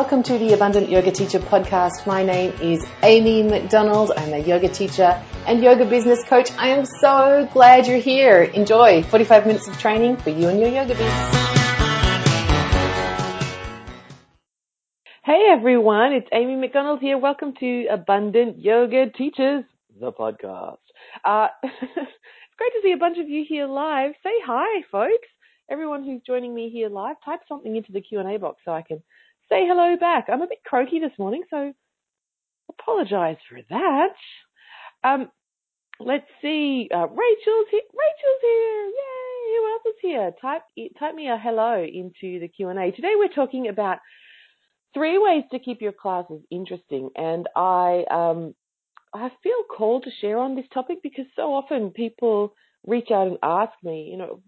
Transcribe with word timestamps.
welcome 0.00 0.22
to 0.22 0.38
the 0.38 0.54
Abundant 0.54 0.88
Yoga 0.88 1.10
Teacher 1.10 1.38
podcast. 1.38 2.06
My 2.06 2.22
name 2.22 2.52
is 2.62 2.82
Amy 3.02 3.42
McDonald. 3.42 4.10
I'm 4.16 4.32
a 4.32 4.38
yoga 4.38 4.70
teacher 4.70 5.22
and 5.46 5.62
yoga 5.62 5.84
business 5.84 6.24
coach. 6.24 6.50
I 6.52 6.68
am 6.68 6.86
so 6.86 7.46
glad 7.52 7.86
you're 7.86 7.98
here. 7.98 8.44
Enjoy 8.44 9.02
45 9.02 9.46
minutes 9.46 9.68
of 9.68 9.78
training 9.78 10.16
for 10.16 10.30
you 10.30 10.48
and 10.48 10.58
your 10.58 10.70
yoga 10.70 10.94
business. 10.94 11.34
Hey 15.22 15.50
everyone, 15.52 16.14
it's 16.14 16.28
Amy 16.32 16.56
McDonald 16.56 17.00
here. 17.00 17.18
Welcome 17.18 17.52
to 17.60 17.86
Abundant 17.92 18.58
Yoga 18.58 19.10
Teachers, 19.10 19.64
the 20.00 20.12
podcast. 20.12 20.78
Uh, 21.22 21.48
it's 21.62 22.56
great 22.56 22.72
to 22.72 22.80
see 22.82 22.92
a 22.92 22.96
bunch 22.96 23.18
of 23.18 23.28
you 23.28 23.44
here 23.46 23.66
live. 23.66 24.12
Say 24.22 24.32
hi, 24.46 24.82
folks. 24.90 25.28
Everyone 25.70 26.04
who's 26.04 26.22
joining 26.26 26.54
me 26.54 26.70
here 26.70 26.88
live, 26.88 27.16
type 27.22 27.40
something 27.46 27.76
into 27.76 27.92
the 27.92 28.00
Q&A 28.00 28.38
box 28.38 28.62
so 28.64 28.72
I 28.72 28.80
can 28.80 29.02
say 29.50 29.66
hello 29.66 29.96
back. 29.98 30.26
I'm 30.28 30.42
a 30.42 30.46
bit 30.46 30.64
croaky 30.64 31.00
this 31.00 31.18
morning, 31.18 31.42
so 31.50 31.72
apologise 32.70 33.38
for 33.48 33.58
that. 33.68 34.14
Um, 35.02 35.28
let's 35.98 36.26
see. 36.40 36.88
Uh, 36.92 37.06
Rachel's 37.08 37.66
here. 37.70 37.82
Rachel's 37.92 38.42
here. 38.42 38.86
Yay! 38.86 39.56
Who 39.56 39.72
else 39.72 39.82
is 39.86 40.00
here? 40.02 40.32
Type 40.40 40.62
type 40.98 41.14
me 41.14 41.28
a 41.28 41.36
hello 41.36 41.82
into 41.82 42.38
the 42.38 42.48
Q 42.48 42.68
and 42.68 42.78
A. 42.78 42.92
Today 42.92 43.12
we're 43.16 43.28
talking 43.28 43.68
about 43.68 43.98
three 44.94 45.18
ways 45.18 45.44
to 45.50 45.58
keep 45.58 45.82
your 45.82 45.92
classes 45.92 46.42
interesting, 46.50 47.10
and 47.16 47.48
I 47.56 48.04
um 48.10 48.54
I 49.12 49.30
feel 49.42 49.64
called 49.76 50.04
to 50.04 50.10
share 50.20 50.38
on 50.38 50.54
this 50.54 50.66
topic 50.72 50.98
because 51.02 51.26
so 51.34 51.52
often 51.52 51.90
people 51.90 52.54
reach 52.86 53.10
out 53.10 53.26
and 53.26 53.38
ask 53.42 53.72
me, 53.82 54.08
you 54.10 54.16
know, 54.16 54.42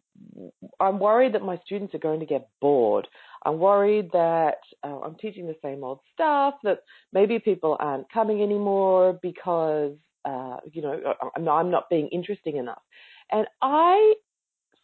I'm 0.81 0.99
worried 0.99 1.35
that 1.35 1.43
my 1.43 1.59
students 1.65 1.95
are 1.95 1.99
going 1.99 2.21
to 2.21 2.27
get 2.27 2.49
bored. 2.61 3.07
I'm 3.45 3.59
worried 3.59 4.11
that 4.13 4.59
uh, 4.85 5.01
I'm 5.01 5.17
teaching 5.17 5.47
the 5.47 5.57
same 5.63 5.85
old 5.85 6.01
stuff, 6.13 6.55
that 6.65 6.81
maybe 7.13 7.39
people 7.39 7.77
aren't 7.79 8.11
coming 8.13 8.43
anymore 8.43 9.19
because, 9.23 9.97
uh, 10.25 10.57
you 10.71 10.83
know, 10.83 11.15
I'm 11.37 11.71
not 11.71 11.91
being 11.91 12.09
interesting 12.09 12.57
enough. 12.57 12.83
And 13.31 13.47
I, 13.61 14.15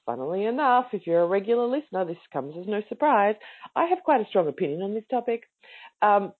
funnily 0.06 0.44
enough, 0.44 0.86
if 0.92 1.06
you're 1.06 1.22
a 1.22 1.26
regular 1.26 1.66
listener, 1.66 2.04
this 2.04 2.16
comes 2.32 2.54
as 2.58 2.66
no 2.66 2.82
surprise, 2.88 3.36
I 3.76 3.86
have 3.86 3.98
quite 4.04 4.20
a 4.20 4.28
strong 4.28 4.48
opinion 4.48 4.82
on 4.82 4.94
this 4.94 5.04
topic. 5.10 5.44
Um, 6.02 6.32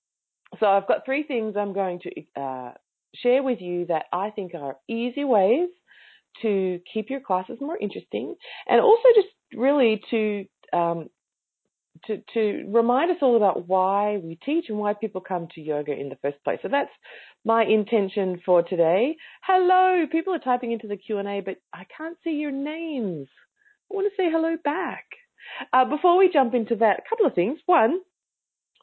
so 0.59 0.65
I've 0.65 0.87
got 0.87 1.05
three 1.05 1.23
things 1.23 1.55
I'm 1.55 1.73
going 1.73 1.99
to 2.01 2.41
uh, 2.41 2.71
share 3.15 3.43
with 3.43 3.61
you 3.61 3.85
that 3.87 4.05
I 4.11 4.31
think 4.31 4.53
are 4.55 4.77
easy 4.87 5.23
ways 5.23 5.69
to 6.41 6.79
keep 6.93 7.09
your 7.09 7.19
classes 7.19 7.57
more 7.59 7.77
interesting 7.77 8.35
and 8.67 8.81
also 8.81 9.03
just 9.15 9.27
really 9.53 10.01
to 10.09 10.45
um, 10.71 11.09
to, 12.05 12.21
to 12.33 12.65
remind 12.69 13.11
us 13.11 13.17
all 13.21 13.35
about 13.35 13.67
why 13.67 14.17
we 14.17 14.37
teach 14.45 14.65
and 14.69 14.77
why 14.77 14.93
people 14.93 15.21
come 15.21 15.47
to 15.55 15.61
yoga 15.61 15.91
in 15.91 16.09
the 16.09 16.17
first 16.21 16.41
place. 16.43 16.59
So 16.61 16.69
that's 16.69 16.91
my 17.43 17.63
intention 17.63 18.41
for 18.45 18.63
today. 18.63 19.17
Hello, 19.43 20.05
people 20.11 20.33
are 20.33 20.39
typing 20.39 20.71
into 20.71 20.87
the 20.87 20.97
Q&A, 20.97 21.41
but 21.41 21.57
I 21.73 21.85
can't 21.97 22.17
see 22.23 22.31
your 22.31 22.51
names. 22.51 23.27
I 23.91 23.95
want 23.95 24.07
to 24.07 24.15
say 24.15 24.29
hello 24.31 24.55
back. 24.63 25.05
Uh, 25.73 25.85
before 25.85 26.17
we 26.17 26.29
jump 26.31 26.53
into 26.53 26.75
that, 26.77 26.99
a 26.99 27.09
couple 27.09 27.25
of 27.25 27.33
things. 27.33 27.59
One, 27.65 27.99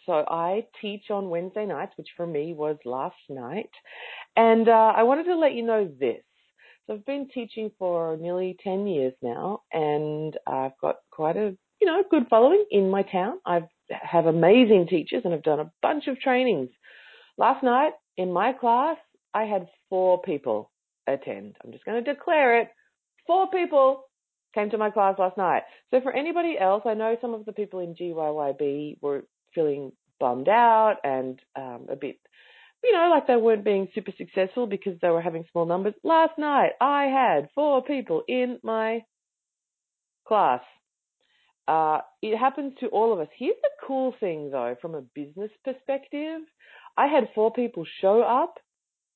so 0.05 0.13
I 0.13 0.67
teach 0.81 1.11
on 1.11 1.31
Wednesday 1.31 1.67
nights, 1.67 1.93
which 1.97 2.09
for 2.17 2.27
me 2.27 2.55
was 2.55 2.77
last 2.85 3.17
night. 3.29 3.71
And 4.37 4.69
uh, 4.69 4.93
I 4.97 5.03
wanted 5.03 5.25
to 5.25 5.37
let 5.37 5.55
you 5.55 5.65
know 5.65 5.89
this. 5.99 6.23
So 6.87 6.95
I've 6.95 7.07
been 7.07 7.29
teaching 7.33 7.71
for 7.79 8.17
nearly 8.17 8.57
10 8.63 8.87
years 8.87 9.15
now, 9.23 9.63
and 9.73 10.37
I've 10.47 10.79
got 10.81 10.97
quite 11.11 11.37
a 11.37 11.57
you 11.81 11.87
know 11.87 12.03
good 12.11 12.29
following 12.31 12.65
in 12.71 12.91
my 12.91 13.03
town. 13.03 13.39
I 13.45 13.63
have 13.91 14.27
amazing 14.27 14.87
teachers, 14.89 15.23
and 15.25 15.35
I've 15.35 15.43
done 15.43 15.61
a 15.61 15.73
bunch 15.83 16.07
of 16.07 16.21
trainings. 16.21 16.71
Last 17.39 17.63
night 17.63 17.93
in 18.17 18.33
my 18.33 18.53
class, 18.53 18.97
I 19.35 19.45
had 19.45 19.69
four 19.91 20.23
people 20.23 20.71
attend. 21.07 21.57
I'm 21.65 21.73
just 21.73 21.85
going 21.85 22.03
to 22.03 22.15
declare 22.15 22.61
it. 22.61 22.69
Four 23.27 23.51
people 23.51 24.05
came 24.55 24.71
to 24.71 24.79
my 24.79 24.91
class 24.91 25.17
last 25.19 25.37
night. 25.37 25.63
So 25.91 26.01
for 26.01 26.13
anybody 26.13 26.57
else, 26.59 26.83
I 26.87 26.95
know 26.95 27.17
some 27.21 27.35
of 27.35 27.45
the 27.45 27.53
people 27.53 27.81
in 27.81 27.95
GYYB 27.95 28.99
were 29.03 29.25
feeling 29.55 29.93
bummed 30.19 30.49
out 30.49 30.97
and 31.05 31.39
um, 31.57 31.87
a 31.91 31.97
bit 31.97 32.17
you 32.83 32.93
know, 32.93 33.11
like 33.11 33.27
they 33.27 33.37
weren't 33.37 33.65
being 33.65 33.89
super 33.95 34.13
successful 34.17 34.67
because 34.67 34.95
they 35.01 35.09
were 35.09 35.23
having 35.23 35.45
small 35.51 35.67
numbers. 35.67 35.95
Last 36.05 36.39
night, 36.39 36.73
I 36.81 37.05
had 37.05 37.49
four 37.55 37.83
people 37.83 38.23
in 38.29 38.59
my 38.63 39.05
class. 40.27 40.61
Uh, 41.67 41.99
it 42.23 42.37
happens 42.37 42.75
to 42.81 42.87
all 42.89 43.13
of 43.13 43.19
us. 43.19 43.29
Here's 43.37 43.57
the 43.61 43.87
cool 43.87 44.15
thing, 44.21 44.51
though, 44.51 44.77
from 44.81 44.95
a 44.95 45.01
business 45.01 45.51
perspective. 45.65 46.43
I 46.97 47.07
had 47.09 47.29
four 47.35 47.53
people 47.53 47.85
show 48.01 48.23
up. 48.23 48.55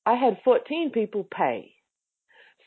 I 0.05 0.15
had 0.15 0.39
14 0.43 0.91
people 0.91 1.23
pay. 1.23 1.73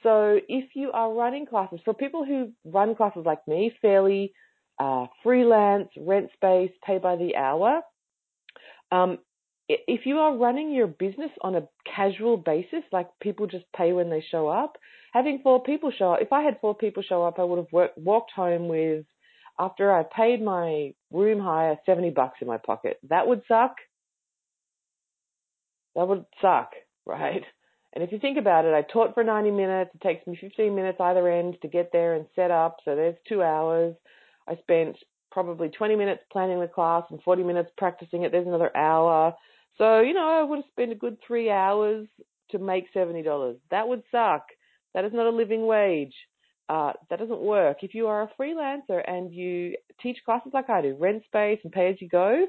So 0.03 0.39
if 0.49 0.71
you 0.75 0.91
are 0.93 1.13
running 1.13 1.47
classes, 1.47 1.81
for 1.85 1.95
people 1.95 2.25
who 2.25 2.53
run 2.65 2.95
classes 2.95 3.23
like 3.25 3.47
me, 3.49 3.73
fairly 3.83 4.33
uh, 4.79 5.07
freelance, 5.23 5.89
rent 5.99 6.31
space, 6.35 6.71
pay 6.87 6.99
by 6.99 7.17
the 7.17 7.37
hour, 7.37 7.81
um, 8.93 9.19
if 9.69 10.05
you 10.05 10.19
are 10.19 10.37
running 10.37 10.73
your 10.73 10.87
business 10.87 11.31
on 11.41 11.55
a 11.55 11.69
casual 11.95 12.37
basis, 12.37 12.83
like 12.93 13.09
people 13.21 13.47
just 13.47 13.65
pay 13.77 13.93
when 13.93 14.11
they 14.11 14.25
show 14.31 14.49
up, 14.49 14.77
having 15.13 15.41
four 15.43 15.63
people 15.63 15.91
show 15.97 16.13
up, 16.13 16.21
if 16.21 16.33
I 16.33 16.43
had 16.43 16.59
four 16.61 16.75
people 16.75 17.03
show 17.03 17.23
up, 17.23 17.39
I 17.39 17.45
would 17.45 17.59
have 17.59 17.73
worked, 17.73 17.97
walked 17.97 18.33
home 18.33 18.69
with, 18.69 19.05
after 19.59 19.93
I 19.93 20.03
paid 20.03 20.43
my 20.43 20.93
room 21.13 21.41
hire, 21.41 21.79
70 21.87 22.11
bucks 22.11 22.39
in 22.41 22.49
my 22.49 22.59
pocket. 22.59 22.99
That 23.09 23.27
would 23.27 23.43
suck. 23.49 23.77
That 25.95 26.09
would 26.09 26.25
suck, 26.43 26.73
right? 27.07 27.45
And 27.95 28.03
if 28.03 28.11
you 28.11 28.19
think 28.19 28.39
about 28.39 28.65
it, 28.65 28.75
I 28.75 28.83
taught 28.83 29.15
for 29.15 29.23
90 29.23 29.53
minutes. 29.53 29.93
It 29.95 30.01
takes 30.01 30.27
me 30.27 30.37
15 30.41 30.75
minutes 30.75 30.99
either 31.01 31.29
end 31.29 31.57
to 31.63 31.69
get 31.69 31.91
there 31.93 32.15
and 32.15 32.27
set 32.35 32.51
up. 32.51 32.79
So 32.85 32.97
there's 32.97 33.15
two 33.29 33.43
hours. 33.43 33.95
I 34.49 34.57
spent 34.57 34.97
probably 35.31 35.69
20 35.69 35.95
minutes 35.95 36.23
planning 36.33 36.61
the 36.61 36.67
class 36.67 37.05
and 37.11 37.23
40 37.23 37.45
minutes 37.45 37.71
practicing 37.79 38.25
it. 38.25 38.33
There's 38.33 38.49
another 38.49 38.77
hour. 38.77 39.35
So, 39.79 40.01
you 40.01 40.15
know, 40.15 40.29
I 40.29 40.43
would 40.43 40.57
have 40.57 40.65
spent 40.73 40.93
a 40.93 40.97
good 40.97 41.19
three 41.27 41.51
hours 41.51 42.07
to 42.51 42.59
make 42.59 42.93
$70. 42.95 43.57
That 43.71 43.89
would 43.89 44.03
suck. 44.11 44.43
That 44.95 45.05
is 45.05 45.13
not 45.13 45.27
a 45.27 45.31
living 45.31 45.67
wage. 45.67 46.15
Uh, 46.69 46.93
that 47.11 47.19
doesn't 47.19 47.41
work. 47.41 47.79
If 47.83 47.95
you 47.95 48.07
are 48.07 48.23
a 48.23 48.31
freelancer 48.41 49.03
and 49.07 49.33
you 49.33 49.75
teach 50.03 50.19
classes 50.25 50.53
like 50.55 50.71
I 50.71 50.83
do, 50.83 50.97
rent 50.99 51.25
space 51.27 51.59
and 51.63 51.73
pay 51.73 51.91
as 51.91 52.01
you 52.01 52.09
go, 52.09 52.47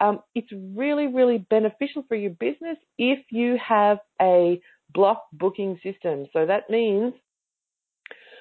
um, 0.00 0.20
it's 0.34 0.52
really, 0.52 1.06
really 1.06 1.38
beneficial 1.38 2.04
for 2.06 2.16
your 2.16 2.30
business 2.30 2.76
if 2.98 3.18
you 3.30 3.56
have 3.66 3.98
a 4.20 4.60
block 4.92 5.24
booking 5.32 5.80
system. 5.82 6.26
So 6.32 6.46
that 6.46 6.70
means 6.70 7.14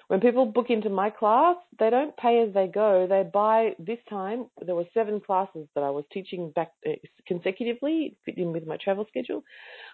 when 0.08 0.20
people 0.20 0.46
book 0.46 0.68
into 0.70 0.90
my 0.90 1.10
class, 1.10 1.56
they 1.80 1.90
don't 1.90 2.16
pay 2.16 2.44
as 2.48 2.54
they 2.54 2.68
go. 2.68 3.08
They 3.10 3.24
buy 3.24 3.72
this 3.80 3.98
time. 4.08 4.46
There 4.64 4.76
were 4.76 4.86
seven 4.94 5.20
classes 5.20 5.68
that 5.74 5.84
I 5.84 5.90
was 5.90 6.06
teaching 6.12 6.52
back 6.52 6.72
uh, 6.86 6.92
consecutively, 7.28 8.16
fit 8.24 8.38
in 8.38 8.52
with 8.52 8.68
my 8.68 8.78
travel 8.78 9.06
schedule. 9.10 9.44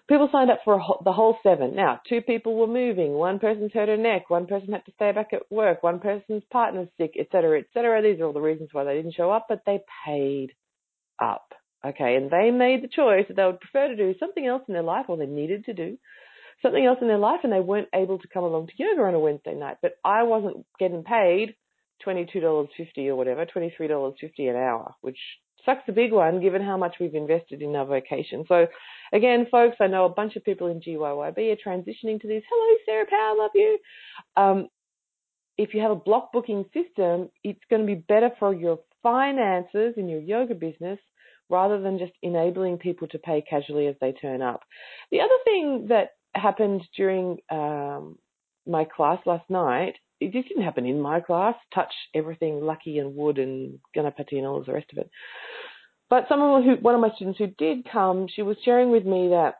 People 0.09 0.27
signed 0.31 0.51
up 0.51 0.59
for 0.65 0.81
the 1.05 1.13
whole 1.13 1.37
seven. 1.43 1.75
Now, 1.75 2.01
two 2.09 2.21
people 2.21 2.55
were 2.55 2.67
moving. 2.67 3.13
One 3.13 3.39
person's 3.39 3.71
hurt 3.73 3.87
her 3.87 3.95
neck. 3.95 4.29
One 4.29 4.47
person 4.47 4.73
had 4.73 4.85
to 4.85 4.91
stay 4.95 5.13
back 5.13 5.29
at 5.31 5.49
work. 5.49 5.81
One 5.81 5.99
person's 5.99 6.43
partner's 6.51 6.89
sick, 6.97 7.13
etc., 7.17 7.59
etc. 7.61 8.01
These 8.01 8.19
are 8.19 8.25
all 8.25 8.33
the 8.33 8.41
reasons 8.41 8.69
why 8.73 8.83
they 8.83 8.95
didn't 8.95 9.15
show 9.15 9.31
up, 9.31 9.45
but 9.47 9.61
they 9.65 9.79
paid 10.05 10.51
up. 11.21 11.53
Okay, 11.83 12.15
and 12.15 12.29
they 12.29 12.51
made 12.51 12.83
the 12.83 12.87
choice 12.87 13.25
that 13.27 13.37
they 13.37 13.45
would 13.45 13.59
prefer 13.59 13.87
to 13.87 13.95
do 13.95 14.13
something 14.19 14.45
else 14.45 14.61
in 14.67 14.73
their 14.73 14.83
life, 14.83 15.05
or 15.07 15.17
they 15.17 15.25
needed 15.25 15.65
to 15.65 15.73
do 15.73 15.97
something 16.61 16.85
else 16.85 16.99
in 17.01 17.07
their 17.07 17.17
life 17.17 17.41
and 17.43 17.51
they 17.51 17.59
weren't 17.59 17.89
able 17.93 18.19
to 18.19 18.27
come 18.27 18.43
along 18.43 18.67
to 18.67 18.73
yoga 18.77 19.01
on 19.01 19.13
a 19.13 19.19
Wednesday 19.19 19.55
night. 19.55 19.77
But 19.81 19.93
I 20.03 20.23
wasn't 20.23 20.65
getting 20.79 21.03
paid 21.03 21.55
$22.50 22.05 22.69
or 23.07 23.15
whatever, 23.15 23.45
$23.50 23.45 24.49
an 24.49 24.55
hour, 24.55 24.95
which 25.01 25.17
sucks 25.65 25.83
a 25.87 25.91
big 25.91 26.11
one 26.11 26.41
given 26.41 26.61
how 26.61 26.77
much 26.77 26.95
we've 26.99 27.15
invested 27.15 27.61
in 27.61 27.75
our 27.75 27.85
vocation. 27.85 28.45
So 28.47 28.67
again, 29.13 29.47
folks, 29.51 29.77
I 29.79 29.87
know 29.87 30.05
a 30.05 30.09
bunch 30.09 30.35
of 30.35 30.43
people 30.43 30.67
in 30.67 30.81
GYYB 30.81 31.37
are 31.37 31.69
transitioning 31.69 32.19
to 32.21 32.27
this. 32.27 32.43
Hello, 32.49 32.77
Sarah 32.85 33.05
Powell, 33.09 33.37
love 33.37 33.51
you. 33.53 33.77
Um, 34.35 34.67
if 35.57 35.73
you 35.73 35.81
have 35.81 35.91
a 35.91 35.95
block 35.95 36.31
booking 36.33 36.65
system, 36.73 37.29
it's 37.43 37.59
going 37.69 37.81
to 37.81 37.85
be 37.85 38.03
better 38.07 38.31
for 38.39 38.53
your 38.53 38.79
finances 39.03 39.93
in 39.97 40.09
your 40.09 40.21
yoga 40.21 40.55
business 40.55 40.99
rather 41.49 41.81
than 41.81 41.99
just 41.99 42.13
enabling 42.23 42.77
people 42.77 43.07
to 43.09 43.19
pay 43.19 43.43
casually 43.47 43.87
as 43.87 43.95
they 43.99 44.13
turn 44.13 44.41
up. 44.41 44.61
The 45.11 45.19
other 45.19 45.35
thing 45.43 45.87
that 45.89 46.11
happened 46.33 46.81
during 46.95 47.37
um, 47.49 48.17
my 48.67 48.85
class 48.85 49.19
last 49.25 49.49
night. 49.49 49.95
It 50.19 50.33
just 50.33 50.47
didn't 50.47 50.63
happen 50.63 50.85
in 50.85 51.01
my 51.01 51.19
class. 51.19 51.55
Touch 51.73 51.93
everything, 52.13 52.61
lucky 52.61 52.99
and 52.99 53.15
wood 53.15 53.39
and 53.39 53.79
ganapati 53.95 54.33
and 54.33 54.45
all 54.45 54.63
the 54.63 54.73
rest 54.73 54.91
of 54.91 54.99
it. 54.99 55.09
But 56.09 56.25
someone 56.29 56.63
who, 56.63 56.75
one 56.75 56.93
of 56.93 57.01
my 57.01 57.09
students 57.15 57.39
who 57.39 57.47
did 57.47 57.87
come, 57.91 58.27
she 58.33 58.41
was 58.41 58.57
sharing 58.63 58.91
with 58.91 59.05
me 59.05 59.29
that 59.29 59.55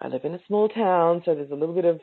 I 0.00 0.08
live 0.08 0.24
in 0.24 0.34
a 0.34 0.40
small 0.46 0.68
town, 0.68 1.22
so 1.24 1.34
there's 1.34 1.50
a 1.50 1.54
little 1.54 1.74
bit 1.74 1.84
of 1.84 2.00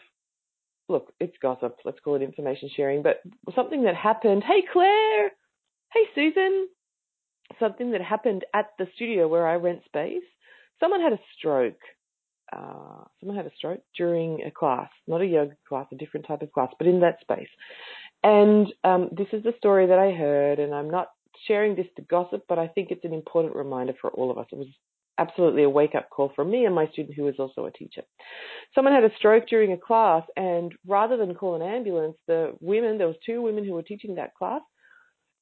look, 0.89 1.13
it's 1.19 1.35
gossip. 1.41 1.77
Let's 1.85 1.99
call 1.99 2.15
it 2.15 2.21
information 2.21 2.69
sharing. 2.75 3.01
But 3.03 3.21
something 3.55 3.83
that 3.83 3.95
happened. 3.95 4.43
Hey, 4.43 4.63
Claire. 4.71 5.31
Hey, 5.91 6.05
Susan. 6.15 6.67
something 7.59 7.91
that 7.91 8.01
happened 8.01 8.45
at 8.53 8.69
the 8.77 8.87
studio 8.95 9.27
where 9.27 9.47
I 9.47 9.55
rent 9.55 9.81
space. 9.85 10.23
Someone 10.79 11.01
had 11.01 11.13
a 11.13 11.19
stroke. 11.37 11.79
Uh, 12.55 13.03
someone 13.19 13.37
had 13.37 13.47
a 13.47 13.55
stroke 13.55 13.81
during 13.97 14.43
a 14.43 14.51
class, 14.51 14.89
not 15.07 15.21
a 15.21 15.25
yoga 15.25 15.55
class, 15.67 15.87
a 15.91 15.95
different 15.95 16.27
type 16.27 16.41
of 16.41 16.51
class, 16.51 16.71
but 16.77 16.87
in 16.87 16.99
that 16.99 17.19
space. 17.21 17.47
And 18.23 18.67
um, 18.83 19.09
this 19.11 19.27
is 19.33 19.43
the 19.43 19.53
story 19.57 19.87
that 19.87 19.99
I 19.99 20.11
heard, 20.11 20.59
and 20.59 20.73
I'm 20.73 20.89
not 20.89 21.07
sharing 21.47 21.75
this 21.75 21.87
to 21.95 22.03
gossip, 22.03 22.43
but 22.47 22.59
I 22.59 22.67
think 22.67 22.89
it's 22.91 23.05
an 23.05 23.13
important 23.13 23.55
reminder 23.55 23.93
for 23.99 24.11
all 24.11 24.29
of 24.29 24.37
us. 24.37 24.45
It 24.51 24.57
was 24.57 24.67
absolutely 25.17 25.63
a 25.63 25.69
wake 25.69 25.95
up 25.95 26.09
call 26.09 26.31
for 26.35 26.43
me 26.43 26.65
and 26.65 26.73
my 26.73 26.87
student 26.87 27.15
who 27.15 27.23
was 27.23 27.35
also 27.37 27.65
a 27.65 27.71
teacher. 27.71 28.01
Someone 28.73 28.93
had 28.93 29.03
a 29.03 29.15
stroke 29.17 29.47
during 29.47 29.71
a 29.73 29.77
class, 29.77 30.23
and 30.35 30.73
rather 30.87 31.17
than 31.17 31.35
call 31.35 31.55
an 31.55 31.61
ambulance, 31.61 32.15
the 32.27 32.53
women, 32.61 32.97
there 32.97 33.07
was 33.07 33.15
two 33.25 33.41
women 33.41 33.63
who 33.63 33.73
were 33.73 33.83
teaching 33.83 34.15
that 34.15 34.33
class, 34.35 34.61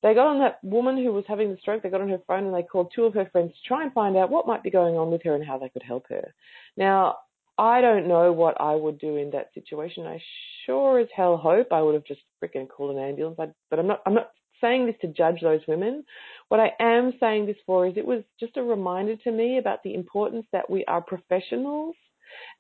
they 0.04 0.14
got 0.14 0.28
on 0.28 0.40
that 0.40 0.64
woman 0.64 0.98
who 0.98 1.14
was 1.14 1.26
having 1.28 1.52
the 1.52 1.58
stroke, 1.62 1.84
they 1.84 1.90
got 1.90 2.02
on 2.02 2.10
her 2.10 2.22
phone 2.28 2.46
and 2.46 2.54
they 2.54 2.64
called 2.64 2.92
two 2.96 3.06
of 3.06 3.14
her 3.14 3.30
friends 3.32 3.52
to 3.52 3.68
try 3.68 3.84
and 3.84 3.94
find 3.94 4.18
out 4.18 4.32
what 4.32 4.48
might 4.48 4.64
be 4.64 4.72
going 4.72 4.96
on 4.96 5.12
with 5.12 5.24
her 5.24 5.36
and 5.36 5.46
how 5.46 5.58
they 5.58 5.70
could 5.70 5.84
help 5.84 6.06
her. 6.10 6.34
Now, 6.76 7.18
I 7.58 7.82
don't 7.82 8.08
know 8.08 8.32
what 8.32 8.60
I 8.60 8.74
would 8.74 8.98
do 8.98 9.18
in 9.18 9.32
that 9.32 9.54
situation. 9.54 10.08
I 10.08 10.20
sure 10.66 11.00
as 11.00 11.08
hell 11.16 11.38
hope 11.38 11.68
I 11.72 11.82
would 11.82 11.94
have 11.94 12.06
just 12.06 12.22
freaking 12.44 12.68
called 12.68 12.96
an 12.96 13.04
ambulance. 13.04 13.38
but 13.38 13.80
I'm 13.80 13.88
not. 13.88 14.02
I'm 14.06 14.16
not 14.16 14.32
saying 14.62 14.86
this 14.86 14.96
to 15.02 15.08
judge 15.08 15.42
those 15.42 15.62
women. 15.68 16.04
What 16.48 16.60
I 16.60 16.72
am 16.80 17.14
saying 17.20 17.46
this 17.46 17.58
for 17.66 17.88
is 17.88 17.94
it 17.98 18.06
was 18.06 18.24
just 18.40 18.58
a 18.58 18.64
reminder 18.64 19.16
to 19.18 19.32
me 19.32 19.58
about 19.58 19.84
the 19.84 19.96
importance 19.96 20.46
that 20.52 20.70
we 20.70 20.86
are 20.86 21.02
professionals 21.02 21.96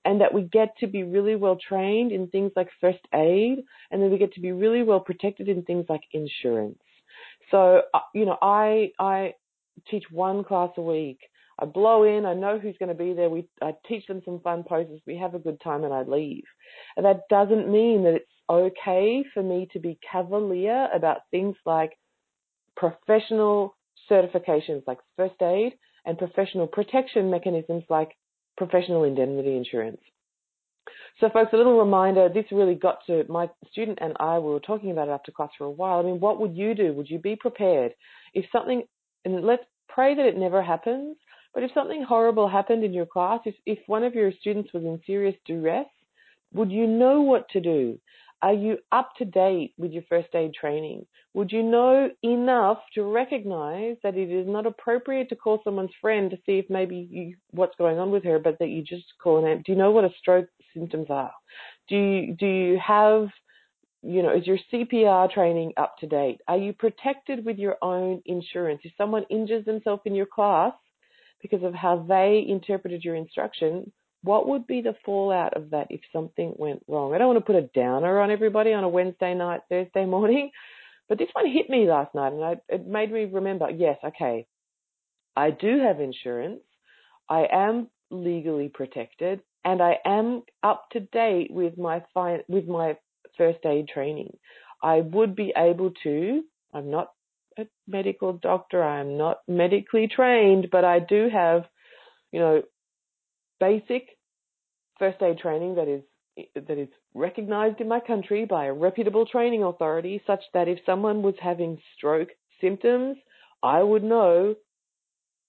and 0.03 0.19
that 0.19 0.33
we 0.33 0.41
get 0.43 0.75
to 0.79 0.87
be 0.87 1.03
really 1.03 1.35
well 1.35 1.57
trained 1.57 2.11
in 2.11 2.27
things 2.27 2.51
like 2.55 2.69
first 2.81 2.99
aid 3.13 3.63
and 3.91 4.01
then 4.01 4.11
we 4.11 4.17
get 4.17 4.33
to 4.33 4.41
be 4.41 4.51
really 4.51 4.83
well 4.83 4.99
protected 4.99 5.47
in 5.47 5.63
things 5.63 5.85
like 5.89 6.01
insurance. 6.11 6.79
So, 7.51 7.81
uh, 7.93 7.99
you 8.13 8.25
know, 8.25 8.37
I, 8.41 8.91
I 8.99 9.33
teach 9.89 10.05
one 10.09 10.43
class 10.43 10.71
a 10.77 10.81
week. 10.81 11.19
I 11.59 11.65
blow 11.65 12.03
in, 12.03 12.25
I 12.25 12.33
know 12.33 12.57
who's 12.57 12.77
going 12.79 12.89
to 12.89 12.95
be 12.95 13.13
there. 13.13 13.29
We, 13.29 13.47
I 13.61 13.73
teach 13.87 14.07
them 14.07 14.21
some 14.25 14.39
fun 14.39 14.63
poses. 14.67 14.99
We 15.05 15.17
have 15.17 15.35
a 15.35 15.39
good 15.39 15.61
time 15.61 15.83
and 15.83 15.93
I 15.93 16.01
leave. 16.01 16.43
And 16.97 17.05
that 17.05 17.21
doesn't 17.29 17.71
mean 17.71 18.03
that 18.03 18.15
it's 18.15 18.31
okay 18.49 19.23
for 19.33 19.43
me 19.43 19.67
to 19.73 19.79
be 19.79 19.99
cavalier 20.09 20.89
about 20.93 21.19
things 21.29 21.55
like 21.65 21.91
professional 22.75 23.75
certifications 24.09 24.81
like 24.87 24.97
first 25.15 25.39
aid 25.41 25.73
and 26.05 26.17
professional 26.17 26.67
protection 26.67 27.29
mechanisms 27.29 27.83
like 27.89 28.09
professional 28.57 29.03
indemnity 29.03 29.55
insurance. 29.55 30.01
So, 31.19 31.29
folks, 31.29 31.53
a 31.53 31.57
little 31.57 31.77
reminder 31.77 32.29
this 32.29 32.45
really 32.51 32.75
got 32.75 32.99
to 33.07 33.23
my 33.29 33.49
student 33.71 33.99
and 34.01 34.13
I, 34.19 34.39
we 34.39 34.51
were 34.51 34.59
talking 34.59 34.91
about 34.91 35.07
it 35.07 35.11
after 35.11 35.31
class 35.31 35.49
for 35.57 35.65
a 35.65 35.71
while. 35.71 35.99
I 35.99 36.03
mean, 36.03 36.19
what 36.19 36.39
would 36.39 36.55
you 36.55 36.73
do? 36.73 36.93
Would 36.93 37.09
you 37.09 37.19
be 37.19 37.35
prepared? 37.35 37.93
If 38.33 38.45
something, 38.51 38.83
and 39.25 39.43
let's 39.43 39.63
pray 39.87 40.15
that 40.15 40.25
it 40.25 40.37
never 40.37 40.63
happens, 40.63 41.17
but 41.53 41.63
if 41.63 41.71
something 41.73 42.03
horrible 42.03 42.47
happened 42.47 42.83
in 42.83 42.93
your 42.93 43.05
class, 43.05 43.41
if, 43.45 43.55
if 43.65 43.79
one 43.87 44.03
of 44.03 44.15
your 44.15 44.31
students 44.39 44.73
was 44.73 44.83
in 44.83 44.99
serious 45.05 45.35
duress, 45.45 45.85
would 46.53 46.71
you 46.71 46.87
know 46.87 47.21
what 47.21 47.47
to 47.49 47.59
do? 47.59 47.99
Are 48.43 48.53
you 48.53 48.77
up 48.91 49.11
to 49.17 49.25
date 49.25 49.73
with 49.77 49.91
your 49.91 50.03
first 50.09 50.33
aid 50.33 50.53
training? 50.53 51.05
Would 51.33 51.51
you 51.51 51.61
know 51.61 52.09
enough 52.23 52.79
to 52.95 53.03
recognize 53.03 53.97
that 54.03 54.17
it 54.17 54.31
is 54.31 54.47
not 54.47 54.65
appropriate 54.65 55.29
to 55.29 55.35
call 55.35 55.61
someone's 55.63 55.91
friend 56.01 56.31
to 56.31 56.37
see 56.45 56.57
if 56.57 56.69
maybe 56.69 57.07
you, 57.09 57.35
what's 57.51 57.75
going 57.77 57.99
on 57.99 58.09
with 58.11 58.23
her, 58.23 58.39
but 58.39 58.57
that 58.59 58.69
you 58.69 58.81
just 58.81 59.05
call 59.21 59.37
an 59.37 59.43
ambulance? 59.43 59.65
Do 59.65 59.71
you 59.71 59.77
know 59.77 59.91
what 59.91 60.05
a 60.05 60.09
stroke 60.19 60.49
symptoms 60.73 61.07
are? 61.09 61.31
Do 61.87 61.95
you, 61.95 62.35
do 62.35 62.47
you 62.47 62.79
have, 62.85 63.27
you 64.01 64.23
know, 64.23 64.35
is 64.35 64.47
your 64.47 64.57
CPR 64.73 65.31
training 65.31 65.73
up 65.77 65.97
to 65.99 66.07
date? 66.07 66.41
Are 66.47 66.57
you 66.57 66.73
protected 66.73 67.45
with 67.45 67.59
your 67.59 67.77
own 67.81 68.21
insurance? 68.25 68.81
If 68.83 68.93
someone 68.97 69.25
injures 69.29 69.65
themselves 69.65 70.01
in 70.05 70.15
your 70.15 70.25
class 70.25 70.73
because 71.41 71.63
of 71.63 71.73
how 71.73 72.05
they 72.07 72.43
interpreted 72.47 73.03
your 73.03 73.15
instruction, 73.15 73.91
what 74.23 74.47
would 74.47 74.67
be 74.67 74.81
the 74.81 74.95
fallout 75.05 75.55
of 75.55 75.71
that 75.71 75.87
if 75.89 76.01
something 76.13 76.53
went 76.57 76.83
wrong? 76.87 77.13
I 77.13 77.17
don't 77.17 77.27
want 77.27 77.39
to 77.39 77.45
put 77.45 77.55
a 77.55 77.69
downer 77.73 78.19
on 78.19 78.31
everybody 78.31 78.73
on 78.73 78.83
a 78.83 78.89
Wednesday 78.89 79.33
night, 79.33 79.61
Thursday 79.69 80.05
morning, 80.05 80.51
but 81.09 81.17
this 81.17 81.29
one 81.33 81.51
hit 81.51 81.69
me 81.69 81.87
last 81.89 82.13
night 82.15 82.33
and 82.33 82.43
I, 82.43 82.55
it 82.69 82.87
made 82.87 83.11
me 83.11 83.25
remember 83.25 83.69
yes, 83.69 83.97
okay, 84.03 84.47
I 85.35 85.51
do 85.51 85.79
have 85.79 85.99
insurance, 85.99 86.61
I 87.29 87.47
am 87.51 87.87
legally 88.09 88.69
protected, 88.69 89.41
and 89.63 89.81
I 89.81 89.97
am 90.05 90.43
up 90.63 90.89
to 90.91 90.99
date 90.99 91.51
with 91.51 91.77
my 91.77 92.03
fi- 92.13 92.43
with 92.47 92.67
my 92.67 92.97
first 93.37 93.59
aid 93.65 93.87
training. 93.87 94.37
I 94.83 95.01
would 95.01 95.35
be 95.35 95.53
able 95.55 95.91
to. 96.03 96.43
I'm 96.73 96.89
not 96.89 97.11
a 97.57 97.67
medical 97.87 98.33
doctor. 98.33 98.83
I'm 98.83 99.17
not 99.17 99.39
medically 99.47 100.07
trained, 100.07 100.69
but 100.71 100.83
I 100.83 100.99
do 100.99 101.29
have, 101.29 101.63
you 102.31 102.39
know, 102.39 102.63
basic 103.61 104.09
first 104.99 105.21
aid 105.21 105.37
training 105.37 105.75
that 105.75 105.87
is 105.87 106.01
that 106.55 106.77
is 106.77 106.89
recognized 107.13 107.79
in 107.79 107.87
my 107.87 107.99
country 107.99 108.45
by 108.45 108.65
a 108.65 108.73
reputable 108.73 109.25
training 109.25 109.63
authority 109.63 110.21
such 110.25 110.41
that 110.53 110.67
if 110.67 110.79
someone 110.85 111.21
was 111.21 111.35
having 111.41 111.77
stroke 111.95 112.29
symptoms, 112.59 113.17
I 113.63 113.83
would 113.83 114.03
know 114.03 114.55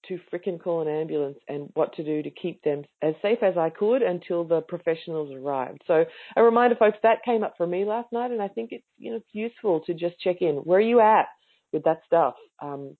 to 0.09 0.19
fricking 0.31 0.61
call 0.61 0.81
an 0.81 0.89
ambulance 0.89 1.37
and 1.47 1.69
what 1.75 1.93
to 1.95 2.03
do 2.03 2.21
to 2.21 2.29
keep 2.29 2.61
them 2.63 2.83
as 3.01 3.15
safe 3.21 3.39
as 3.41 3.57
I 3.57 3.69
could 3.69 4.01
until 4.01 4.43
the 4.43 4.61
professionals 4.61 5.33
arrived. 5.33 5.81
So 5.87 6.03
a 6.35 6.43
reminder 6.43 6.75
folks 6.75 6.97
that 7.03 7.23
came 7.23 7.43
up 7.43 7.53
for 7.55 7.65
me 7.65 7.85
last 7.85 8.11
night 8.11 8.31
and 8.31 8.41
I 8.41 8.49
think 8.49 8.69
it's 8.71 8.85
you 8.97 9.11
know 9.11 9.17
it's 9.17 9.33
useful 9.33 9.81
to 9.85 9.93
just 9.93 10.19
check 10.19 10.37
in. 10.41 10.55
Where 10.57 10.79
are 10.79 10.81
you 10.81 10.99
at 10.99 11.27
with 11.71 11.83
that 11.85 12.01
stuff? 12.05 12.35
Um, 12.61 12.97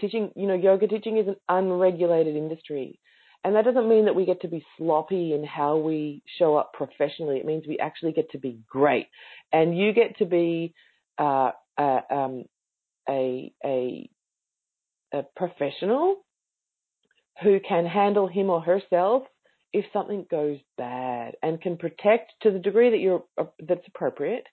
teaching, 0.00 0.30
you 0.36 0.46
know, 0.46 0.54
yoga 0.54 0.86
teaching 0.86 1.18
is 1.18 1.28
an 1.28 1.36
unregulated 1.48 2.36
industry. 2.36 2.98
And 3.44 3.54
that 3.54 3.64
doesn't 3.64 3.88
mean 3.88 4.06
that 4.06 4.14
we 4.14 4.24
get 4.24 4.40
to 4.40 4.48
be 4.48 4.64
sloppy 4.78 5.34
in 5.34 5.44
how 5.44 5.76
we 5.76 6.22
show 6.38 6.56
up 6.56 6.72
professionally. 6.72 7.36
It 7.36 7.44
means 7.44 7.64
we 7.66 7.78
actually 7.78 8.12
get 8.12 8.30
to 8.30 8.38
be 8.38 8.58
great. 8.68 9.08
And 9.52 9.76
you 9.76 9.92
get 9.92 10.16
to 10.18 10.24
be 10.24 10.74
uh, 11.18 11.50
um, 11.78 12.44
a, 13.08 13.52
a, 13.62 14.08
a 15.12 15.22
professional 15.36 16.24
who 17.42 17.60
can 17.60 17.84
handle 17.84 18.28
him 18.28 18.48
or 18.48 18.62
herself 18.62 19.24
if 19.72 19.84
something 19.92 20.24
goes 20.30 20.58
bad 20.78 21.34
and 21.42 21.60
can 21.60 21.76
protect 21.76 22.32
to 22.42 22.50
the 22.50 22.58
degree 22.58 22.90
that 22.90 22.98
you're 22.98 23.24
uh, 23.36 23.44
that's 23.66 23.86
appropriate 23.88 24.44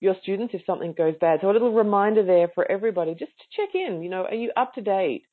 your 0.00 0.16
students 0.22 0.54
if 0.54 0.62
something 0.66 0.94
goes 0.96 1.14
bad. 1.20 1.40
So 1.40 1.50
a 1.50 1.52
little 1.52 1.72
reminder 1.72 2.24
there 2.24 2.48
for 2.54 2.70
everybody 2.70 3.12
just 3.12 3.32
to 3.32 3.44
check 3.56 3.74
in. 3.74 4.02
You 4.02 4.08
know, 4.08 4.24
are 4.24 4.34
you 4.34 4.50
up 4.56 4.74
to 4.74 4.80
date? 4.80 5.24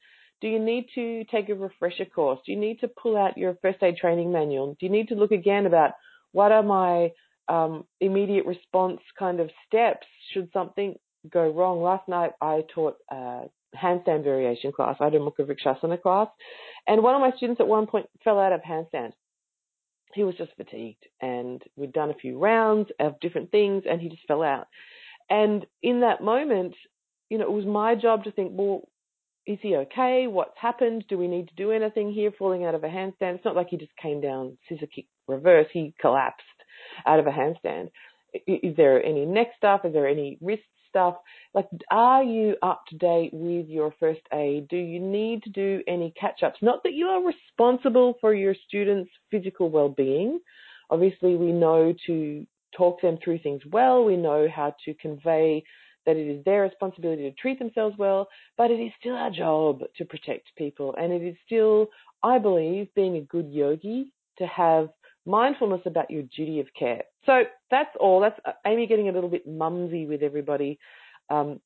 Do 0.42 0.48
you 0.48 0.60
need 0.60 0.88
to 0.96 1.24
take 1.26 1.50
a 1.50 1.56
refresher 1.56 2.06
course? 2.06 2.40
Do 2.46 2.52
you 2.52 2.60
need 2.60 2.80
to 2.82 2.88
pull 2.88 3.18
out 3.18 3.38
your 3.38 3.58
first 3.62 3.82
aid 3.82 3.98
training 3.98 4.32
manual? 4.32 4.78
Do 4.80 4.86
you 4.86 4.92
need 4.92 5.08
to 5.10 5.16
look 5.16 5.32
again 5.32 5.66
about 5.66 5.92
what 6.32 6.52
are 6.52 6.64
my 6.64 7.12
um, 7.48 7.86
immediate 8.00 8.46
response 8.46 9.00
kind 9.18 9.40
of 9.40 9.50
steps 9.66 10.06
should 10.32 10.50
something 10.54 10.96
go 11.32 11.50
wrong? 11.50 11.82
Last 11.82 12.08
night 12.08 12.32
I 12.40 12.64
taught 12.74 12.98
a 13.10 13.44
handstand 13.76 14.24
variation 14.24 14.72
class. 14.72 14.98
I 15.00 15.10
did 15.10 15.22
a 15.22 15.26
Mukha 15.26 15.40
Vrikshasana 15.42 16.02
class, 16.02 16.28
and 16.88 17.02
one 17.02 17.16
of 17.16 17.22
my 17.22 17.36
students 17.38 17.60
at 17.60 17.68
one 17.68 17.88
point 17.88 18.08
fell 18.24 18.40
out 18.40 18.54
of 18.54 18.62
handstand. 18.62 19.14
He 20.14 20.24
was 20.24 20.36
just 20.36 20.52
fatigued, 20.56 21.04
and 21.22 21.62
we'd 21.76 21.94
done 21.94 22.12
a 22.12 22.16
few 22.16 22.38
rounds 22.38 22.90
of 23.00 23.20
different 23.20 23.52
things, 23.52 23.84
and 23.90 24.00
he 24.00 24.10
just 24.10 24.26
fell 24.28 24.44
out. 24.44 24.68
And 25.30 25.66
in 25.84 26.02
that 26.02 26.22
moment, 26.24 26.76
you 27.30 27.38
know, 27.38 27.46
it 27.46 27.52
was 27.52 27.66
my 27.66 27.96
job 27.96 28.24
to 28.24 28.32
think, 28.32 28.52
well, 28.54 28.88
is 29.48 29.58
he 29.62 29.76
okay? 29.78 30.28
What's 30.28 30.58
happened? 30.60 31.06
Do 31.08 31.18
we 31.18 31.28
need 31.28 31.48
to 31.48 31.56
do 31.56 31.72
anything 31.72 32.12
here? 32.12 32.32
Falling 32.38 32.66
out 32.66 32.76
of 32.76 32.84
a 32.84 32.88
handstand. 32.88 33.36
It's 33.36 33.46
not 33.46 33.56
like 33.56 33.70
he 33.70 33.78
just 33.78 33.96
came 34.02 34.22
down 34.22 34.58
scissor 34.68 34.88
kick 34.94 35.06
reverse. 35.28 35.68
He 35.72 35.94
collapsed 36.00 36.44
out 37.06 37.20
of 37.20 37.28
a 37.28 37.32
handstand. 37.32 37.90
Is 38.46 38.76
there 38.76 39.04
any 39.04 39.26
neck 39.26 39.48
stuff? 39.58 39.82
Is 39.86 39.94
there 39.94 40.08
any 40.08 40.38
wrist 40.42 40.64
stuff? 40.90 41.16
Like, 41.54 41.68
are 41.92 42.24
you 42.24 42.56
up 42.62 42.84
to 42.90 42.98
date 42.98 43.32
with 43.34 43.68
your 43.68 43.94
first 44.00 44.22
aid? 44.34 44.68
Do 44.68 44.78
you 44.78 45.00
need 45.00 45.44
to 45.44 45.50
do 45.50 45.82
any 45.88 46.14
catch 46.20 46.44
ups? 46.44 46.60
Not 46.62 46.84
that 46.84 46.94
you 46.94 47.08
are 47.08 47.24
responsible 47.24 48.16
for 48.20 48.34
your 48.34 48.56
students' 48.68 49.10
physical 49.32 49.70
well 49.70 49.90
being. 49.90 50.40
Obviously, 50.90 51.36
we 51.36 51.52
know 51.52 51.94
to 52.08 52.46
talk 52.76 53.02
them 53.02 53.18
through 53.24 53.40
things 53.40 53.62
well. 53.72 54.04
We 54.04 54.18
know 54.18 54.48
how 54.54 54.76
to 54.86 54.94
convey 54.96 55.64
that 56.08 56.16
it 56.16 56.28
is 56.28 56.44
their 56.46 56.64
responsibility 56.64 57.30
to 57.30 57.36
treat 57.36 57.60
themselves 57.60 57.96
well, 58.00 58.30
but 58.58 58.72
it 58.72 58.80
is 58.80 58.92
still 59.00 59.16
our 59.16 59.30
job 59.30 59.82
to 59.98 60.06
protect 60.06 60.48
people. 60.58 60.96
And 60.98 61.14
it 61.14 61.22
is 61.22 61.36
still, 61.46 61.90
I 62.24 62.40
believe, 62.40 62.88
being 62.96 63.18
a 63.18 63.22
good 63.22 63.52
yogi 63.52 64.12
to 64.40 64.48
have 64.48 64.90
mindfulness 65.26 65.82
about 65.86 66.10
your 66.10 66.24
duty 66.36 66.62
of 66.62 66.68
care. 66.80 67.04
So 67.26 67.44
that's 67.70 67.90
all. 68.00 68.22
That's 68.22 68.40
uh, 68.46 68.54
Amy 68.66 68.88
getting 68.88 69.10
a 69.10 69.12
little 69.12 69.30
bit 69.30 69.46
mumsy 69.46 70.06
with 70.08 70.24
everybody 70.24 70.80
um, 71.30 71.60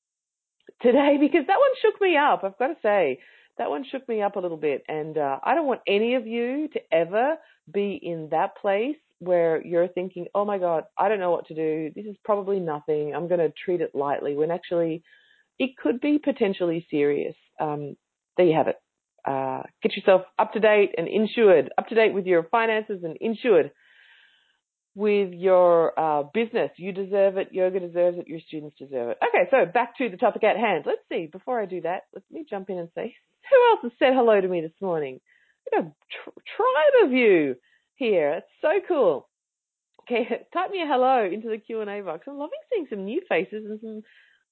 today 0.81 1.17
because 1.21 1.45
that 1.47 1.59
one 1.59 1.69
shook 1.81 2.01
me 2.01 2.17
up. 2.17 2.43
I've 2.43 2.57
got 2.57 2.67
to 2.67 2.77
say 2.81 3.19
that 3.59 3.69
one 3.69 3.85
shook 3.89 4.09
me 4.09 4.23
up 4.23 4.37
a 4.37 4.39
little 4.39 4.57
bit, 4.57 4.83
and 4.87 5.17
uh, 5.17 5.37
I 5.43 5.53
don't 5.53 5.67
want 5.67 5.81
any 5.87 6.15
of 6.15 6.25
you 6.25 6.67
to 6.73 6.79
ever 6.91 7.35
be 7.71 7.99
in 8.01 8.29
that 8.31 8.57
place 8.57 8.95
where 9.21 9.65
you're 9.65 9.87
thinking, 9.87 10.25
oh 10.33 10.45
my 10.45 10.57
God, 10.57 10.85
I 10.97 11.07
don't 11.07 11.19
know 11.19 11.29
what 11.29 11.47
to 11.47 11.55
do. 11.55 11.91
This 11.95 12.05
is 12.05 12.15
probably 12.25 12.59
nothing. 12.59 13.13
I'm 13.15 13.27
going 13.27 13.39
to 13.39 13.53
treat 13.63 13.79
it 13.79 13.93
lightly 13.93 14.35
when 14.35 14.49
actually 14.49 15.03
it 15.59 15.77
could 15.77 16.01
be 16.01 16.17
potentially 16.17 16.87
serious. 16.89 17.35
Um, 17.59 17.95
there 18.35 18.47
you 18.47 18.57
have 18.57 18.67
it. 18.67 18.77
Uh, 19.23 19.61
get 19.83 19.95
yourself 19.95 20.23
up 20.39 20.53
to 20.53 20.59
date 20.59 20.95
and 20.97 21.07
insured, 21.07 21.71
up 21.77 21.87
to 21.89 21.95
date 21.95 22.15
with 22.15 22.25
your 22.25 22.43
finances 22.43 23.03
and 23.03 23.15
insured 23.21 23.71
with 24.95 25.33
your 25.33 25.97
uh, 25.99 26.23
business. 26.33 26.71
You 26.77 26.91
deserve 26.91 27.37
it. 27.37 27.49
Yoga 27.51 27.79
deserves 27.79 28.17
it. 28.17 28.27
Your 28.27 28.39
students 28.47 28.75
deserve 28.79 29.09
it. 29.09 29.19
Okay, 29.23 29.47
so 29.51 29.71
back 29.71 29.97
to 29.99 30.09
the 30.09 30.17
topic 30.17 30.43
at 30.43 30.57
hand. 30.57 30.85
Let's 30.87 31.01
see. 31.09 31.29
Before 31.31 31.61
I 31.61 31.67
do 31.67 31.81
that, 31.81 32.05
let 32.15 32.23
me 32.31 32.43
jump 32.49 32.71
in 32.71 32.79
and 32.79 32.89
say, 32.95 33.15
who 33.51 33.71
else 33.71 33.79
has 33.83 33.91
said 33.99 34.13
hello 34.15 34.41
to 34.41 34.47
me 34.47 34.61
this 34.61 34.71
morning? 34.81 35.21
A 35.77 35.83
tr- 35.83 36.39
tribe 36.57 37.05
of 37.05 37.11
you 37.13 37.55
here. 38.01 38.31
It's 38.31 38.47
so 38.61 38.79
cool. 38.87 39.29
Okay, 40.03 40.27
type 40.53 40.71
me 40.71 40.81
a 40.81 40.87
hello 40.87 41.29
into 41.31 41.49
the 41.49 41.59
Q 41.59 41.81
and 41.81 41.89
A 41.89 42.01
box. 42.01 42.25
I'm 42.27 42.37
loving 42.37 42.59
seeing 42.71 42.87
some 42.89 43.05
new 43.05 43.21
faces 43.29 43.63
and 43.65 43.79
some, 43.79 44.01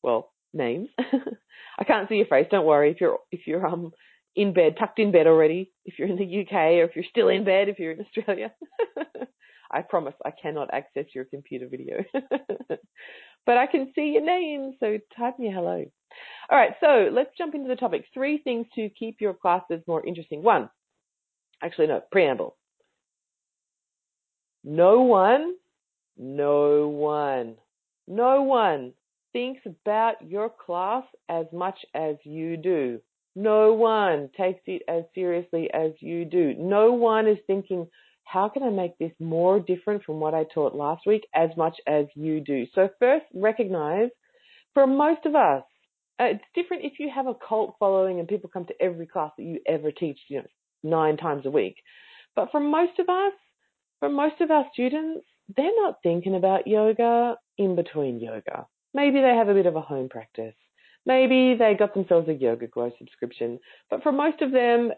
well, 0.03 0.31
names. 0.53 0.89
I 1.79 1.83
can't 1.83 2.07
see 2.07 2.15
your 2.15 2.27
face. 2.27 2.47
Don't 2.51 2.65
worry 2.65 2.91
if 2.91 3.01
you're 3.01 3.17
if 3.31 3.41
you're 3.47 3.65
um 3.65 3.91
in 4.35 4.53
bed, 4.53 4.75
tucked 4.77 4.99
in 4.99 5.11
bed 5.11 5.27
already. 5.27 5.71
If 5.85 5.97
you're 5.97 6.07
in 6.07 6.17
the 6.17 6.41
UK 6.41 6.53
or 6.53 6.83
if 6.83 6.95
you're 6.95 7.05
still 7.09 7.29
in 7.29 7.43
bed, 7.43 7.69
if 7.69 7.79
you're 7.79 7.91
in 7.91 8.01
Australia. 8.01 8.53
I 9.71 9.81
promise 9.81 10.15
I 10.25 10.31
cannot 10.31 10.73
access 10.73 11.05
your 11.13 11.25
computer 11.25 11.67
video. 11.69 12.03
but 13.45 13.57
I 13.57 13.67
can 13.67 13.91
see 13.93 14.13
your 14.13 14.25
name, 14.25 14.73
so 14.79 14.97
type 15.17 15.37
me 15.37 15.51
hello. 15.53 15.85
All 16.49 16.57
right, 16.57 16.71
so 16.79 17.09
let's 17.11 17.29
jump 17.37 17.53
into 17.53 17.67
the 17.67 17.75
topic. 17.75 18.05
Three 18.13 18.39
things 18.39 18.65
to 18.75 18.89
keep 18.89 19.17
your 19.21 19.35
classes 19.35 19.81
more 19.87 20.03
interesting. 20.03 20.41
One, 20.41 20.69
actually, 21.61 21.87
no, 21.87 22.01
preamble. 22.11 22.55
No 24.63 25.01
one, 25.01 25.55
no 26.17 26.87
one, 26.89 27.55
no 28.07 28.41
one 28.43 28.93
thinks 29.31 29.61
about 29.65 30.15
your 30.27 30.49
class 30.49 31.03
as 31.29 31.45
much 31.53 31.77
as 31.93 32.15
you 32.23 32.57
do. 32.57 32.99
No 33.35 33.73
one 33.73 34.29
takes 34.35 34.61
it 34.65 34.81
as 34.89 35.03
seriously 35.15 35.69
as 35.73 35.91
you 35.99 36.25
do. 36.25 36.55
No 36.57 36.91
one 36.91 37.27
is 37.27 37.37
thinking, 37.47 37.87
how 38.25 38.49
can 38.49 38.63
I 38.63 38.69
make 38.69 38.97
this 38.97 39.13
more 39.19 39.59
different 39.59 40.03
from 40.03 40.19
what 40.19 40.33
I 40.33 40.45
taught 40.53 40.75
last 40.75 41.03
week 41.05 41.27
as 41.33 41.49
much 41.55 41.77
as 41.87 42.05
you 42.15 42.41
do? 42.41 42.65
So 42.75 42.89
first 42.99 43.25
recognize 43.33 44.09
for 44.73 44.85
most 44.85 45.25
of 45.25 45.35
us, 45.35 45.63
uh, 46.19 46.25
it's 46.25 46.43
different 46.53 46.83
if 46.83 46.99
you 46.99 47.09
have 47.13 47.27
a 47.27 47.35
cult 47.47 47.75
following 47.79 48.19
and 48.19 48.27
people 48.27 48.49
come 48.51 48.65
to 48.65 48.81
every 48.81 49.07
class 49.07 49.31
that 49.37 49.43
you 49.43 49.59
ever 49.67 49.91
teach, 49.91 50.19
you 50.27 50.39
know, 50.39 50.47
nine 50.83 51.17
times 51.17 51.45
a 51.45 51.49
week. 51.49 51.77
But 52.35 52.51
for 52.51 52.59
most 52.59 52.99
of 52.99 53.09
us, 53.09 53.33
for 53.99 54.09
most 54.09 54.41
of 54.41 54.51
our 54.51 54.65
students, 54.73 55.25
they're 55.55 55.75
not 55.83 55.97
thinking 56.03 56.35
about 56.35 56.67
yoga 56.67 57.35
in 57.57 57.75
between 57.75 58.19
yoga. 58.19 58.67
Maybe 58.93 59.21
they 59.21 59.35
have 59.35 59.49
a 59.49 59.53
bit 59.53 59.65
of 59.65 59.75
a 59.75 59.81
home 59.81 60.09
practice. 60.09 60.55
Maybe 61.05 61.55
they 61.57 61.75
got 61.77 61.93
themselves 61.93 62.27
a 62.27 62.33
YogaGlo 62.33 62.97
subscription. 62.97 63.59
But 63.89 64.03
for 64.03 64.11
most 64.11 64.41
of 64.41 64.51
them, 64.51 64.91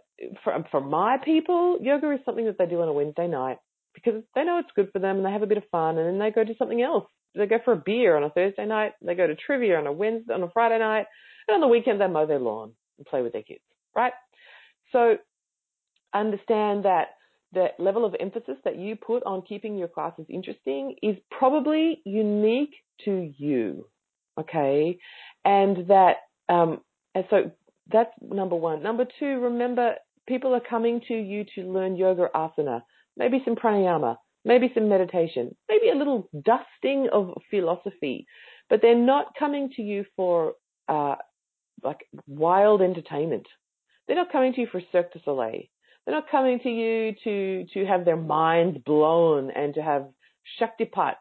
for, 0.43 0.65
for 0.71 0.81
my 0.81 1.17
people, 1.23 1.77
yoga 1.81 2.11
is 2.11 2.19
something 2.25 2.45
that 2.45 2.57
they 2.57 2.65
do 2.65 2.81
on 2.81 2.87
a 2.87 2.93
Wednesday 2.93 3.27
night 3.27 3.57
because 3.93 4.23
they 4.35 4.43
know 4.43 4.57
it's 4.59 4.71
good 4.75 4.89
for 4.91 4.99
them 4.99 5.17
and 5.17 5.25
they 5.25 5.31
have 5.31 5.43
a 5.43 5.47
bit 5.47 5.57
of 5.57 5.63
fun 5.71 5.97
and 5.97 6.07
then 6.07 6.19
they 6.19 6.31
go 6.31 6.43
do 6.43 6.55
something 6.57 6.81
else. 6.81 7.05
They 7.35 7.45
go 7.45 7.59
for 7.63 7.73
a 7.73 7.77
beer 7.77 8.17
on 8.17 8.23
a 8.23 8.29
Thursday 8.29 8.65
night, 8.65 8.93
they 9.01 9.15
go 9.15 9.27
to 9.27 9.35
trivia 9.35 9.77
on 9.77 9.87
a 9.87 9.91
Wednesday, 9.91 10.33
on 10.33 10.43
a 10.43 10.49
Friday 10.51 10.79
night, 10.79 11.05
and 11.47 11.55
on 11.55 11.61
the 11.61 11.67
weekend 11.67 12.01
they 12.01 12.07
mow 12.07 12.25
their 12.25 12.39
lawn 12.39 12.73
and 12.97 13.07
play 13.07 13.21
with 13.21 13.33
their 13.33 13.43
kids, 13.43 13.61
right? 13.95 14.13
So 14.91 15.15
understand 16.13 16.85
that 16.85 17.09
the 17.53 17.67
level 17.79 18.05
of 18.05 18.15
emphasis 18.19 18.55
that 18.63 18.77
you 18.77 18.95
put 18.95 19.23
on 19.23 19.41
keeping 19.41 19.77
your 19.77 19.87
classes 19.87 20.25
interesting 20.29 20.95
is 21.01 21.17
probably 21.29 22.01
unique 22.05 22.73
to 23.05 23.33
you 23.37 23.85
okay? 24.39 24.97
And 25.45 25.87
that, 25.87 26.17
um, 26.49 26.81
and 27.15 27.25
so 27.29 27.51
that's 27.91 28.11
number 28.21 28.55
one. 28.55 28.83
Number 28.83 29.05
two, 29.19 29.39
remember 29.39 29.95
people 30.27 30.53
are 30.53 30.61
coming 30.61 31.01
to 31.07 31.13
you 31.13 31.45
to 31.55 31.61
learn 31.61 31.95
yoga 31.95 32.29
asana, 32.35 32.81
maybe 33.17 33.41
some 33.43 33.55
pranayama, 33.55 34.17
maybe 34.45 34.71
some 34.73 34.87
meditation, 34.87 35.55
maybe 35.67 35.89
a 35.89 35.95
little 35.95 36.29
dusting 36.33 37.09
of 37.11 37.33
philosophy, 37.49 38.25
but 38.69 38.81
they're 38.81 38.95
not 38.95 39.33
coming 39.37 39.69
to 39.75 39.81
you 39.81 40.05
for 40.15 40.53
uh, 40.87 41.15
like 41.83 41.99
wild 42.27 42.81
entertainment. 42.81 43.47
They're 44.07 44.15
not 44.15 44.31
coming 44.31 44.53
to 44.53 44.61
you 44.61 44.67
for 44.71 44.81
Cirque 44.91 45.13
du 45.13 45.19
Soleil. 45.23 45.63
They're 46.05 46.15
not 46.15 46.29
coming 46.29 46.59
to 46.59 46.69
you 46.69 47.13
to 47.23 47.65
to 47.73 47.85
have 47.85 48.05
their 48.05 48.17
minds 48.17 48.79
blown 48.85 49.51
and 49.51 49.73
to 49.75 49.81
have 49.81 50.07
Shaktipat 50.59 51.15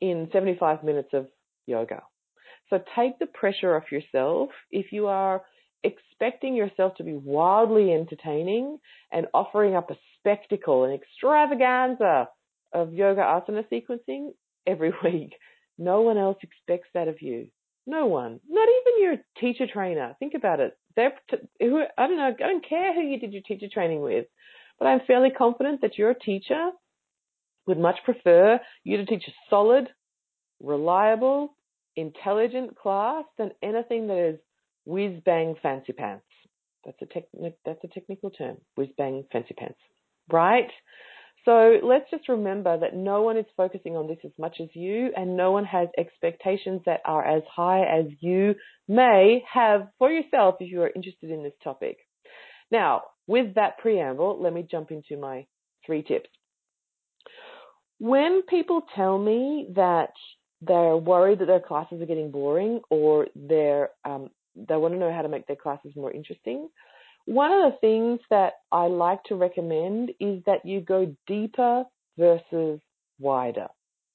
in 0.00 0.28
75 0.32 0.82
minutes 0.84 1.10
of 1.12 1.28
yoga. 1.66 2.02
So 2.70 2.82
take 2.96 3.18
the 3.18 3.26
pressure 3.26 3.76
off 3.76 3.92
yourself. 3.92 4.50
If 4.70 4.92
you 4.92 5.06
are 5.06 5.42
expecting 5.84 6.54
yourself 6.54 6.96
to 6.96 7.04
be 7.04 7.14
wildly 7.14 7.92
entertaining 7.92 8.78
and 9.12 9.26
offering 9.32 9.76
up 9.76 9.90
a 9.90 9.96
spectacle, 10.18 10.84
an 10.84 10.92
extravaganza 10.92 12.28
of 12.72 12.92
yoga 12.92 13.20
asana 13.20 13.64
sequencing 13.72 14.30
every 14.66 14.92
week, 15.04 15.34
no 15.78 16.00
one 16.00 16.18
else 16.18 16.38
expects 16.42 16.88
that 16.94 17.08
of 17.08 17.22
you. 17.22 17.48
No 17.86 18.06
one, 18.06 18.40
not 18.48 18.68
even 18.68 19.02
your 19.02 19.16
teacher 19.40 19.66
trainer. 19.72 20.16
Think 20.18 20.34
about 20.34 20.58
it. 20.58 20.76
They're, 20.96 21.12
who, 21.60 21.82
I 21.98 22.06
don't 22.06 22.16
know, 22.16 22.28
I 22.28 22.48
don't 22.48 22.66
care 22.66 22.94
who 22.94 23.02
you 23.02 23.20
did 23.20 23.32
your 23.32 23.42
teacher 23.42 23.66
training 23.72 24.00
with, 24.00 24.26
but 24.78 24.86
I'm 24.86 25.00
fairly 25.06 25.30
confident 25.30 25.82
that 25.82 25.98
your 25.98 26.14
teacher 26.14 26.70
would 27.66 27.78
much 27.78 27.96
prefer 28.04 28.60
you 28.84 28.96
to 28.96 29.06
teach 29.06 29.24
a 29.28 29.32
solid, 29.50 29.88
reliable, 30.60 31.56
intelligent 31.96 32.76
class 32.76 33.24
than 33.38 33.50
anything 33.62 34.06
that 34.06 34.18
is 34.18 34.38
whiz 34.84 35.20
bang 35.24 35.56
fancy 35.62 35.92
pants. 35.92 36.24
That's 36.84 37.00
a 37.02 37.06
techni- 37.06 37.54
that's 37.64 37.82
a 37.84 37.88
technical 37.88 38.30
term, 38.30 38.58
whiz 38.76 38.88
bang 38.96 39.24
fancy 39.32 39.54
pants, 39.54 39.78
right? 40.30 40.70
So 41.46 41.78
let's 41.82 42.10
just 42.10 42.28
remember 42.28 42.76
that 42.76 42.96
no 42.96 43.22
one 43.22 43.38
is 43.38 43.46
focusing 43.56 43.96
on 43.96 44.08
this 44.08 44.18
as 44.24 44.32
much 44.36 44.56
as 44.60 44.68
you, 44.74 45.12
and 45.16 45.36
no 45.36 45.52
one 45.52 45.64
has 45.64 45.88
expectations 45.96 46.82
that 46.86 47.00
are 47.04 47.24
as 47.24 47.44
high 47.54 47.84
as 47.84 48.06
you 48.18 48.56
may 48.88 49.44
have 49.50 49.86
for 49.98 50.10
yourself 50.10 50.56
if 50.58 50.70
you 50.70 50.82
are 50.82 50.90
interested 50.94 51.30
in 51.30 51.44
this 51.44 51.54
topic. 51.62 51.98
Now, 52.72 53.02
with 53.28 53.54
that 53.54 53.78
preamble, 53.78 54.42
let 54.42 54.52
me 54.52 54.66
jump 54.68 54.90
into 54.90 55.16
my 55.16 55.46
three 55.86 56.02
tips. 56.02 56.28
When 57.98 58.42
people 58.42 58.82
tell 58.96 59.16
me 59.16 59.68
that 59.76 60.10
they're 60.62 60.96
worried 60.96 61.38
that 61.38 61.46
their 61.46 61.60
classes 61.60 62.02
are 62.02 62.06
getting 62.06 62.32
boring 62.32 62.80
or 62.90 63.28
they're 63.36 63.90
um, 64.04 64.30
they 64.56 64.76
want 64.76 64.94
to 64.94 64.98
know 65.00 65.12
how 65.12 65.22
to 65.22 65.28
make 65.28 65.46
their 65.46 65.56
classes 65.56 65.92
more 65.94 66.10
interesting. 66.10 66.68
One 67.26 67.52
of 67.52 67.72
the 67.72 67.78
things 67.80 68.20
that 68.30 68.54
I 68.72 68.86
like 68.86 69.22
to 69.24 69.34
recommend 69.34 70.10
is 70.20 70.42
that 70.46 70.64
you 70.64 70.80
go 70.80 71.14
deeper 71.26 71.84
versus 72.16 72.80
wider. 73.18 73.66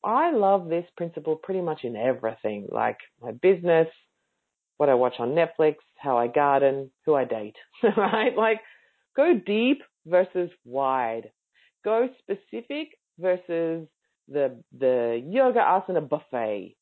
I 0.03 0.31
love 0.31 0.67
this 0.67 0.85
principle 0.97 1.35
pretty 1.35 1.61
much 1.61 1.83
in 1.83 1.95
everything, 1.95 2.67
like 2.71 2.97
my 3.21 3.31
business, 3.33 3.87
what 4.77 4.89
I 4.89 4.95
watch 4.95 5.15
on 5.19 5.35
Netflix, 5.35 5.75
how 5.97 6.17
I 6.17 6.27
garden, 6.27 6.89
who 7.05 7.13
I 7.13 7.25
date, 7.25 7.55
right? 7.97 8.35
Like 8.35 8.61
go 9.15 9.39
deep 9.45 9.83
versus 10.05 10.49
wide. 10.65 11.31
Go 11.83 12.09
specific 12.19 12.97
versus 13.19 13.87
the 14.27 14.57
the 14.77 15.21
yoga 15.27 15.59
asana 15.59 16.07
buffet. 16.07 16.75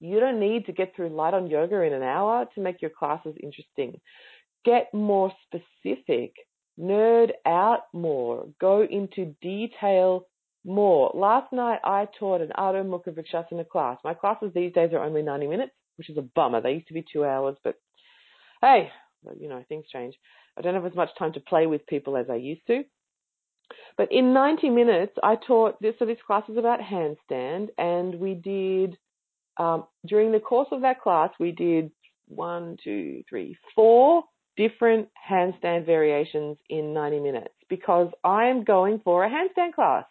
You 0.00 0.20
don't 0.20 0.38
need 0.38 0.66
to 0.66 0.72
get 0.72 0.94
through 0.94 1.08
light 1.08 1.34
on 1.34 1.48
yoga 1.48 1.80
in 1.82 1.92
an 1.92 2.04
hour 2.04 2.46
to 2.54 2.60
make 2.60 2.80
your 2.80 2.92
classes 2.96 3.34
interesting. 3.42 4.00
Get 4.64 4.92
more 4.92 5.32
specific, 5.46 6.34
nerd 6.78 7.30
out 7.46 7.82
more, 7.92 8.48
go 8.60 8.82
into 8.82 9.34
detail 9.40 10.26
more. 10.64 11.10
Last 11.14 11.52
night 11.52 11.80
I 11.84 12.06
taught 12.18 12.40
an 12.40 12.52
Adho 12.58 12.84
Mukha 12.84 13.14
Vrikshasana 13.14 13.68
class. 13.68 13.98
My 14.04 14.14
classes 14.14 14.50
these 14.54 14.72
days 14.72 14.92
are 14.92 15.02
only 15.02 15.22
90 15.22 15.46
minutes, 15.46 15.72
which 15.96 16.10
is 16.10 16.18
a 16.18 16.22
bummer. 16.22 16.60
They 16.60 16.72
used 16.72 16.88
to 16.88 16.94
be 16.94 17.04
two 17.10 17.24
hours, 17.24 17.56
but 17.64 17.76
hey, 18.60 18.90
you 19.38 19.48
know, 19.48 19.64
things 19.68 19.86
change. 19.92 20.14
I 20.56 20.60
don't 20.60 20.74
have 20.74 20.86
as 20.86 20.94
much 20.94 21.10
time 21.18 21.32
to 21.34 21.40
play 21.40 21.66
with 21.66 21.86
people 21.86 22.16
as 22.16 22.26
I 22.30 22.36
used 22.36 22.66
to. 22.66 22.82
But 23.96 24.12
in 24.12 24.32
90 24.32 24.70
minutes, 24.70 25.12
I 25.22 25.36
taught 25.36 25.80
this. 25.80 25.94
So 25.98 26.06
this 26.06 26.18
class 26.26 26.44
is 26.48 26.56
about 26.56 26.80
handstand, 26.80 27.68
and 27.76 28.14
we 28.14 28.34
did 28.34 28.96
um, 29.58 29.84
during 30.06 30.32
the 30.32 30.40
course 30.40 30.68
of 30.72 30.82
that 30.82 31.00
class, 31.00 31.30
we 31.38 31.52
did 31.52 31.90
one, 32.28 32.76
two, 32.82 33.22
three, 33.28 33.56
four 33.74 34.22
different 34.58 35.08
handstand 35.30 35.86
variations 35.86 36.58
in 36.68 36.92
90 36.92 37.20
minutes 37.20 37.54
because 37.70 38.10
I'm 38.24 38.64
going 38.64 39.00
for 39.04 39.24
a 39.24 39.30
handstand 39.30 39.74
class. 39.74 40.04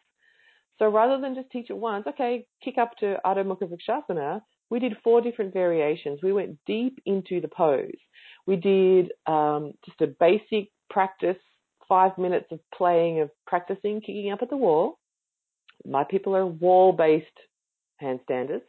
So 0.79 0.87
rather 0.87 1.19
than 1.21 1.35
just 1.35 1.51
teach 1.51 1.69
it 1.69 1.77
once, 1.77 2.07
okay, 2.07 2.47
kick 2.63 2.77
up 2.77 2.97
to 2.99 3.17
Adho 3.25 3.45
Mukha 3.45 3.69
Vrikshasana, 3.69 4.41
we 4.69 4.79
did 4.79 4.93
four 5.03 5.21
different 5.21 5.53
variations. 5.53 6.19
We 6.23 6.33
went 6.33 6.57
deep 6.65 6.99
into 7.05 7.41
the 7.41 7.47
pose. 7.47 7.91
We 8.45 8.55
did 8.55 9.11
um, 9.25 9.73
just 9.85 10.01
a 10.01 10.07
basic 10.07 10.69
practice 10.89 11.37
five 11.89 12.17
minutes 12.17 12.47
of 12.51 12.59
playing, 12.75 13.21
of 13.21 13.29
practicing 13.45 14.01
kicking 14.01 14.31
up 14.31 14.41
at 14.41 14.49
the 14.49 14.57
wall. 14.57 14.99
My 15.85 16.03
people 16.03 16.35
are 16.35 16.45
wall 16.45 16.91
based 16.93 17.27
handstanders. 18.01 18.61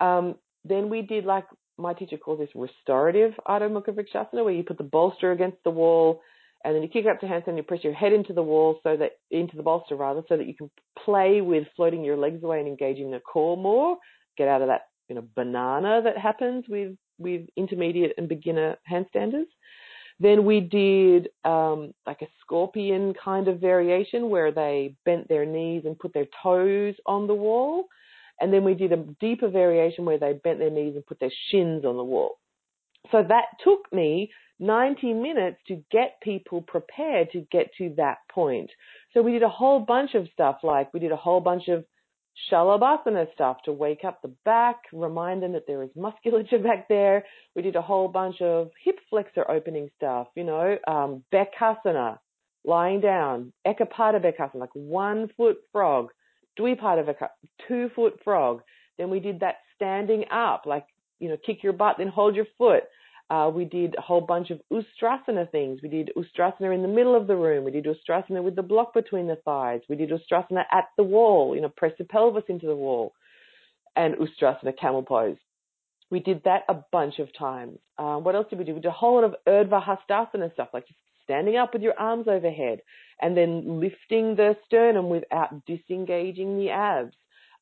Um, 0.00 0.36
then 0.64 0.88
we 0.88 1.02
did 1.02 1.24
like 1.24 1.46
my 1.76 1.92
teacher 1.92 2.16
calls 2.16 2.38
this 2.38 2.48
restorative 2.54 3.32
Adho 3.48 3.70
Mukha 3.70 3.88
Vrikshasana, 3.88 4.44
where 4.44 4.52
you 4.52 4.62
put 4.62 4.78
the 4.78 4.84
bolster 4.84 5.32
against 5.32 5.58
the 5.64 5.70
wall 5.70 6.20
and 6.64 6.74
then 6.74 6.82
you 6.82 6.88
kick 6.88 7.04
up 7.06 7.20
to 7.20 7.26
handstand, 7.26 7.56
you 7.56 7.62
press 7.62 7.84
your 7.84 7.92
head 7.92 8.12
into 8.12 8.32
the 8.32 8.42
wall 8.42 8.80
so 8.82 8.96
that 8.96 9.18
into 9.30 9.56
the 9.56 9.62
bolster 9.62 9.96
rather, 9.96 10.22
so 10.28 10.36
that 10.36 10.46
you 10.46 10.54
can 10.54 10.70
play 11.04 11.42
with 11.42 11.66
floating 11.76 12.02
your 12.02 12.16
legs 12.16 12.42
away 12.42 12.58
and 12.58 12.68
engaging 12.68 13.10
the 13.10 13.20
core 13.20 13.56
more. 13.56 13.98
Get 14.38 14.48
out 14.48 14.62
of 14.62 14.68
that 14.68 14.88
you 15.08 15.14
know 15.14 15.24
banana 15.34 16.00
that 16.02 16.16
happens 16.16 16.64
with 16.68 16.96
with 17.18 17.46
intermediate 17.56 18.14
and 18.18 18.28
beginner 18.28 18.76
handstanders. 18.90 19.46
Then 20.20 20.44
we 20.44 20.60
did 20.60 21.28
um, 21.44 21.92
like 22.06 22.22
a 22.22 22.28
scorpion 22.40 23.14
kind 23.22 23.48
of 23.48 23.60
variation 23.60 24.30
where 24.30 24.52
they 24.52 24.94
bent 25.04 25.28
their 25.28 25.44
knees 25.44 25.82
and 25.84 25.98
put 25.98 26.14
their 26.14 26.26
toes 26.42 26.94
on 27.04 27.26
the 27.26 27.34
wall. 27.34 27.86
And 28.40 28.52
then 28.52 28.64
we 28.64 28.74
did 28.74 28.92
a 28.92 29.04
deeper 29.20 29.48
variation 29.48 30.04
where 30.04 30.18
they 30.18 30.32
bent 30.32 30.58
their 30.58 30.70
knees 30.70 30.94
and 30.96 31.06
put 31.06 31.20
their 31.20 31.32
shins 31.50 31.84
on 31.84 31.96
the 31.96 32.04
wall. 32.04 32.38
So 33.12 33.22
that 33.22 33.44
took 33.62 33.92
me 33.92 34.30
90 34.60 35.12
minutes 35.14 35.58
to 35.68 35.82
get 35.90 36.20
people 36.22 36.62
prepared 36.62 37.30
to 37.32 37.46
get 37.52 37.70
to 37.78 37.94
that 37.96 38.18
point. 38.30 38.70
So 39.12 39.22
we 39.22 39.32
did 39.32 39.42
a 39.42 39.48
whole 39.48 39.80
bunch 39.80 40.14
of 40.14 40.28
stuff 40.32 40.58
like 40.62 40.92
we 40.94 41.00
did 41.00 41.12
a 41.12 41.16
whole 41.16 41.40
bunch 41.40 41.68
of 41.68 41.84
Shalabhasana 42.50 43.32
stuff 43.32 43.58
to 43.64 43.72
wake 43.72 44.04
up 44.04 44.20
the 44.22 44.34
back, 44.44 44.82
remind 44.92 45.42
them 45.42 45.52
that 45.52 45.66
there 45.66 45.82
is 45.82 45.90
musculature 45.94 46.58
back 46.62 46.88
there. 46.88 47.24
We 47.54 47.62
did 47.62 47.76
a 47.76 47.82
whole 47.82 48.08
bunch 48.08 48.40
of 48.40 48.70
hip 48.84 48.98
flexor 49.10 49.48
opening 49.50 49.90
stuff, 49.96 50.28
you 50.34 50.44
know, 50.44 50.76
um, 50.86 51.24
Bhekasana, 51.32 52.18
lying 52.64 53.00
down, 53.00 53.52
Ekapada 53.66 54.20
Bhekasana, 54.20 54.54
like 54.60 54.74
one 54.74 55.28
foot 55.36 55.58
frog, 55.72 56.08
Dvipada 56.58 57.04
Bhekasana, 57.04 57.28
two 57.68 57.90
foot 57.94 58.20
frog. 58.24 58.62
Then 58.98 59.10
we 59.10 59.20
did 59.20 59.40
that 59.40 59.56
standing 59.74 60.24
up, 60.30 60.62
like, 60.66 60.86
you 61.18 61.28
know, 61.28 61.36
kick 61.44 61.62
your 61.62 61.72
butt, 61.72 61.96
then 61.98 62.08
hold 62.08 62.36
your 62.36 62.46
foot. 62.56 62.84
Uh, 63.30 63.50
we 63.52 63.64
did 63.64 63.94
a 63.96 64.02
whole 64.02 64.20
bunch 64.20 64.50
of 64.50 64.60
Ustrasana 64.70 65.50
things. 65.50 65.80
We 65.82 65.88
did 65.88 66.12
Ustrasana 66.16 66.74
in 66.74 66.82
the 66.82 66.88
middle 66.88 67.16
of 67.16 67.26
the 67.26 67.36
room. 67.36 67.64
We 67.64 67.70
did 67.70 67.86
Ustrasana 67.86 68.42
with 68.42 68.54
the 68.54 68.62
block 68.62 68.92
between 68.92 69.26
the 69.26 69.36
thighs. 69.44 69.80
We 69.88 69.96
did 69.96 70.10
Ustrasana 70.10 70.64
at 70.70 70.84
the 70.96 71.04
wall, 71.04 71.54
you 71.54 71.62
know, 71.62 71.72
press 71.74 71.92
the 71.98 72.04
pelvis 72.04 72.44
into 72.48 72.66
the 72.66 72.76
wall. 72.76 73.14
And 73.96 74.14
Ustrasana 74.16 74.76
camel 74.78 75.02
pose. 75.02 75.38
We 76.10 76.20
did 76.20 76.42
that 76.44 76.64
a 76.68 76.76
bunch 76.92 77.18
of 77.18 77.28
times. 77.36 77.78
Uh, 77.96 78.16
what 78.16 78.34
else 78.34 78.46
did 78.50 78.58
we 78.58 78.64
do? 78.64 78.74
We 78.74 78.80
did 78.80 78.88
a 78.88 78.92
whole 78.92 79.14
lot 79.14 79.24
of 79.24 79.34
Urdhva 79.48 79.82
Hastasana 79.82 80.52
stuff, 80.52 80.68
like 80.74 80.86
just 80.86 80.98
standing 81.24 81.56
up 81.56 81.72
with 81.72 81.82
your 81.82 81.98
arms 81.98 82.28
overhead 82.28 82.80
and 83.20 83.36
then 83.36 83.80
lifting 83.80 84.36
the 84.36 84.56
sternum 84.66 85.08
without 85.08 85.64
disengaging 85.66 86.58
the 86.58 86.70
abs. 86.70 87.14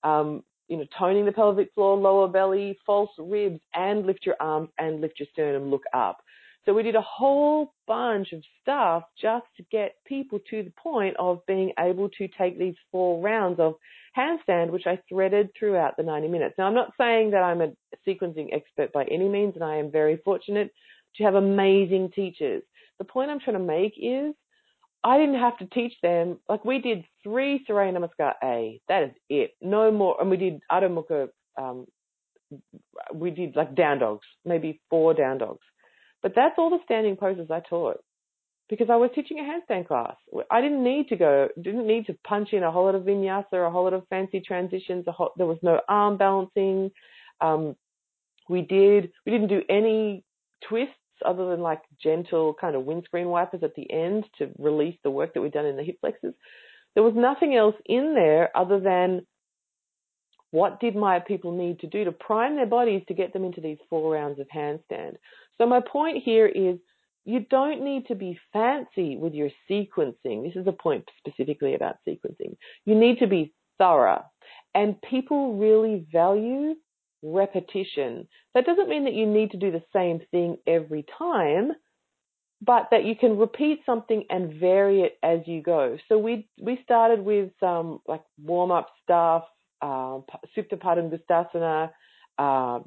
Um, 0.02 0.42
you 0.68 0.76
know, 0.78 0.86
toning 0.98 1.26
the 1.26 1.32
pelvic 1.32 1.72
floor, 1.74 1.96
lower 1.96 2.28
belly, 2.28 2.78
false 2.86 3.10
ribs, 3.18 3.60
and 3.74 4.06
lift 4.06 4.24
your 4.24 4.36
arms 4.40 4.70
and 4.78 5.00
lift 5.00 5.20
your 5.20 5.28
sternum, 5.32 5.70
look 5.70 5.82
up. 5.92 6.22
So 6.64 6.72
we 6.72 6.84
did 6.84 6.94
a 6.94 7.02
whole 7.02 7.74
bunch 7.88 8.32
of 8.32 8.42
stuff 8.62 9.02
just 9.20 9.46
to 9.56 9.64
get 9.70 9.96
people 10.06 10.38
to 10.50 10.62
the 10.62 10.72
point 10.80 11.16
of 11.18 11.44
being 11.46 11.72
able 11.78 12.08
to 12.10 12.28
take 12.38 12.58
these 12.58 12.76
four 12.92 13.20
rounds 13.20 13.58
of 13.58 13.74
handstand, 14.16 14.70
which 14.70 14.86
I 14.86 15.00
threaded 15.08 15.50
throughout 15.58 15.96
the 15.96 16.04
90 16.04 16.28
minutes. 16.28 16.54
Now, 16.56 16.66
I'm 16.68 16.74
not 16.74 16.92
saying 16.96 17.32
that 17.32 17.42
I'm 17.42 17.60
a 17.60 17.72
sequencing 18.06 18.54
expert 18.54 18.92
by 18.92 19.04
any 19.04 19.28
means, 19.28 19.54
and 19.56 19.64
I 19.64 19.76
am 19.76 19.90
very 19.90 20.18
fortunate 20.24 20.72
to 21.16 21.24
have 21.24 21.34
amazing 21.34 22.12
teachers. 22.14 22.62
The 23.02 23.08
point 23.08 23.32
I'm 23.32 23.40
trying 23.40 23.58
to 23.58 23.64
make 23.64 23.94
is 24.00 24.32
I 25.02 25.18
didn't 25.18 25.40
have 25.40 25.58
to 25.58 25.66
teach 25.66 25.92
them. 26.04 26.38
Like 26.48 26.64
we 26.64 26.78
did 26.78 27.04
three 27.24 27.64
Surya 27.66 27.92
Namaskar 27.92 28.34
A. 28.44 28.80
That 28.88 29.02
is 29.02 29.10
it. 29.28 29.50
No 29.60 29.90
more. 29.90 30.20
And 30.20 30.30
we 30.30 30.36
did 30.36 30.60
Adho 30.70 30.88
Mukha. 30.88 31.28
Um, 31.60 31.86
we 33.12 33.32
did 33.32 33.56
like 33.56 33.74
down 33.74 33.98
dogs, 33.98 34.24
maybe 34.44 34.80
four 34.88 35.14
down 35.14 35.38
dogs. 35.38 35.64
But 36.22 36.34
that's 36.36 36.54
all 36.58 36.70
the 36.70 36.78
standing 36.84 37.16
poses 37.16 37.50
I 37.50 37.58
taught 37.58 37.98
because 38.70 38.86
I 38.88 38.94
was 38.94 39.10
teaching 39.16 39.40
a 39.40 39.42
handstand 39.42 39.88
class. 39.88 40.14
I 40.48 40.60
didn't 40.60 40.84
need 40.84 41.08
to 41.08 41.16
go, 41.16 41.48
didn't 41.60 41.88
need 41.88 42.06
to 42.06 42.16
punch 42.24 42.52
in 42.52 42.62
a 42.62 42.70
whole 42.70 42.84
lot 42.84 42.94
of 42.94 43.02
vinyasa, 43.02 43.66
a 43.66 43.70
whole 43.72 43.82
lot 43.82 43.94
of 43.94 44.06
fancy 44.10 44.40
transitions. 44.46 45.06
Whole, 45.08 45.32
there 45.36 45.46
was 45.46 45.58
no 45.60 45.80
arm 45.88 46.18
balancing. 46.18 46.92
Um, 47.40 47.74
we 48.48 48.62
did, 48.62 49.10
we 49.26 49.32
didn't 49.32 49.48
do 49.48 49.62
any 49.68 50.22
twists 50.68 50.94
other 51.24 51.48
than 51.50 51.60
like 51.60 51.82
gentle 52.02 52.54
kind 52.60 52.76
of 52.76 52.84
windscreen 52.84 53.28
wipers 53.28 53.62
at 53.62 53.74
the 53.74 53.90
end 53.90 54.24
to 54.38 54.50
release 54.58 54.96
the 55.02 55.10
work 55.10 55.34
that 55.34 55.40
we've 55.40 55.52
done 55.52 55.66
in 55.66 55.76
the 55.76 55.82
hip 55.82 55.98
flexors. 56.00 56.34
There 56.94 57.02
was 57.02 57.14
nothing 57.16 57.56
else 57.56 57.76
in 57.86 58.14
there 58.14 58.54
other 58.56 58.80
than 58.80 59.26
what 60.50 60.80
did 60.80 60.94
my 60.94 61.18
people 61.18 61.52
need 61.56 61.80
to 61.80 61.86
do 61.86 62.04
to 62.04 62.12
prime 62.12 62.56
their 62.56 62.66
bodies 62.66 63.02
to 63.08 63.14
get 63.14 63.32
them 63.32 63.44
into 63.44 63.60
these 63.60 63.78
four 63.88 64.12
rounds 64.12 64.38
of 64.38 64.46
handstand. 64.54 65.16
So 65.58 65.66
my 65.66 65.80
point 65.80 66.22
here 66.22 66.46
is 66.46 66.76
you 67.24 67.46
don't 67.50 67.82
need 67.82 68.06
to 68.08 68.14
be 68.14 68.38
fancy 68.52 69.16
with 69.16 69.32
your 69.32 69.48
sequencing. 69.70 70.44
This 70.44 70.56
is 70.56 70.66
a 70.66 70.72
point 70.72 71.08
specifically 71.18 71.74
about 71.74 71.96
sequencing. 72.06 72.56
You 72.84 72.94
need 72.94 73.18
to 73.20 73.26
be 73.26 73.54
thorough. 73.78 74.24
And 74.74 75.00
people 75.02 75.56
really 75.56 76.06
value 76.12 76.74
repetition. 77.22 78.26
That 78.54 78.66
doesn't 78.66 78.88
mean 78.88 79.04
that 79.04 79.14
you 79.14 79.26
need 79.26 79.50
to 79.52 79.56
do 79.56 79.70
the 79.70 79.82
same 79.92 80.20
thing 80.30 80.58
every 80.66 81.04
time, 81.18 81.72
but 82.60 82.88
that 82.90 83.04
you 83.04 83.16
can 83.16 83.38
repeat 83.38 83.80
something 83.86 84.24
and 84.30 84.54
vary 84.54 85.02
it 85.02 85.18
as 85.22 85.40
you 85.46 85.62
go. 85.62 85.98
So 86.08 86.18
we 86.18 86.48
we 86.60 86.80
started 86.84 87.24
with 87.24 87.50
some 87.60 88.00
like 88.06 88.22
warm 88.42 88.70
up 88.70 88.88
stuff, 89.02 89.44
uh, 89.80 90.20
Supta 90.56 90.76
Padangusthasana, 90.78 91.90
uh, 92.38 92.80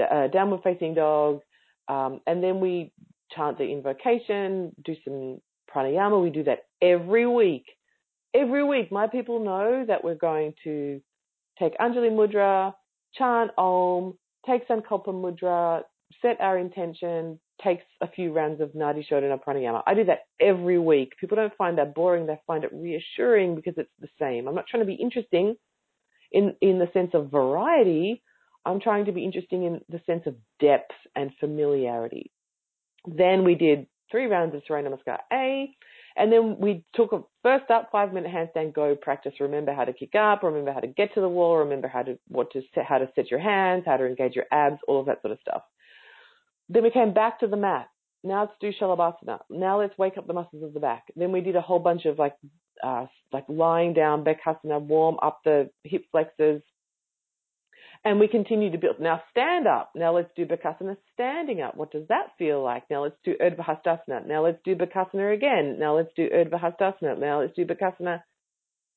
uh, 0.00 0.28
downward 0.28 0.62
facing 0.62 0.94
dog, 0.94 1.40
um, 1.88 2.20
and 2.26 2.42
then 2.42 2.60
we 2.60 2.92
chant 3.34 3.58
the 3.58 3.64
invocation, 3.64 4.74
do 4.84 4.94
some 5.04 5.40
pranayama. 5.72 6.22
We 6.22 6.30
do 6.30 6.44
that 6.44 6.66
every 6.82 7.26
week. 7.26 7.64
Every 8.34 8.64
week, 8.64 8.92
my 8.92 9.08
people 9.08 9.40
know 9.40 9.84
that 9.86 10.04
we're 10.04 10.14
going 10.14 10.54
to 10.64 11.00
take 11.58 11.76
Anjali 11.78 12.10
Mudra, 12.10 12.74
chant 13.14 13.50
Om, 13.58 14.14
take 14.46 14.66
Sankalpa 14.68 15.08
Mudra, 15.08 15.82
set 16.22 16.40
our 16.40 16.58
intention, 16.58 17.38
takes 17.62 17.84
a 18.00 18.08
few 18.08 18.32
rounds 18.32 18.60
of 18.60 18.70
Nadi 18.70 19.04
Shodhana 19.10 19.38
Pranayama. 19.42 19.82
I 19.86 19.94
do 19.94 20.04
that 20.04 20.20
every 20.40 20.78
week. 20.78 21.12
People 21.20 21.36
don't 21.36 21.56
find 21.56 21.78
that 21.78 21.94
boring, 21.94 22.26
they 22.26 22.40
find 22.46 22.64
it 22.64 22.70
reassuring 22.72 23.54
because 23.54 23.74
it's 23.76 23.90
the 24.00 24.08
same. 24.18 24.48
I'm 24.48 24.54
not 24.54 24.66
trying 24.68 24.82
to 24.82 24.86
be 24.86 24.94
interesting 24.94 25.56
in, 26.32 26.54
in 26.60 26.78
the 26.78 26.88
sense 26.92 27.10
of 27.14 27.30
variety. 27.30 28.22
I'm 28.64 28.80
trying 28.80 29.06
to 29.06 29.12
be 29.12 29.24
interesting 29.24 29.64
in 29.64 29.80
the 29.88 30.00
sense 30.06 30.22
of 30.26 30.36
depth 30.60 30.94
and 31.16 31.30
familiarity. 31.40 32.30
Then 33.06 33.44
we 33.44 33.54
did 33.54 33.86
three 34.10 34.26
rounds 34.26 34.54
of 34.54 34.62
Surya 34.66 34.88
Namaskar 34.88 35.18
A, 35.32 35.74
and 36.16 36.32
then 36.32 36.56
we 36.58 36.84
took 36.94 37.12
a 37.12 37.22
first 37.42 37.70
up 37.70 37.88
five 37.92 38.12
minute 38.12 38.32
handstand 38.32 38.74
go 38.74 38.94
practice. 38.94 39.34
Remember 39.40 39.72
how 39.72 39.84
to 39.84 39.92
kick 39.92 40.14
up, 40.14 40.42
remember 40.42 40.72
how 40.72 40.80
to 40.80 40.86
get 40.86 41.14
to 41.14 41.20
the 41.20 41.28
wall, 41.28 41.58
remember 41.58 41.88
how 41.88 42.02
to 42.02 42.18
what 42.28 42.50
to 42.52 42.62
how 42.82 42.98
to 42.98 43.08
set 43.14 43.30
your 43.30 43.40
hands, 43.40 43.84
how 43.86 43.96
to 43.96 44.06
engage 44.06 44.34
your 44.34 44.46
abs, 44.50 44.78
all 44.88 45.00
of 45.00 45.06
that 45.06 45.22
sort 45.22 45.32
of 45.32 45.38
stuff. 45.40 45.62
Then 46.68 46.82
we 46.82 46.90
came 46.90 47.12
back 47.12 47.40
to 47.40 47.46
the 47.46 47.56
mat. 47.56 47.88
Now 48.22 48.40
let's 48.42 48.52
do 48.60 48.72
Shalabhasana. 48.72 49.40
Now 49.50 49.80
let's 49.80 49.96
wake 49.96 50.18
up 50.18 50.26
the 50.26 50.34
muscles 50.34 50.62
of 50.62 50.74
the 50.74 50.80
back. 50.80 51.04
Then 51.16 51.32
we 51.32 51.40
did 51.40 51.56
a 51.56 51.60
whole 51.60 51.78
bunch 51.78 52.04
of 52.04 52.18
like 52.18 52.34
uh, 52.82 53.06
like 53.32 53.44
lying 53.48 53.92
down, 53.92 54.24
Bhekasana, 54.24 54.80
warm 54.80 55.18
up 55.22 55.40
the 55.44 55.70
hip 55.84 56.04
flexors, 56.10 56.62
and 58.04 58.18
we 58.18 58.28
continue 58.28 58.70
to 58.70 58.78
build. 58.78 58.98
Now 58.98 59.22
stand 59.30 59.66
up. 59.66 59.90
Now 59.94 60.14
let's 60.14 60.30
do 60.34 60.46
Bakasana 60.46 60.96
standing 61.12 61.60
up. 61.60 61.76
What 61.76 61.92
does 61.92 62.08
that 62.08 62.28
feel 62.38 62.62
like? 62.62 62.84
Now 62.90 63.02
let's 63.02 63.18
do 63.24 63.34
Urdhva 63.40 63.64
Hastasana. 63.64 64.26
Now 64.26 64.44
let's 64.44 64.58
do 64.64 64.74
Bakasana 64.74 65.34
again. 65.34 65.76
Now 65.78 65.96
let's 65.96 66.12
do 66.16 66.28
Urdhva 66.28 66.60
Hastasana. 66.60 67.18
Now 67.18 67.40
let's 67.40 67.54
do 67.54 67.66
Bakasana 67.66 68.22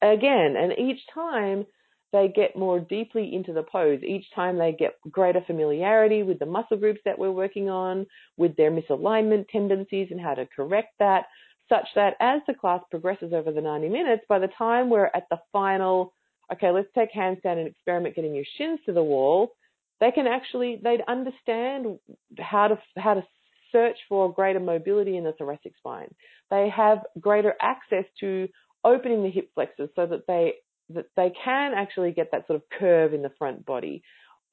again. 0.02 0.56
And 0.58 0.74
each 0.78 1.02
time 1.13 1.66
they 2.13 2.32
get 2.34 2.56
more 2.56 2.80
deeply 2.80 3.34
into 3.34 3.52
the 3.52 3.63
pose. 3.63 4.02
Each 4.04 4.26
time 4.36 4.58
they 4.58 4.72
get 4.72 4.94
greater 5.10 5.42
familiarity 5.46 6.24
with 6.24 6.39
the 6.39 6.46
muscle 6.46 6.78
groups 6.78 7.02
that 7.06 7.18
we're 7.18 7.32
working 7.32 7.70
on, 7.70 8.06
with 8.38 8.56
their 8.56 8.72
misalignment 8.72 9.50
tendencies 9.50 10.10
and 10.12 10.22
how 10.22 10.36
to 10.36 10.48
correct 10.56 10.94
that, 11.00 11.26
such 11.68 11.88
that 11.96 12.13
as 12.20 12.42
the 12.48 12.54
class 12.54 12.82
progresses 12.92 13.34
over 13.34 13.52
the 13.52 13.62
90 13.62 13.89
minutes, 13.89 14.24
by 14.30 14.38
the 14.38 14.50
time 14.58 14.89
we're 14.89 15.10
at 15.13 15.28
the 15.32 15.39
final 15.52 16.13
okay, 16.54 16.72
let's 16.72 16.88
take 16.96 17.12
handstand 17.13 17.60
and 17.60 17.68
experiment 17.68 18.16
getting 18.16 18.36
your 18.36 18.46
shins 18.58 18.80
to 18.86 18.94
the 18.94 19.04
wall, 19.04 19.52
they 20.00 20.12
can 20.12 20.28
actually 20.28 20.80
they'd 20.84 21.02
understand 21.08 21.98
how 22.39 22.68
to 22.68 22.78
how 22.98 23.13
to 23.13 23.24
search 23.72 23.98
for 24.10 24.32
greater 24.32 24.60
mobility 24.60 25.18
in 25.18 25.24
the 25.24 25.34
thoracic 25.34 25.74
spine. 25.78 26.13
They 26.50 26.70
have 26.76 27.00
greater 27.20 27.54
access 27.62 28.06
to 28.20 28.48
opening 28.84 29.24
the 29.24 29.32
hip 29.32 29.50
flexors 29.56 29.89
so 29.96 30.06
that 30.06 30.28
they 30.28 30.54
that 30.89 31.06
they 31.16 31.32
can 31.44 31.74
actually 31.76 32.12
get 32.12 32.32
that 32.32 32.46
sort 32.48 32.58
of 32.58 32.80
curve 32.80 33.13
in 33.13 33.22
the 33.22 33.32
front 33.39 33.66
body. 33.66 34.04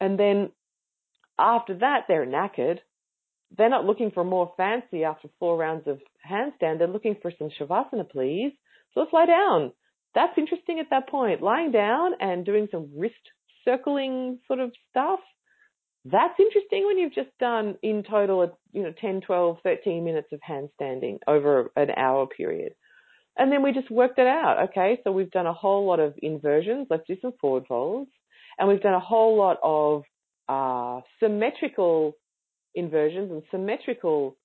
And 0.01 0.19
then 0.19 0.51
after 1.39 1.75
that 1.79 2.05
they're 2.09 2.27
knackered. 2.27 2.79
They're 3.59 3.69
not 3.69 3.85
looking 3.85 4.13
for 4.13 4.23
more 4.23 4.53
fancy 4.57 5.03
after 5.03 5.29
four 5.41 5.57
rounds 5.57 5.89
of 5.89 5.99
handstand. 6.25 6.79
They're 6.79 6.87
looking 6.87 7.17
for 7.21 7.33
some 7.37 7.51
shavasana, 7.51 8.09
please. 8.09 8.53
So 8.95 9.01
let's 9.01 9.13
lie 9.13 9.27
down 9.27 9.73
that's 10.15 10.37
interesting 10.39 10.81
at 10.81 10.91
that 10.91 11.09
point. 11.09 11.43
Lying 11.43 11.73
down 11.73 12.13
and 12.21 12.45
doing 12.45 12.69
some 12.71 12.91
wrist 12.97 13.15
circling 13.65 14.39
sort 14.47 14.61
of 14.61 14.73
stuff, 14.91 15.21
That's 16.05 16.39
interesting 16.41 16.87
when 16.87 16.99
you've 16.99 17.15
just 17.15 17.31
done 17.39 17.77
in 17.83 18.03
total, 18.03 18.59
you 18.73 18.83
know, 18.83 18.93
10, 19.01 19.21
12, 19.21 19.59
13 19.63 20.05
minutes 20.05 20.29
of 20.33 20.41
handstanding 20.41 21.19
over 21.27 21.71
an 21.77 21.91
hour 21.97 22.27
period. 22.27 22.73
And 23.37 23.53
then 23.53 23.63
we 23.63 23.73
just 23.73 23.91
worked 23.91 24.19
it 24.19 24.27
out. 24.27 24.71
Okay, 24.71 24.99
so 25.05 25.13
we've 25.13 25.31
done 25.31 25.47
a 25.47 25.53
whole 25.53 25.87
lot 25.87 26.01
of 26.01 26.15
inversions. 26.23 26.87
Let's 26.91 27.07
do 27.07 27.17
some 27.21 27.33
forward 27.41 27.65
folds. 27.69 28.11
And 28.59 28.69
we've 28.69 28.81
done 28.83 28.95
a 28.95 29.01
whole 29.01 29.37
lot 29.37 29.59
of 29.63 30.05
uh, 30.49 31.01
symmetrical 31.23 32.15
inversions 32.75 33.31
and 33.31 33.43
symmetrical 33.51 34.37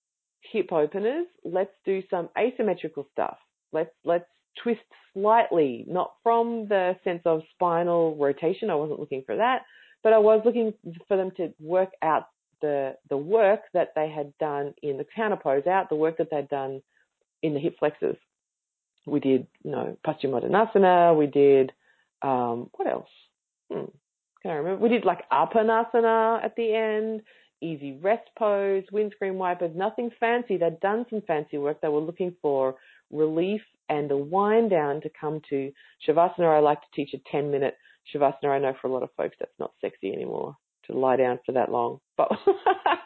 hip 0.51 0.71
openers. 0.71 1.27
Let's 1.43 1.73
do 1.85 2.03
some 2.09 2.29
asymmetrical 2.37 3.07
stuff. 3.11 3.37
Let's 3.71 3.91
let's 4.05 4.25
twist 4.61 4.81
slightly, 5.13 5.85
not 5.87 6.13
from 6.23 6.67
the 6.67 6.95
sense 7.03 7.21
of 7.25 7.41
spinal 7.53 8.15
rotation. 8.15 8.69
I 8.69 8.75
wasn't 8.75 8.99
looking 8.99 9.23
for 9.25 9.35
that, 9.35 9.63
but 10.03 10.13
I 10.13 10.17
was 10.17 10.41
looking 10.45 10.73
for 11.07 11.17
them 11.17 11.31
to 11.37 11.53
work 11.59 11.91
out 12.01 12.29
the 12.61 12.95
the 13.09 13.17
work 13.17 13.61
that 13.73 13.89
they 13.95 14.09
had 14.09 14.37
done 14.37 14.73
in 14.81 14.97
the 14.97 15.05
counter 15.15 15.37
pose 15.37 15.67
out, 15.67 15.89
the 15.89 15.95
work 15.95 16.17
that 16.17 16.29
they'd 16.31 16.49
done 16.49 16.81
in 17.41 17.53
the 17.53 17.59
hip 17.59 17.77
flexors. 17.79 18.17
We 19.05 19.19
did, 19.19 19.47
you 19.63 19.71
know, 19.71 19.97
Paschimottanasana. 20.05 21.17
We 21.17 21.27
did 21.27 21.71
um, 22.21 22.69
what 22.73 22.87
else? 22.87 23.09
Hmm, 23.71 23.85
can 24.41 24.51
I 24.51 24.55
remember? 24.55 24.81
We 24.81 24.89
did 24.89 25.05
like 25.05 25.29
Apanasana 25.29 26.43
at 26.43 26.55
the 26.55 26.73
end 26.73 27.21
easy 27.61 27.97
rest 28.01 28.27
pose, 28.37 28.83
windscreen 28.91 29.35
wipers, 29.35 29.71
nothing 29.75 30.11
fancy. 30.19 30.57
They'd 30.57 30.79
done 30.79 31.05
some 31.09 31.21
fancy 31.21 31.57
work. 31.57 31.81
They 31.81 31.87
were 31.87 31.99
looking 31.99 32.35
for 32.41 32.75
relief 33.11 33.61
and 33.89 34.11
a 34.11 34.17
wind 34.17 34.69
down 34.69 35.01
to 35.01 35.09
come 35.19 35.41
to 35.49 35.71
Shavasana. 36.07 36.57
I 36.57 36.59
like 36.59 36.81
to 36.81 36.87
teach 36.93 37.13
a 37.13 37.29
10 37.31 37.51
minute 37.51 37.75
Shavasana. 38.13 38.49
I 38.49 38.59
know 38.59 38.73
for 38.81 38.87
a 38.87 38.91
lot 38.91 39.03
of 39.03 39.09
folks 39.17 39.35
that's 39.39 39.59
not 39.59 39.73
sexy 39.81 40.11
anymore 40.11 40.55
to 40.87 40.93
lie 40.97 41.15
down 41.15 41.39
for 41.45 41.53
that 41.53 41.71
long, 41.71 41.99
but 42.17 42.29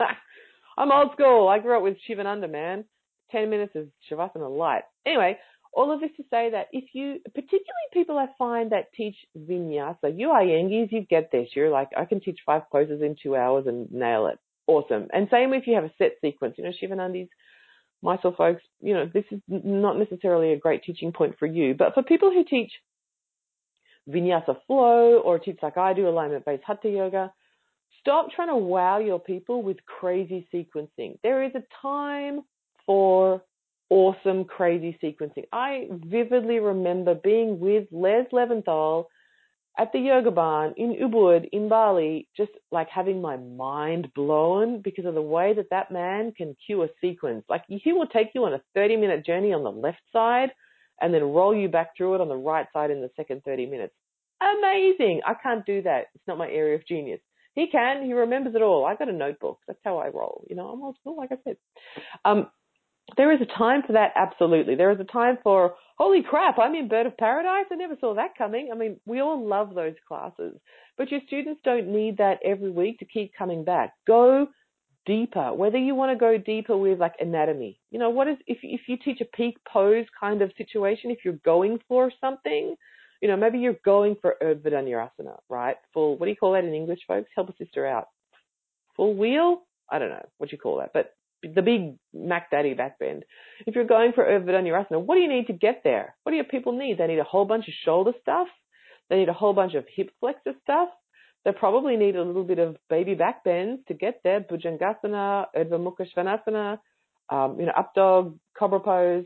I'm 0.78 0.92
old 0.92 1.12
school. 1.14 1.48
I 1.48 1.60
grew 1.60 1.78
up 1.78 1.84
with 1.84 1.98
Shivananda, 2.06 2.48
man. 2.48 2.86
10 3.32 3.50
minutes 3.50 3.74
of 3.76 3.88
Shavasana 4.10 4.50
light. 4.50 4.84
Anyway, 5.06 5.38
all 5.74 5.92
of 5.92 6.02
this 6.02 6.10
to 6.18 6.24
say 6.32 6.50
that 6.52 6.68
if 6.72 6.86
you, 6.94 7.20
particularly 7.26 7.90
people 7.94 8.18
I 8.18 8.28
find 8.38 8.72
that 8.72 8.92
teach 8.94 9.16
vinyasa, 9.38 10.18
you 10.18 10.32
are 10.32 10.42
Iyengis, 10.42 10.92
you 10.92 11.06
get 11.08 11.32
this. 11.32 11.50
You're 11.56 11.70
like, 11.70 11.90
I 11.96 12.06
can 12.06 12.22
teach 12.22 12.40
five 12.46 12.64
poses 12.72 13.02
in 13.02 13.16
two 13.22 13.36
hours 13.36 13.66
and 13.68 13.92
nail 13.92 14.28
it. 14.28 14.40
Awesome. 14.68 15.08
And 15.14 15.28
same 15.32 15.54
if 15.54 15.68
you 15.68 15.76
have 15.76 15.84
a 15.84 15.94
set 15.98 16.14
sequence. 16.22 16.56
You 16.58 16.64
know, 16.64 16.72
Shivanandis, 16.72 17.30
Mysore 18.02 18.36
folks, 18.36 18.64
you 18.82 18.94
know, 18.94 19.10
this 19.14 19.26
is 19.32 19.42
not 19.48 19.98
necessarily 19.98 20.54
a 20.54 20.58
great 20.58 20.84
teaching 20.84 21.12
point 21.12 21.36
for 21.38 21.46
you. 21.46 21.74
But 21.74 21.94
for 21.94 22.04
people 22.04 22.32
who 22.32 22.44
teach 22.44 22.72
vinyasa 24.10 24.58
flow 24.68 25.20
or 25.20 25.40
teach 25.40 25.60
like 25.62 25.78
I 25.78 25.94
do, 25.94 26.08
alignment 26.08 26.46
based 26.46 26.64
hatha 26.66 26.90
yoga, 26.90 27.32
stop 28.00 28.32
trying 28.32 28.48
to 28.50 28.56
wow 28.56 29.00
your 29.00 29.20
people 29.20 29.62
with 29.62 29.78
crazy 29.86 30.48
sequencing. 30.54 31.20
There 31.24 31.44
is 31.44 31.52
a 31.56 31.64
time 31.82 32.42
for 32.86 33.44
awesome, 33.90 34.46
crazy 34.46 34.98
sequencing. 35.04 35.46
I 35.52 35.88
vividly 35.92 36.60
remember 36.60 37.16
being 37.16 37.60
with 37.60 37.88
Les 37.92 38.26
Leventhal 38.32 39.06
at 39.80 39.94
the 39.94 40.00
yoga 40.00 40.30
barn 40.30 40.74
in 40.76 40.94
Ubud 40.96 41.48
in 41.54 41.70
Bali, 41.70 42.28
just 42.36 42.52
like 42.70 42.90
having 42.90 43.22
my 43.22 43.38
mind 43.38 44.14
blown 44.14 44.82
because 44.82 45.06
of 45.06 45.14
the 45.14 45.22
way 45.22 45.54
that 45.54 45.70
that 45.72 45.90
man 45.90 46.34
can 46.34 46.56
cue 46.66 46.84
a 46.84 46.90
sequence. 47.00 47.46
Like 47.50 47.64
he 47.68 47.94
will 47.94 48.08
take 48.08 48.32
you 48.36 48.44
on 48.44 48.54
a 48.54 48.62
30 48.76 48.98
minute 48.98 49.26
journey 49.26 49.54
on 49.54 49.64
the 49.64 49.72
left 49.72 50.02
side 50.12 50.50
and 51.02 51.14
then 51.14 51.24
roll 51.24 51.56
you 51.56 51.70
back 51.70 51.96
through 51.96 52.16
it 52.16 52.22
on 52.22 52.28
the 52.28 52.36
right 52.36 52.68
side 52.74 52.92
in 52.92 53.02
the 53.02 53.10
second 53.16 53.42
30 53.46 53.68
minutes. 53.68 53.94
Amazing. 54.42 55.22
I 55.26 55.34
can't 55.42 55.66
do 55.66 55.82
that. 55.84 56.08
It's 56.14 56.28
not 56.28 56.38
my 56.38 56.50
area 56.50 56.76
of 56.76 56.86
genius. 56.86 57.22
He 57.56 57.68
can. 57.68 58.04
He 58.04 58.14
remembers 58.14 58.56
it 58.56 58.62
all. 58.62 58.86
I 58.86 58.96
got 58.96 59.10
a 59.10 59.14
notebook. 59.14 59.60
That's 59.66 59.80
how 59.84 59.98
I 59.98 60.10
roll. 60.10 60.46
You 60.50 60.58
know, 60.58 60.68
I'm 60.68 60.82
old 60.82 60.98
school, 61.00 61.16
like 61.18 61.32
I 61.32 61.38
said. 61.46 61.58
Um, 62.26 62.48
there 63.18 63.32
is 63.32 63.40
a 63.42 63.58
time 63.58 63.84
for 63.86 63.94
that, 63.94 64.12
absolutely. 64.16 64.76
There 64.76 64.92
is 64.92 65.00
a 65.00 65.04
time 65.04 65.38
for, 65.44 65.76
holy 65.98 66.24
crap, 66.24 66.60
I'm 66.60 66.76
in 66.76 66.88
Bird 66.88 67.06
of 67.06 67.18
Paradise. 67.18 67.66
I 67.72 67.76
never 67.76 67.96
saw 68.00 68.16
that 68.16 68.38
coming. 68.38 68.70
I 68.72 68.78
mean, 68.78 69.00
we 69.06 69.22
all 69.22 69.48
love 69.48 69.74
those 69.76 69.96
classes, 70.08 70.56
but 70.98 71.12
your 71.12 71.22
students 71.28 71.62
don't 71.64 71.88
need 71.88 72.18
that 72.18 72.40
every 72.44 72.72
week 72.72 73.00
to 73.00 73.06
keep 73.06 73.32
coming 73.38 73.64
back. 73.64 73.94
Go 74.06 74.48
deeper, 75.06 75.54
whether 75.54 75.78
you 75.78 75.96
want 75.96 76.12
to 76.12 76.20
go 76.20 76.38
deeper 76.38 76.78
with 76.78 77.00
like 77.00 77.14
anatomy. 77.20 77.80
You 77.90 78.00
know, 78.00 78.10
what 78.10 78.28
is, 78.28 78.38
if, 78.48 78.60
if 78.64 78.82
you 78.88 78.98
teach 78.98 79.22
a 79.22 79.38
peak 79.38 79.58
pose 79.72 80.06
kind 80.20 80.42
of 80.42 80.52
situation, 80.58 81.12
if 81.12 81.20
you're 81.24 81.40
going 81.46 81.80
for 81.88 82.12
something, 82.22 82.76
you 83.22 83.28
know, 83.28 83.38
maybe 83.38 83.60
you're 83.60 83.80
going 83.84 84.16
for 84.22 84.36
Urdhva 84.42 85.38
right? 85.50 85.76
Full, 85.94 86.18
what 86.18 86.26
do 86.26 86.32
you 86.32 86.38
call 86.38 86.54
that 86.54 86.64
in 86.64 86.74
English, 86.74 87.00
folks? 87.08 87.30
Help 87.36 87.50
a 87.50 87.56
sister 87.58 87.86
out. 87.86 88.08
Full 88.96 89.16
wheel? 89.16 89.64
I 89.90 90.00
don't 90.00 90.10
know 90.10 90.26
what 90.38 90.52
you 90.52 90.58
call 90.58 90.78
that, 90.78 90.92
but 90.94 91.14
the 91.44 91.62
big 91.62 91.96
Mac 92.14 92.52
Daddy 92.52 92.76
backbend. 92.76 93.22
If 93.66 93.76
you're 93.76 93.86
going 93.86 94.12
for 94.14 94.24
Urdhva 94.24 95.06
what 95.06 95.16
do 95.16 95.22
you 95.22 95.30
need 95.30 95.48
to 95.48 95.54
get 95.54 95.82
there? 95.84 96.16
What 96.24 96.32
do 96.32 96.36
your 96.36 96.46
people 96.46 96.74
need? 96.74 96.98
They 96.98 97.08
need 97.08 97.20
a 97.20 97.24
whole 97.24 97.46
bunch 97.46 97.68
of 97.68 97.74
shoulder 97.86 98.12
stuff. 98.22 98.48
They 99.10 99.18
need 99.18 99.30
a 99.30 99.34
whole 99.34 99.54
bunch 99.54 99.74
of 99.74 99.86
hip 99.94 100.12
flexor 100.20 100.54
stuff. 100.64 100.90
They 101.46 101.52
probably 101.52 101.96
need 101.96 102.16
a 102.16 102.24
little 102.24 102.44
bit 102.44 102.60
of 102.60 102.78
baby 102.90 103.16
back 103.16 103.44
bends 103.44 103.82
to 103.88 103.94
get 103.94 104.22
there. 104.24 104.42
Bhujangasana, 104.42 105.46
Urdhva 105.56 105.80
Mukha 105.80 106.06
Svanasana, 106.16 106.80
um, 107.30 107.60
you 107.60 107.66
know, 107.66 107.74
up 107.78 107.94
dog, 107.96 108.38
cobra 108.58 108.80
pose. 108.80 109.26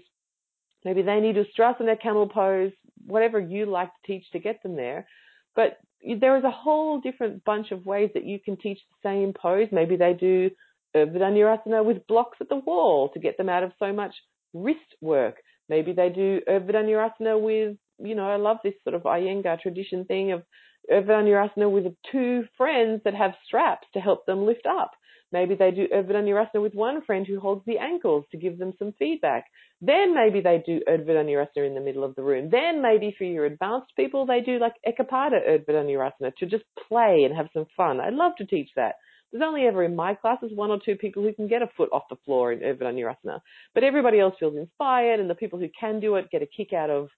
Maybe 0.85 1.01
they 1.01 1.19
need 1.19 1.37
Ustrasana, 1.37 1.99
camel 1.99 2.27
pose, 2.27 2.71
whatever 3.05 3.39
you 3.39 3.65
like 3.65 3.87
to 3.87 4.07
teach 4.07 4.29
to 4.31 4.39
get 4.39 4.61
them 4.61 4.75
there. 4.75 5.07
But 5.55 5.79
there 6.19 6.37
is 6.37 6.43
a 6.43 6.51
whole 6.51 6.99
different 6.99 7.43
bunch 7.45 7.71
of 7.71 7.85
ways 7.85 8.09
that 8.13 8.25
you 8.25 8.39
can 8.39 8.57
teach 8.57 8.79
the 8.79 9.09
same 9.09 9.33
pose. 9.33 9.69
Maybe 9.71 9.95
they 9.95 10.13
do 10.13 10.51
Urdhva 10.95 11.85
with 11.85 12.07
blocks 12.07 12.37
at 12.41 12.49
the 12.49 12.57
wall 12.57 13.09
to 13.09 13.19
get 13.19 13.37
them 13.37 13.49
out 13.49 13.63
of 13.63 13.71
so 13.79 13.91
much 13.93 14.13
wrist 14.53 14.79
work. 15.01 15.37
Maybe 15.69 15.93
they 15.93 16.09
do 16.09 16.41
Urdhva 16.47 17.41
with, 17.41 17.77
you 17.99 18.15
know, 18.15 18.29
I 18.29 18.35
love 18.35 18.57
this 18.63 18.73
sort 18.83 18.95
of 18.95 19.03
Iyengar 19.03 19.59
tradition 19.61 20.05
thing 20.05 20.31
of 20.31 20.43
Urdhva 20.91 21.71
with 21.71 21.93
two 22.11 22.45
friends 22.57 23.01
that 23.05 23.15
have 23.15 23.31
straps 23.45 23.87
to 23.93 23.99
help 23.99 24.25
them 24.25 24.45
lift 24.45 24.65
up. 24.65 24.91
Maybe 25.31 25.55
they 25.55 25.71
do 25.71 25.87
Urdhva 25.87 26.61
with 26.61 26.75
one 26.75 27.01
friend 27.05 27.25
who 27.25 27.39
holds 27.39 27.65
the 27.65 27.79
ankles 27.79 28.25
to 28.31 28.37
give 28.37 28.59
them 28.59 28.73
some 28.77 28.93
feedback. 28.99 29.45
Then 29.81 30.13
maybe 30.13 30.41
they 30.41 30.61
do 30.63 30.81
Urdhva 30.87 31.65
in 31.65 31.73
the 31.73 31.81
middle 31.81 32.03
of 32.03 32.13
the 32.15 32.21
room. 32.21 32.49
Then 32.51 32.83
maybe 32.83 33.15
for 33.17 33.23
your 33.23 33.45
advanced 33.45 33.95
people, 33.95 34.27
they 34.27 34.41
do 34.41 34.59
like 34.59 34.75
Ekapada 34.87 35.39
Urdhva 35.67 36.35
to 36.37 36.45
just 36.45 36.65
play 36.87 37.23
and 37.25 37.35
have 37.35 37.47
some 37.51 37.65
fun. 37.75 37.99
I'd 37.99 38.13
love 38.13 38.33
to 38.37 38.45
teach 38.45 38.69
that. 38.75 38.95
There's 39.33 39.43
only 39.43 39.63
ever 39.63 39.83
in 39.83 39.95
my 39.95 40.13
classes 40.13 40.51
one 40.53 40.69
or 40.69 40.79
two 40.79 40.95
people 40.95 41.23
who 41.23 41.33
can 41.33 41.47
get 41.47 41.63
a 41.63 41.69
foot 41.75 41.89
off 41.91 42.03
the 42.07 42.17
floor 42.23 42.53
in 42.53 42.59
Urdhva 42.59 43.41
But 43.73 43.83
everybody 43.83 44.19
else 44.19 44.35
feels 44.39 44.55
inspired 44.55 45.19
and 45.19 45.27
the 45.27 45.33
people 45.33 45.57
who 45.57 45.69
can 45.77 45.99
do 45.99 46.15
it 46.15 46.29
get 46.29 46.43
a 46.43 46.45
kick 46.45 46.71
out 46.71 46.91
of 46.91 47.09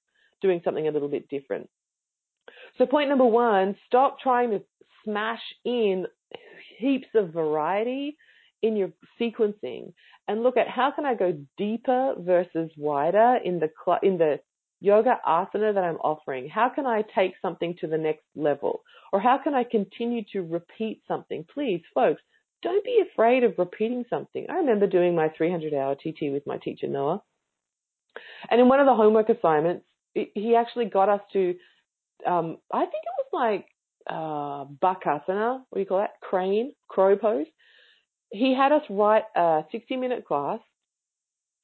doing 0.42 0.62
something 0.64 0.88
a 0.88 0.92
little 0.92 1.10
bit 1.10 1.28
different. 1.28 1.70
So 2.78 2.86
point 2.86 3.10
number 3.10 3.26
one, 3.26 3.76
stop 3.86 4.20
trying 4.22 4.52
to 4.52 4.62
smash 5.04 5.42
in 5.66 6.06
heaps 6.78 7.08
of 7.16 7.34
variety 7.34 8.16
in 8.62 8.78
your 8.78 8.92
sequencing 9.20 9.92
and 10.30 10.42
look 10.42 10.56
at 10.56 10.70
how 10.70 10.92
can 10.92 11.06
I 11.06 11.16
go 11.16 11.38
deeper 11.58 12.16
versus 12.18 12.72
wider 12.78 13.40
in 13.44 13.60
the 13.60 13.70
in 14.02 14.18
the 14.18 14.40
yoga 14.80 15.20
asana 15.28 15.74
that 15.74 15.84
I'm 15.84 15.98
offering? 15.98 16.50
How 16.50 16.70
can 16.70 16.86
I 16.86 17.04
take 17.16 17.34
something 17.42 17.76
to 17.82 17.88
the 17.88 17.98
next 17.98 18.24
level? 18.36 18.82
Or 19.12 19.20
how 19.20 19.38
can 19.38 19.54
I 19.54 19.64
continue 19.64 20.24
to 20.34 20.42
repeat 20.42 21.02
something? 21.08 21.46
Please, 21.54 21.82
folks, 21.94 22.22
don't 22.62 22.84
be 22.84 23.04
afraid 23.12 23.44
of 23.44 23.54
repeating 23.58 24.06
something. 24.10 24.46
I 24.50 24.56
remember 24.56 24.88
doing 24.88 25.16
my 25.16 25.30
300 25.38 25.74
hour 25.74 25.96
TT 25.96 26.32
with 26.32 26.46
my 26.46 26.58
teacher, 26.58 26.88
Noah. 26.88 27.22
And 28.50 28.60
in 28.60 28.68
one 28.68 28.80
of 28.80 28.86
the 28.86 28.96
homework 28.96 29.30
assignments, 29.30 29.86
he 30.14 30.56
actually 30.56 30.86
got 30.86 31.10
us 31.10 31.22
to, 31.34 31.56
um, 32.26 32.58
I 32.72 32.80
think 32.82 33.04
it 33.04 33.16
was 33.18 33.28
like 33.34 33.68
uh, 34.10 34.66
Bakasana, 34.82 35.60
what 35.70 35.76
do 35.76 35.80
you 35.80 35.86
call 35.86 36.00
that? 36.00 36.20
Crane, 36.22 36.74
crow 36.88 37.18
pose. 37.18 37.48
He 38.32 38.56
had 38.56 38.72
us 38.72 38.84
write 38.90 39.24
a 39.36 39.64
60 39.72 39.98
minute 39.98 40.26
class 40.26 40.60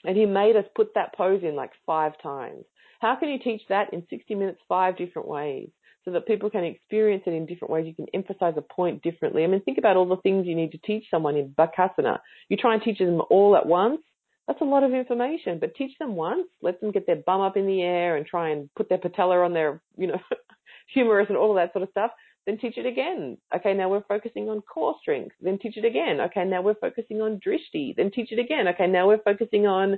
and 0.04 0.18
he 0.18 0.26
made 0.26 0.56
us 0.56 0.66
put 0.76 0.94
that 0.96 1.16
pose 1.16 1.42
in 1.44 1.56
like 1.56 1.72
five 1.86 2.14
times. 2.22 2.66
How 3.02 3.16
can 3.16 3.30
you 3.30 3.40
teach 3.40 3.64
that 3.70 3.94
in 3.94 4.06
60 4.10 4.36
minutes, 4.36 4.60
five 4.70 4.96
different 4.96 5.28
ways? 5.28 5.70
So 6.06 6.12
that 6.12 6.26
people 6.26 6.50
can 6.50 6.64
experience 6.64 7.24
it 7.28 7.34
in 7.34 7.46
different 7.46 7.72
ways. 7.72 7.86
You 7.86 7.94
can 7.94 8.08
emphasize 8.14 8.56
a 8.58 8.62
point 8.62 9.04
differently. 9.04 9.44
I 9.44 9.48
mean, 9.48 9.62
think 9.62 9.78
about 9.78 9.98
all 9.98 10.08
the 10.08 10.18
things 10.18 10.48
you 10.48 10.56
need 10.56 10.72
to 10.72 10.80
teach 10.80 11.06
someone 11.12 11.36
in 11.36 11.50
Bakasana. 11.50 12.20
You 12.50 12.58
try 12.58 12.74
and 12.74 12.82
teach 12.82 12.98
them 12.98 13.22
all 13.30 13.56
at 13.56 13.68
once. 13.68 14.02
That's 14.48 14.62
a 14.62 14.66
lot 14.66 14.84
of 14.84 14.94
information, 14.94 15.60
but 15.60 15.76
teach 15.76 15.98
them 16.00 16.16
once. 16.16 16.48
Let 16.62 16.82
them 16.82 16.92
get 16.92 17.06
their 17.06 17.18
bum 17.18 17.42
up 17.42 17.56
in 17.56 17.68
the 17.68 17.82
air 17.82 18.18
and 18.18 18.26
try 18.26 18.50
and 18.50 18.70
put 18.76 18.90
their 18.90 18.98
patella 18.98 19.44
on 19.44 19.54
their, 19.54 19.82
you 19.96 20.08
know, 20.08 20.20
humerus 20.94 21.28
and 21.30 21.38
all 21.38 21.52
of 21.52 21.56
that 21.58 21.74
sort 21.74 21.84
of 21.84 21.90
stuff. 21.90 22.12
Then 22.48 22.58
teach 22.58 22.78
it 22.78 22.88
again. 22.88 23.38
Okay, 23.56 23.74
now 23.74 23.90
we're 23.90 24.04
focusing 24.08 24.50
on 24.50 24.62
core 24.62 24.96
strength. 25.02 25.36
Then 25.40 25.60
teach 25.60 25.78
it 25.78 25.86
again. 25.86 26.20
Okay, 26.22 26.46
now 26.46 26.64
we're 26.64 26.74
focusing 26.74 27.22
on 27.22 27.40
drishti. 27.46 27.96
Then 27.96 28.10
teach 28.10 28.32
it 28.32 28.40
again. 28.40 28.68
Okay, 28.70 28.88
now 28.88 29.08
we're 29.08 29.22
focusing 29.22 29.68
on 29.68 29.98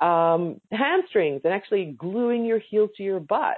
um, 0.00 0.60
hamstrings 0.70 1.42
and 1.44 1.52
actually 1.52 1.96
gluing 1.98 2.44
your 2.44 2.58
heels 2.58 2.90
to 2.96 3.02
your 3.02 3.20
butt. 3.20 3.56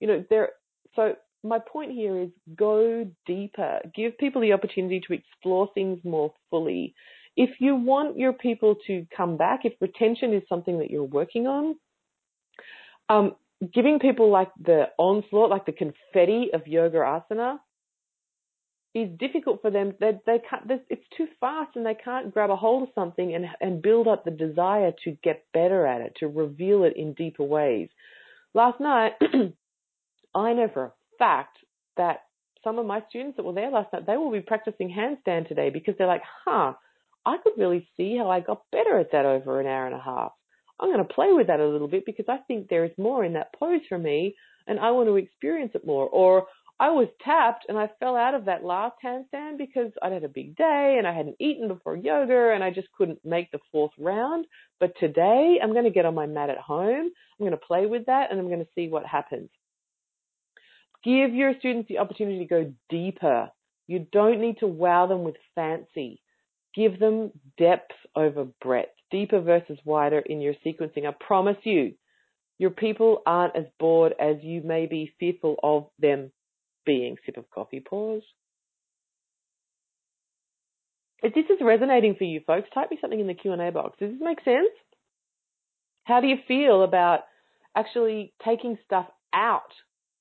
You 0.00 0.08
know, 0.08 0.24
there. 0.30 0.50
So 0.96 1.14
my 1.42 1.58
point 1.58 1.92
here 1.92 2.16
is 2.20 2.30
go 2.56 3.06
deeper. 3.26 3.80
Give 3.94 4.16
people 4.18 4.40
the 4.40 4.52
opportunity 4.52 5.00
to 5.06 5.12
explore 5.12 5.70
things 5.74 6.00
more 6.04 6.32
fully. 6.50 6.94
If 7.36 7.60
you 7.60 7.74
want 7.74 8.18
your 8.18 8.32
people 8.32 8.76
to 8.86 9.06
come 9.14 9.36
back, 9.36 9.60
if 9.64 9.74
retention 9.80 10.32
is 10.32 10.42
something 10.48 10.78
that 10.78 10.90
you're 10.90 11.02
working 11.02 11.46
on, 11.46 11.74
um, 13.08 13.34
giving 13.72 13.98
people 13.98 14.30
like 14.30 14.50
the 14.62 14.86
onslaught, 14.98 15.50
like 15.50 15.66
the 15.66 15.72
confetti 15.72 16.50
of 16.54 16.66
yoga 16.66 16.98
asana, 16.98 17.58
is 18.94 19.08
difficult 19.18 19.60
for 19.60 19.70
them. 19.70 19.92
They 19.98 20.12
they 20.24 20.40
can't. 20.48 20.70
It's 20.88 21.04
too 21.16 21.26
fast, 21.40 21.76
and 21.76 21.84
they 21.84 21.96
can't 21.96 22.32
grab 22.32 22.50
a 22.50 22.56
hold 22.56 22.84
of 22.84 22.88
something 22.94 23.34
and 23.34 23.46
and 23.60 23.82
build 23.82 24.06
up 24.06 24.24
the 24.24 24.30
desire 24.30 24.92
to 25.04 25.16
get 25.22 25.44
better 25.52 25.86
at 25.86 26.00
it, 26.00 26.16
to 26.20 26.28
reveal 26.28 26.84
it 26.84 26.96
in 26.96 27.12
deeper 27.14 27.42
ways. 27.42 27.88
Last 28.54 28.80
night, 28.80 29.12
I 30.34 30.52
know 30.52 30.68
for 30.72 30.84
a 30.84 30.92
fact 31.18 31.58
that 31.96 32.22
some 32.62 32.78
of 32.78 32.86
my 32.86 33.02
students 33.08 33.36
that 33.36 33.44
were 33.44 33.52
there 33.52 33.70
last 33.70 33.92
night, 33.92 34.06
they 34.06 34.16
will 34.16 34.30
be 34.30 34.40
practicing 34.40 34.88
handstand 34.88 35.48
today 35.48 35.70
because 35.70 35.94
they're 35.98 36.06
like, 36.06 36.22
huh, 36.44 36.72
I 37.26 37.36
could 37.42 37.52
really 37.58 37.88
see 37.96 38.16
how 38.16 38.30
I 38.30 38.40
got 38.40 38.62
better 38.70 38.98
at 38.98 39.12
that 39.12 39.26
over 39.26 39.60
an 39.60 39.66
hour 39.66 39.86
and 39.86 39.94
a 39.94 40.00
half. 40.00 40.32
I'm 40.80 40.88
going 40.88 41.06
to 41.06 41.14
play 41.14 41.32
with 41.32 41.48
that 41.48 41.60
a 41.60 41.66
little 41.66 41.88
bit 41.88 42.06
because 42.06 42.26
I 42.28 42.38
think 42.48 42.68
there 42.68 42.84
is 42.84 42.90
more 42.96 43.24
in 43.24 43.34
that 43.34 43.52
pose 43.58 43.80
for 43.88 43.98
me 43.98 44.34
and 44.66 44.80
I 44.80 44.90
want 44.90 45.08
to 45.08 45.16
experience 45.16 45.72
it 45.74 45.86
more. 45.86 46.08
Or 46.08 46.46
I 46.80 46.90
was 46.90 47.08
tapped 47.24 47.66
and 47.68 47.78
I 47.78 47.88
fell 48.00 48.16
out 48.16 48.34
of 48.34 48.46
that 48.46 48.64
last 48.64 48.96
handstand 49.04 49.58
because 49.58 49.92
I'd 50.02 50.12
had 50.12 50.24
a 50.24 50.28
big 50.28 50.56
day 50.56 50.96
and 50.98 51.06
I 51.06 51.14
hadn't 51.14 51.36
eaten 51.38 51.68
before 51.68 51.96
yoga 51.96 52.52
and 52.52 52.64
I 52.64 52.70
just 52.70 52.88
couldn't 52.98 53.24
make 53.24 53.50
the 53.52 53.60
fourth 53.70 53.92
round. 53.96 54.46
But 54.80 54.92
today 54.98 55.58
I'm 55.62 55.72
going 55.72 55.84
to 55.84 55.90
get 55.90 56.04
on 56.04 56.16
my 56.16 56.26
mat 56.26 56.50
at 56.50 56.58
home. 56.58 57.10
I'm 57.10 57.46
going 57.46 57.52
to 57.52 57.56
play 57.56 57.86
with 57.86 58.06
that 58.06 58.30
and 58.30 58.40
I'm 58.40 58.48
going 58.48 58.64
to 58.64 58.70
see 58.74 58.88
what 58.88 59.06
happens. 59.06 59.50
Give 61.04 61.32
your 61.32 61.52
students 61.58 61.88
the 61.88 61.98
opportunity 61.98 62.40
to 62.40 62.44
go 62.44 62.72
deeper. 62.90 63.50
You 63.86 64.06
don't 64.10 64.40
need 64.40 64.58
to 64.58 64.66
wow 64.66 65.06
them 65.06 65.22
with 65.22 65.36
fancy. 65.54 66.20
Give 66.74 66.98
them 66.98 67.30
depth 67.56 67.92
over 68.16 68.46
breadth, 68.60 68.94
deeper 69.12 69.40
versus 69.40 69.78
wider 69.84 70.18
in 70.18 70.40
your 70.40 70.54
sequencing. 70.66 71.06
I 71.06 71.14
promise 71.20 71.58
you, 71.62 71.94
your 72.58 72.70
people 72.70 73.22
aren't 73.26 73.54
as 73.54 73.66
bored 73.78 74.14
as 74.18 74.36
you 74.42 74.62
may 74.62 74.86
be 74.86 75.14
fearful 75.20 75.56
of 75.62 75.86
them 76.00 76.32
being. 76.84 77.16
Sip 77.24 77.36
of 77.36 77.50
coffee, 77.50 77.80
pause. 77.80 78.22
If 81.22 81.34
this 81.34 81.44
is 81.48 81.58
resonating 81.62 82.16
for 82.16 82.24
you 82.24 82.40
folks, 82.46 82.68
type 82.74 82.90
me 82.90 82.98
something 83.00 83.20
in 83.20 83.26
the 83.26 83.34
Q&A 83.34 83.70
box. 83.70 83.96
Does 83.98 84.10
this 84.10 84.20
make 84.20 84.44
sense? 84.44 84.68
How 86.04 86.20
do 86.20 86.26
you 86.26 86.36
feel 86.46 86.82
about 86.82 87.20
actually 87.74 88.34
taking 88.44 88.76
stuff 88.84 89.06
out 89.32 89.62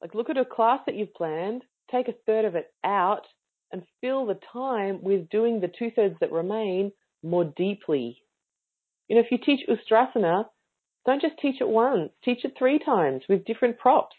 like 0.04 0.14
look 0.14 0.30
at 0.30 0.38
a 0.38 0.44
class 0.44 0.82
that 0.86 0.96
you've 0.96 1.14
planned, 1.14 1.64
take 1.90 2.10
a 2.10 2.14
third 2.26 2.44
of 2.44 2.56
it 2.56 2.74
out, 2.84 3.26
and 3.72 3.84
fill 4.02 4.26
the 4.26 4.38
time 4.52 5.02
with 5.02 5.30
doing 5.30 5.62
the 5.62 5.72
two 5.80 5.92
thirds 5.96 6.16
that 6.20 6.32
remain 6.32 6.92
more 7.24 7.46
deeply. 7.46 8.18
You 9.08 9.16
know, 9.16 9.22
if 9.22 9.32
you 9.32 9.38
teach 9.38 9.66
Ustrasana, 9.68 10.46
don't 11.06 11.22
just 11.22 11.38
teach 11.42 11.62
it 11.62 11.70
once, 11.70 12.12
teach 12.24 12.44
it 12.44 12.54
three 12.60 12.80
times 12.80 13.24
with 13.30 13.46
different 13.46 13.80
props. 13.80 14.16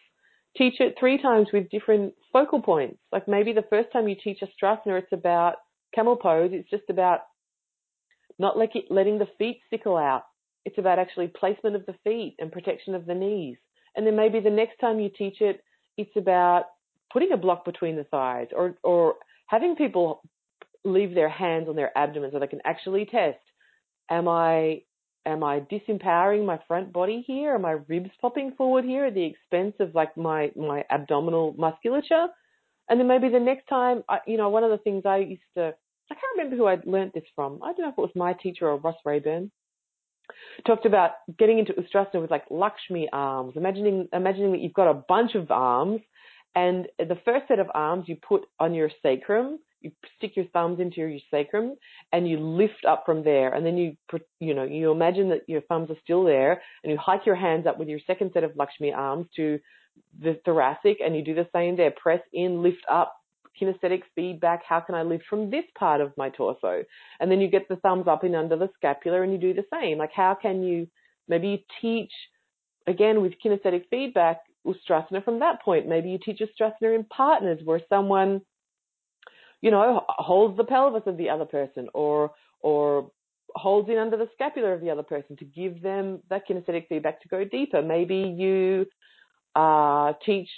Teach 0.56 0.80
it 0.80 0.94
three 0.98 1.20
times 1.20 1.48
with 1.52 1.70
different 1.70 2.14
focal 2.32 2.62
points. 2.62 2.98
Like 3.10 3.26
maybe 3.26 3.52
the 3.52 3.64
first 3.70 3.90
time 3.92 4.08
you 4.08 4.16
teach 4.22 4.40
Ustrasana, 4.40 4.98
it's 5.00 5.12
about 5.12 5.56
camel 5.94 6.16
pose, 6.16 6.50
it's 6.52 6.70
just 6.70 6.84
about 6.88 7.20
not 8.38 8.56
letting 8.56 9.18
the 9.18 9.28
feet 9.38 9.60
sickle 9.70 9.96
out. 9.96 10.24
It's 10.64 10.78
about 10.78 10.98
actually 10.98 11.28
placement 11.28 11.76
of 11.76 11.86
the 11.86 11.94
feet 12.04 12.36
and 12.38 12.50
protection 12.50 12.94
of 12.94 13.06
the 13.06 13.14
knees. 13.14 13.56
And 13.96 14.06
then 14.06 14.16
maybe 14.16 14.40
the 14.40 14.50
next 14.50 14.78
time 14.80 14.98
you 14.98 15.10
teach 15.16 15.40
it, 15.40 15.62
it's 15.96 16.16
about 16.16 16.64
putting 17.12 17.32
a 17.32 17.36
block 17.36 17.64
between 17.64 17.96
the 17.96 18.04
thighs 18.04 18.48
or, 18.54 18.76
or 18.82 19.14
having 19.46 19.76
people 19.76 20.22
leave 20.84 21.14
their 21.14 21.28
hands 21.28 21.68
on 21.68 21.76
their 21.76 21.96
abdomen 21.96 22.30
so 22.32 22.38
they 22.38 22.46
can 22.46 22.60
actually 22.64 23.06
test 23.06 23.38
am 24.10 24.28
I 24.28 24.82
am 25.26 25.42
I 25.42 25.60
disempowering 25.60 26.44
my 26.44 26.58
front 26.68 26.92
body 26.92 27.24
here? 27.26 27.54
Are 27.54 27.58
my 27.58 27.78
ribs 27.88 28.10
popping 28.20 28.52
forward 28.56 28.84
here 28.84 29.06
at 29.06 29.14
the 29.14 29.24
expense 29.24 29.74
of 29.80 29.94
like 29.94 30.16
my 30.16 30.50
my 30.56 30.84
abdominal 30.90 31.54
musculature? 31.58 32.26
And 32.88 33.00
then 33.00 33.08
maybe 33.08 33.28
the 33.30 33.40
next 33.40 33.66
time, 33.66 34.04
I, 34.08 34.18
you 34.26 34.36
know, 34.36 34.50
one 34.50 34.64
of 34.64 34.70
the 34.70 34.78
things 34.78 35.04
I 35.06 35.18
used 35.18 35.42
to, 35.56 35.74
I 36.10 36.14
can't 36.14 36.36
remember 36.36 36.56
who 36.56 36.66
I 36.66 36.76
learned 36.84 37.12
this 37.14 37.24
from. 37.34 37.62
I 37.62 37.68
don't 37.68 37.80
know 37.80 37.88
if 37.88 37.98
it 37.98 38.00
was 38.00 38.10
my 38.14 38.34
teacher 38.34 38.68
or 38.68 38.76
Ross 38.76 38.96
Rayburn 39.06 39.50
talked 40.66 40.86
about 40.86 41.12
getting 41.38 41.58
into 41.58 41.72
Ustrasana 41.72 42.20
with 42.20 42.30
like 42.30 42.44
Lakshmi 42.50 43.08
arms, 43.12 43.54
imagining 43.56 44.08
imagining 44.12 44.52
that 44.52 44.60
you've 44.60 44.74
got 44.74 44.90
a 44.90 45.04
bunch 45.08 45.34
of 45.34 45.50
arms, 45.50 46.00
and 46.54 46.86
the 46.98 47.18
first 47.24 47.48
set 47.48 47.58
of 47.58 47.68
arms 47.74 48.04
you 48.06 48.16
put 48.16 48.42
on 48.58 48.74
your 48.74 48.90
sacrum. 49.02 49.58
You 49.84 49.92
stick 50.16 50.32
your 50.34 50.46
thumbs 50.52 50.80
into 50.80 50.96
your 50.96 51.18
sacrum 51.30 51.76
and 52.12 52.28
you 52.28 52.38
lift 52.38 52.84
up 52.88 53.04
from 53.06 53.22
there, 53.22 53.54
and 53.54 53.64
then 53.64 53.76
you 53.76 53.96
you 54.40 54.54
know 54.54 54.64
you 54.64 54.90
imagine 54.90 55.28
that 55.28 55.42
your 55.46 55.60
thumbs 55.62 55.90
are 55.90 56.00
still 56.02 56.24
there, 56.24 56.62
and 56.82 56.90
you 56.90 56.98
hike 56.98 57.26
your 57.26 57.36
hands 57.36 57.66
up 57.66 57.78
with 57.78 57.88
your 57.88 58.00
second 58.06 58.30
set 58.32 58.44
of 58.44 58.56
Lakshmi 58.56 58.92
arms 58.92 59.26
to 59.36 59.60
the 60.18 60.40
thoracic, 60.44 60.98
and 61.04 61.14
you 61.14 61.22
do 61.22 61.34
the 61.34 61.48
same 61.54 61.76
there. 61.76 61.92
Press 61.92 62.22
in, 62.32 62.62
lift 62.62 62.84
up, 62.90 63.14
kinesthetic 63.60 64.02
feedback. 64.14 64.62
How 64.68 64.80
can 64.80 64.94
I 64.94 65.02
lift 65.02 65.24
from 65.28 65.50
this 65.50 65.64
part 65.78 66.00
of 66.00 66.16
my 66.16 66.30
torso? 66.30 66.84
And 67.20 67.30
then 67.30 67.40
you 67.40 67.48
get 67.48 67.68
the 67.68 67.76
thumbs 67.76 68.08
up 68.08 68.24
in 68.24 68.34
under 68.34 68.56
the 68.56 68.70
scapula 68.74 69.22
and 69.22 69.32
you 69.32 69.38
do 69.38 69.54
the 69.54 69.64
same. 69.72 69.98
Like 69.98 70.12
how 70.12 70.36
can 70.40 70.62
you, 70.62 70.88
maybe 71.28 71.48
you 71.48 71.58
teach 71.80 72.12
again 72.86 73.22
with 73.22 73.34
kinesthetic 73.44 73.84
feedback 73.90 74.40
Ustrasana 74.66 75.24
from 75.24 75.40
that 75.40 75.62
point. 75.62 75.86
Maybe 75.86 76.10
you 76.10 76.18
teach 76.18 76.40
Ustrasana 76.40 76.94
in 76.94 77.04
partners 77.04 77.60
where 77.64 77.80
someone, 77.88 78.40
you 79.64 79.70
know, 79.70 80.04
holds 80.08 80.58
the 80.58 80.64
pelvis 80.64 81.04
of 81.06 81.16
the 81.16 81.30
other 81.30 81.46
person 81.46 81.88
or, 81.94 82.32
or 82.60 83.10
holds 83.54 83.88
in 83.88 83.96
under 83.96 84.18
the 84.18 84.28
scapula 84.34 84.68
of 84.68 84.82
the 84.82 84.90
other 84.90 85.02
person 85.02 85.38
to 85.38 85.46
give 85.46 85.80
them 85.80 86.20
that 86.28 86.46
kinesthetic 86.46 86.86
feedback 86.86 87.22
to 87.22 87.28
go 87.28 87.44
deeper. 87.44 87.80
Maybe 87.80 88.34
you 88.36 88.84
uh, 89.56 90.12
teach 90.26 90.50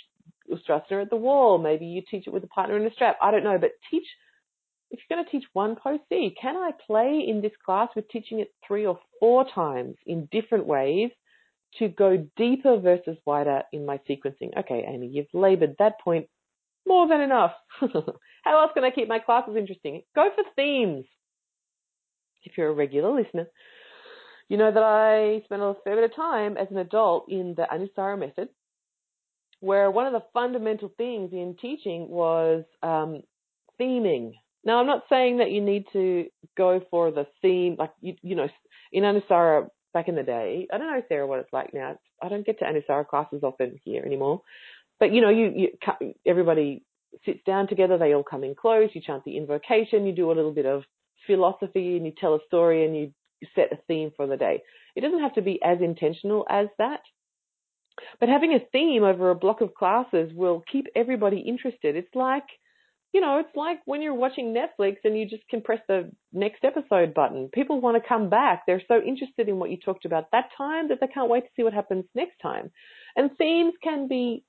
Ustrasana 0.50 1.02
at 1.02 1.10
the 1.10 1.16
wall. 1.16 1.56
Maybe 1.58 1.86
you 1.86 2.02
teach 2.10 2.26
it 2.26 2.32
with 2.32 2.42
a 2.42 2.48
partner 2.48 2.76
in 2.76 2.84
a 2.84 2.92
strap. 2.94 3.16
I 3.22 3.30
don't 3.30 3.44
know, 3.44 3.58
but 3.58 3.70
teach. 3.92 4.06
If 4.90 4.98
you're 5.08 5.16
going 5.16 5.24
to 5.24 5.30
teach 5.30 5.46
one 5.52 5.76
pose, 5.76 6.00
see, 6.08 6.34
can 6.40 6.56
I 6.56 6.72
play 6.84 7.24
in 7.28 7.40
this 7.40 7.52
class 7.64 7.90
with 7.94 8.08
teaching 8.08 8.40
it 8.40 8.52
three 8.66 8.86
or 8.86 8.98
four 9.20 9.46
times 9.54 9.94
in 10.06 10.28
different 10.32 10.66
ways 10.66 11.10
to 11.78 11.86
go 11.86 12.26
deeper 12.36 12.78
versus 12.78 13.16
wider 13.24 13.62
in 13.72 13.86
my 13.86 14.00
sequencing? 14.08 14.56
Okay, 14.58 14.84
Amy, 14.88 15.06
you've 15.06 15.26
labored 15.32 15.76
that 15.78 16.00
point 16.00 16.28
more 16.86 17.08
than 17.08 17.20
enough. 17.20 17.52
How 17.80 18.60
else 18.60 18.70
can 18.74 18.84
I 18.84 18.90
keep 18.90 19.08
my 19.08 19.18
classes 19.18 19.56
interesting? 19.56 20.02
Go 20.14 20.28
for 20.34 20.44
themes. 20.54 21.04
If 22.44 22.56
you're 22.56 22.68
a 22.68 22.74
regular 22.74 23.12
listener, 23.12 23.48
you 24.48 24.56
know 24.56 24.70
that 24.70 24.82
I 24.82 25.42
spent 25.44 25.62
a 25.62 25.74
fair 25.82 25.96
bit 25.96 26.04
of 26.04 26.14
time 26.14 26.56
as 26.56 26.68
an 26.70 26.78
adult 26.78 27.26
in 27.28 27.54
the 27.56 27.66
Anusara 27.72 28.18
method, 28.18 28.48
where 29.60 29.90
one 29.90 30.06
of 30.06 30.12
the 30.12 30.22
fundamental 30.32 30.92
things 30.96 31.32
in 31.32 31.56
teaching 31.60 32.08
was 32.08 32.64
um, 32.82 33.22
theming. 33.80 34.34
Now, 34.64 34.78
I'm 34.78 34.86
not 34.86 35.04
saying 35.08 35.38
that 35.38 35.50
you 35.50 35.60
need 35.60 35.86
to 35.92 36.26
go 36.56 36.80
for 36.90 37.10
the 37.10 37.26
theme, 37.42 37.76
like, 37.78 37.92
you, 38.00 38.14
you 38.22 38.36
know, 38.36 38.48
in 38.92 39.02
Anusara 39.02 39.68
back 39.92 40.08
in 40.08 40.14
the 40.14 40.22
day, 40.22 40.66
I 40.72 40.78
don't 40.78 40.90
know, 40.90 41.02
Sarah, 41.08 41.26
what 41.26 41.38
it's 41.38 41.52
like 41.52 41.72
now. 41.72 41.96
I 42.22 42.28
don't 42.28 42.44
get 42.44 42.58
to 42.58 42.64
Anusara 42.64 43.06
classes 43.06 43.40
often 43.42 43.80
here 43.84 44.02
anymore. 44.04 44.42
But, 44.98 45.12
you 45.12 45.20
know, 45.20 45.30
you, 45.30 45.52
you 45.54 46.14
everybody 46.26 46.82
sits 47.24 47.40
down 47.46 47.68
together, 47.68 47.98
they 47.98 48.14
all 48.14 48.22
come 48.22 48.44
in 48.44 48.54
close, 48.54 48.90
you 48.92 49.00
chant 49.00 49.24
the 49.24 49.36
invocation, 49.36 50.06
you 50.06 50.12
do 50.12 50.30
a 50.30 50.34
little 50.34 50.52
bit 50.52 50.66
of 50.66 50.82
philosophy 51.26 51.96
and 51.96 52.06
you 52.06 52.12
tell 52.18 52.34
a 52.34 52.38
story 52.46 52.84
and 52.84 52.96
you 52.96 53.12
set 53.54 53.72
a 53.72 53.78
theme 53.88 54.10
for 54.16 54.26
the 54.26 54.36
day. 54.36 54.62
It 54.94 55.00
doesn't 55.00 55.20
have 55.20 55.34
to 55.34 55.42
be 55.42 55.60
as 55.62 55.78
intentional 55.80 56.46
as 56.48 56.68
that, 56.78 57.00
but 58.20 58.28
having 58.28 58.52
a 58.52 58.60
theme 58.72 59.02
over 59.02 59.30
a 59.30 59.34
block 59.34 59.60
of 59.60 59.74
classes 59.74 60.30
will 60.34 60.62
keep 60.70 60.86
everybody 60.94 61.38
interested. 61.38 61.96
It's 61.96 62.14
like, 62.14 62.44
you 63.12 63.20
know, 63.20 63.38
it's 63.38 63.56
like 63.56 63.78
when 63.86 64.02
you're 64.02 64.14
watching 64.14 64.54
Netflix 64.54 64.96
and 65.04 65.18
you 65.18 65.26
just 65.26 65.46
can 65.48 65.62
press 65.62 65.80
the 65.88 66.10
next 66.32 66.64
episode 66.64 67.14
button. 67.14 67.48
People 67.52 67.80
want 67.80 68.00
to 68.00 68.06
come 68.06 68.28
back. 68.28 68.64
They're 68.66 68.82
so 68.88 69.00
interested 69.00 69.48
in 69.48 69.58
what 69.58 69.70
you 69.70 69.78
talked 69.78 70.04
about 70.04 70.30
that 70.32 70.50
time 70.56 70.88
that 70.88 70.98
they 71.00 71.06
can't 71.06 71.30
wait 71.30 71.44
to 71.44 71.50
see 71.56 71.62
what 71.62 71.72
happens 71.72 72.04
next 72.14 72.38
time. 72.42 72.70
And 73.14 73.30
themes 73.38 73.72
can 73.82 74.08
be 74.08 74.44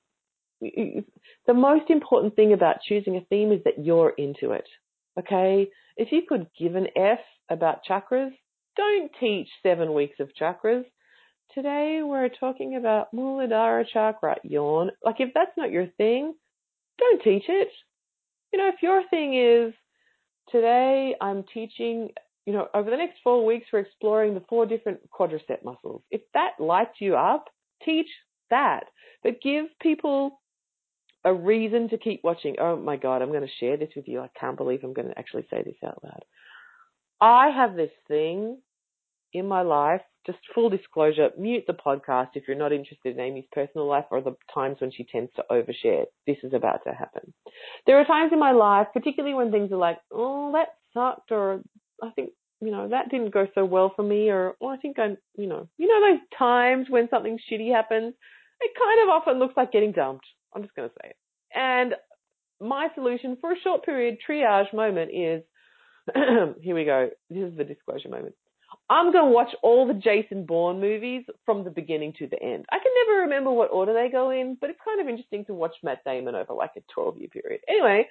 the 0.60 1.54
most 1.54 1.90
important 1.90 2.36
thing 2.36 2.52
about 2.52 2.82
choosing 2.86 3.16
a 3.16 3.24
theme 3.26 3.52
is 3.52 3.60
that 3.64 3.84
you're 3.84 4.10
into 4.10 4.52
it. 4.52 4.68
Okay? 5.18 5.68
If 5.96 6.12
you 6.12 6.22
could 6.28 6.48
give 6.58 6.74
an 6.74 6.88
F 6.96 7.20
about 7.50 7.80
chakras, 7.88 8.30
don't 8.76 9.10
teach 9.18 9.48
seven 9.62 9.94
weeks 9.94 10.16
of 10.20 10.30
chakras. 10.40 10.84
Today 11.54 12.00
we're 12.04 12.28
talking 12.28 12.76
about 12.76 13.12
Muladhara 13.14 13.84
chakra, 13.92 14.36
yawn. 14.44 14.90
Like 15.04 15.16
if 15.18 15.30
that's 15.34 15.56
not 15.56 15.72
your 15.72 15.86
thing, 15.96 16.34
don't 16.98 17.22
teach 17.22 17.44
it. 17.48 17.68
You 18.52 18.58
know, 18.58 18.68
if 18.68 18.82
your 18.82 19.02
thing 19.08 19.34
is 19.34 19.74
today 20.50 21.14
I'm 21.20 21.44
teaching, 21.52 22.10
you 22.46 22.52
know, 22.52 22.68
over 22.74 22.90
the 22.90 22.96
next 22.96 23.18
four 23.24 23.44
weeks 23.44 23.66
we're 23.72 23.80
exploring 23.80 24.34
the 24.34 24.44
four 24.48 24.66
different 24.66 25.00
quadricep 25.10 25.64
muscles. 25.64 26.02
If 26.10 26.20
that 26.34 26.52
lights 26.60 27.00
you 27.00 27.16
up, 27.16 27.46
teach 27.84 28.08
that. 28.50 28.84
But 29.22 29.42
give 29.42 29.66
people 29.80 30.40
a 31.28 31.34
reason 31.34 31.90
to 31.90 31.98
keep 31.98 32.24
watching. 32.24 32.56
Oh 32.58 32.76
my 32.76 32.96
God, 32.96 33.20
I'm 33.22 33.28
going 33.28 33.46
to 33.46 33.54
share 33.60 33.76
this 33.76 33.90
with 33.94 34.08
you. 34.08 34.20
I 34.20 34.30
can't 34.38 34.56
believe 34.56 34.80
I'm 34.82 34.94
going 34.94 35.08
to 35.08 35.18
actually 35.18 35.46
say 35.50 35.62
this 35.62 35.76
out 35.84 36.02
loud. 36.02 36.24
I 37.20 37.50
have 37.50 37.76
this 37.76 37.90
thing 38.06 38.58
in 39.32 39.46
my 39.46 39.62
life, 39.62 40.00
just 40.24 40.38
full 40.54 40.70
disclosure, 40.70 41.30
mute 41.38 41.64
the 41.66 41.74
podcast 41.74 42.30
if 42.34 42.44
you're 42.48 42.56
not 42.56 42.72
interested 42.72 43.14
in 43.14 43.20
Amy's 43.20 43.44
personal 43.52 43.86
life 43.86 44.06
or 44.10 44.20
the 44.22 44.36
times 44.52 44.76
when 44.80 44.90
she 44.90 45.04
tends 45.04 45.30
to 45.36 45.44
overshare. 45.50 46.04
This 46.26 46.38
is 46.42 46.54
about 46.54 46.80
to 46.86 46.94
happen. 46.94 47.34
There 47.86 48.00
are 48.00 48.04
times 48.04 48.32
in 48.32 48.38
my 48.38 48.52
life, 48.52 48.86
particularly 48.92 49.34
when 49.34 49.50
things 49.50 49.70
are 49.72 49.76
like, 49.76 49.98
oh, 50.10 50.52
that 50.52 50.68
sucked, 50.94 51.30
or 51.30 51.60
I 52.02 52.10
think, 52.10 52.30
you 52.60 52.70
know, 52.70 52.88
that 52.88 53.10
didn't 53.10 53.34
go 53.34 53.46
so 53.54 53.64
well 53.64 53.92
for 53.94 54.02
me, 54.02 54.30
or 54.30 54.54
oh, 54.60 54.68
I 54.68 54.78
think 54.78 54.98
I'm, 54.98 55.18
you 55.36 55.46
know, 55.46 55.68
you 55.76 55.88
know 55.88 56.10
those 56.10 56.20
times 56.38 56.86
when 56.88 57.08
something 57.10 57.38
shitty 57.50 57.72
happens? 57.72 58.14
It 58.60 58.72
kind 58.76 59.02
of 59.02 59.14
often 59.14 59.38
looks 59.38 59.56
like 59.56 59.72
getting 59.72 59.92
dumped. 59.92 60.26
I'm 60.54 60.62
just 60.62 60.74
going 60.74 60.88
to 60.88 60.94
say 61.02 61.10
it. 61.10 61.16
And 61.54 61.94
my 62.60 62.88
solution 62.94 63.36
for 63.40 63.52
a 63.52 63.60
short 63.62 63.84
period 63.84 64.18
triage 64.26 64.72
moment 64.74 65.10
is, 65.12 65.42
here 66.62 66.74
we 66.74 66.84
go. 66.84 67.10
This 67.30 67.50
is 67.50 67.56
the 67.56 67.64
disclosure 67.64 68.08
moment. 68.08 68.34
I'm 68.90 69.12
going 69.12 69.26
to 69.26 69.30
watch 69.30 69.54
all 69.62 69.86
the 69.86 69.94
Jason 69.94 70.44
Bourne 70.44 70.80
movies 70.80 71.24
from 71.44 71.64
the 71.64 71.70
beginning 71.70 72.14
to 72.18 72.26
the 72.26 72.42
end. 72.42 72.64
I 72.70 72.78
can 72.78 72.92
never 73.06 73.22
remember 73.22 73.50
what 73.50 73.70
order 73.70 73.92
they 73.92 74.10
go 74.10 74.30
in, 74.30 74.56
but 74.60 74.70
it's 74.70 74.78
kind 74.84 75.00
of 75.00 75.08
interesting 75.08 75.44
to 75.46 75.54
watch 75.54 75.74
Matt 75.82 76.04
Damon 76.04 76.34
over 76.34 76.54
like 76.54 76.72
a 76.76 76.80
12 76.94 77.18
year 77.18 77.28
period. 77.28 77.60
Anyway, 77.68 78.08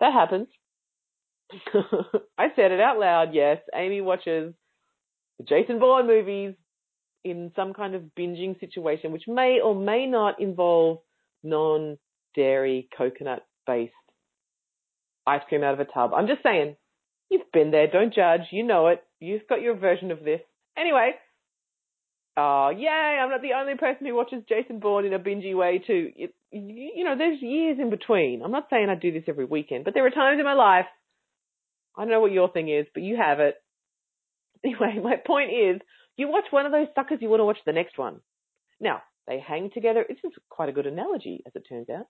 that 0.00 0.12
happens. 0.12 0.48
I 2.38 2.48
said 2.54 2.70
it 2.70 2.80
out 2.80 2.98
loud, 2.98 3.34
yes. 3.34 3.58
Amy 3.74 4.00
watches 4.00 4.54
the 5.38 5.44
Jason 5.44 5.78
Bourne 5.78 6.06
movies 6.06 6.54
in 7.24 7.52
some 7.56 7.72
kind 7.72 7.94
of 7.94 8.02
binging 8.18 8.58
situation, 8.60 9.12
which 9.12 9.24
may 9.26 9.60
or 9.62 9.74
may 9.74 10.06
not 10.06 10.40
involve 10.40 10.98
non 11.42 11.98
dairy 12.34 12.88
coconut 12.96 13.44
based 13.66 13.92
ice 15.26 15.42
cream 15.48 15.62
out 15.62 15.74
of 15.74 15.80
a 15.80 15.84
tub. 15.84 16.12
I'm 16.14 16.26
just 16.26 16.42
saying, 16.42 16.76
you've 17.30 17.50
been 17.52 17.70
there, 17.70 17.86
don't 17.86 18.14
judge, 18.14 18.42
you 18.50 18.64
know 18.64 18.88
it. 18.88 19.02
You've 19.20 19.46
got 19.48 19.60
your 19.60 19.76
version 19.76 20.10
of 20.10 20.24
this. 20.24 20.40
Anyway, 20.76 21.12
oh, 22.36 22.70
yay, 22.70 23.18
I'm 23.20 23.30
not 23.30 23.42
the 23.42 23.54
only 23.58 23.76
person 23.76 24.06
who 24.06 24.14
watches 24.14 24.42
Jason 24.48 24.80
Bourne 24.80 25.04
in 25.04 25.12
a 25.12 25.18
bingy 25.18 25.56
way 25.56 25.82
too. 25.84 26.10
It, 26.16 26.34
you 26.52 27.04
know, 27.04 27.16
there's 27.16 27.40
years 27.40 27.78
in 27.80 27.90
between. 27.90 28.42
I'm 28.42 28.50
not 28.50 28.68
saying 28.70 28.88
I 28.88 28.94
do 28.94 29.12
this 29.12 29.24
every 29.28 29.44
weekend, 29.44 29.84
but 29.84 29.94
there 29.94 30.06
are 30.06 30.10
times 30.10 30.38
in 30.38 30.44
my 30.44 30.54
life, 30.54 30.86
I 31.96 32.02
don't 32.02 32.10
know 32.10 32.20
what 32.20 32.32
your 32.32 32.50
thing 32.50 32.68
is, 32.68 32.86
but 32.94 33.02
you 33.02 33.16
have 33.16 33.40
it. 33.40 33.56
Anyway, 34.64 34.98
my 35.02 35.16
point 35.24 35.50
is, 35.50 35.80
you 36.16 36.28
watch 36.28 36.44
one 36.50 36.66
of 36.66 36.72
those 36.72 36.88
suckers, 36.94 37.18
you 37.20 37.28
want 37.28 37.40
to 37.40 37.44
watch 37.44 37.58
the 37.64 37.72
next 37.72 37.98
one. 37.98 38.20
Now, 38.80 39.02
they 39.26 39.38
hang 39.38 39.70
together. 39.72 40.04
This 40.08 40.18
is 40.24 40.32
quite 40.48 40.68
a 40.68 40.72
good 40.72 40.86
analogy, 40.86 41.42
as 41.46 41.52
it 41.54 41.66
turns 41.68 41.88
out. 41.88 42.06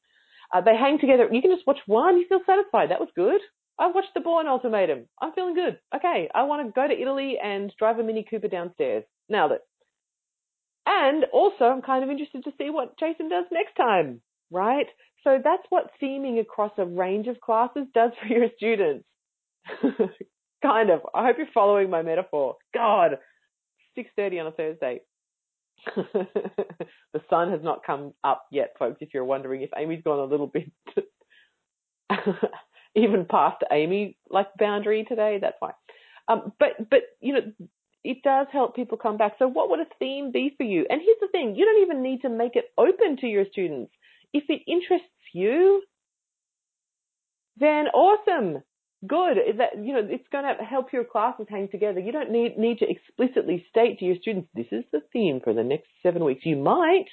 Uh, 0.53 0.61
they 0.61 0.77
hang 0.77 0.99
together. 0.99 1.29
You 1.31 1.43
can 1.43 1.55
just 1.55 1.67
watch 1.67 1.79
one, 1.87 2.19
you 2.19 2.27
feel 2.29 2.41
satisfied. 2.47 2.91
That 2.91 3.01
was 3.01 3.11
good. 3.15 3.41
I 3.79 3.87
watched 3.87 4.13
the 4.15 4.21
Bourne 4.21 4.47
Ultimatum. 4.47 5.07
I'm 5.21 5.33
feeling 5.33 5.55
good. 5.55 5.79
Okay, 5.95 6.29
I 6.35 6.43
want 6.43 6.67
to 6.67 6.73
go 6.73 6.87
to 6.87 7.01
Italy 7.01 7.39
and 7.43 7.73
drive 7.79 7.99
a 7.99 8.03
Mini 8.03 8.27
Cooper 8.29 8.49
downstairs. 8.49 9.05
Nailed 9.29 9.53
it. 9.53 9.63
And 10.87 11.25
also, 11.33 11.65
I'm 11.65 11.83
kind 11.83 12.05
of 12.05 12.11
interested 12.11 12.45
to 12.45 12.53
see 12.59 12.69
what 12.69 12.99
Jason 12.99 13.29
does 13.29 13.45
next 13.51 13.75
time, 13.77 14.21
right? 14.51 14.87
So 15.25 15.39
that's 15.43 15.63
what 15.71 15.91
theming 16.03 16.41
across 16.41 16.73
a 16.79 16.85
range 16.85 17.27
of 17.27 17.41
classes 17.41 17.87
does 17.95 18.11
for 18.21 18.27
your 18.27 18.49
students. 18.57 19.07
kind 20.63 20.91
of. 20.91 21.01
I 21.15 21.27
hope 21.27 21.37
you're 21.39 21.47
following 21.55 21.91
my 21.91 22.03
metaphor. 22.03 22.57
God, 22.75 23.19
6:30 23.97 24.41
on 24.41 24.47
a 24.49 24.53
Thursday. 24.53 25.01
the 25.97 27.21
sun 27.29 27.51
has 27.51 27.61
not 27.63 27.85
come 27.85 28.15
up 28.25 28.47
yet, 28.51 28.75
folks. 28.79 28.99
If 29.01 29.15
you're 29.15 29.25
wondering 29.25 29.63
if 29.63 29.71
Amy's 29.77 30.03
gone 30.05 30.19
a 30.19 30.25
little 30.25 30.47
bit 30.47 30.71
even 32.95 33.25
past 33.25 33.63
Amy 33.71 34.17
like 34.29 34.49
boundary 34.59 35.05
today, 35.09 35.39
that's 35.41 35.57
fine. 35.61 35.73
Um, 36.29 36.53
but 36.59 36.91
but 36.91 37.01
you 37.21 37.35
know, 37.35 37.53
it 38.05 38.23
does 38.23 38.47
help 38.53 38.77
people 38.77 38.99
come 38.99 39.17
back. 39.17 39.35
So 39.39 39.49
what 39.49 39.71
would 39.71 39.81
a 39.81 39.87
theme 39.99 40.33
be 40.33 40.55
for 40.57 40.65
you? 40.65 40.87
And 40.89 41.01
here's 41.01 41.21
the 41.21 41.29
thing: 41.29 41.55
you 41.57 41.65
don't 41.65 41.83
even 41.83 42.03
need 42.03 42.23
to 42.23 42.29
make 42.29 42.57
it 42.57 42.67
open 42.79 43.17
to 43.19 43.27
your 43.27 43.45
students. 43.51 43.93
If 44.33 44.45
it 44.49 44.63
interests 44.67 45.09
you, 45.33 45.83
then 47.57 47.87
awesome, 47.89 48.63
good. 49.07 49.37
That 49.59 49.85
you 49.85 49.93
know, 49.93 50.07
it's 50.09 50.29
going 50.33 50.45
to 50.45 50.65
help 50.65 50.93
your 50.93 51.05
classes 51.05 51.47
hang 51.49 51.69
together. 51.69 52.01
You 52.01 52.13
don't 52.13 52.31
need 52.31 52.59
need 52.59 52.79
to 52.79 52.87
explicitly 52.89 53.65
state 53.71 53.99
to 53.99 54.05
your 54.05 54.17
students, 54.21 54.49
"This 54.55 54.69
is 54.73 54.85
the 54.93 55.03
theme 55.13 55.41
for 55.41 55.53
the 55.53 55.65
next 55.65 55.89
seven 56.03 56.25
weeks." 56.25 56.47
You 56.47 56.57
might 56.57 57.07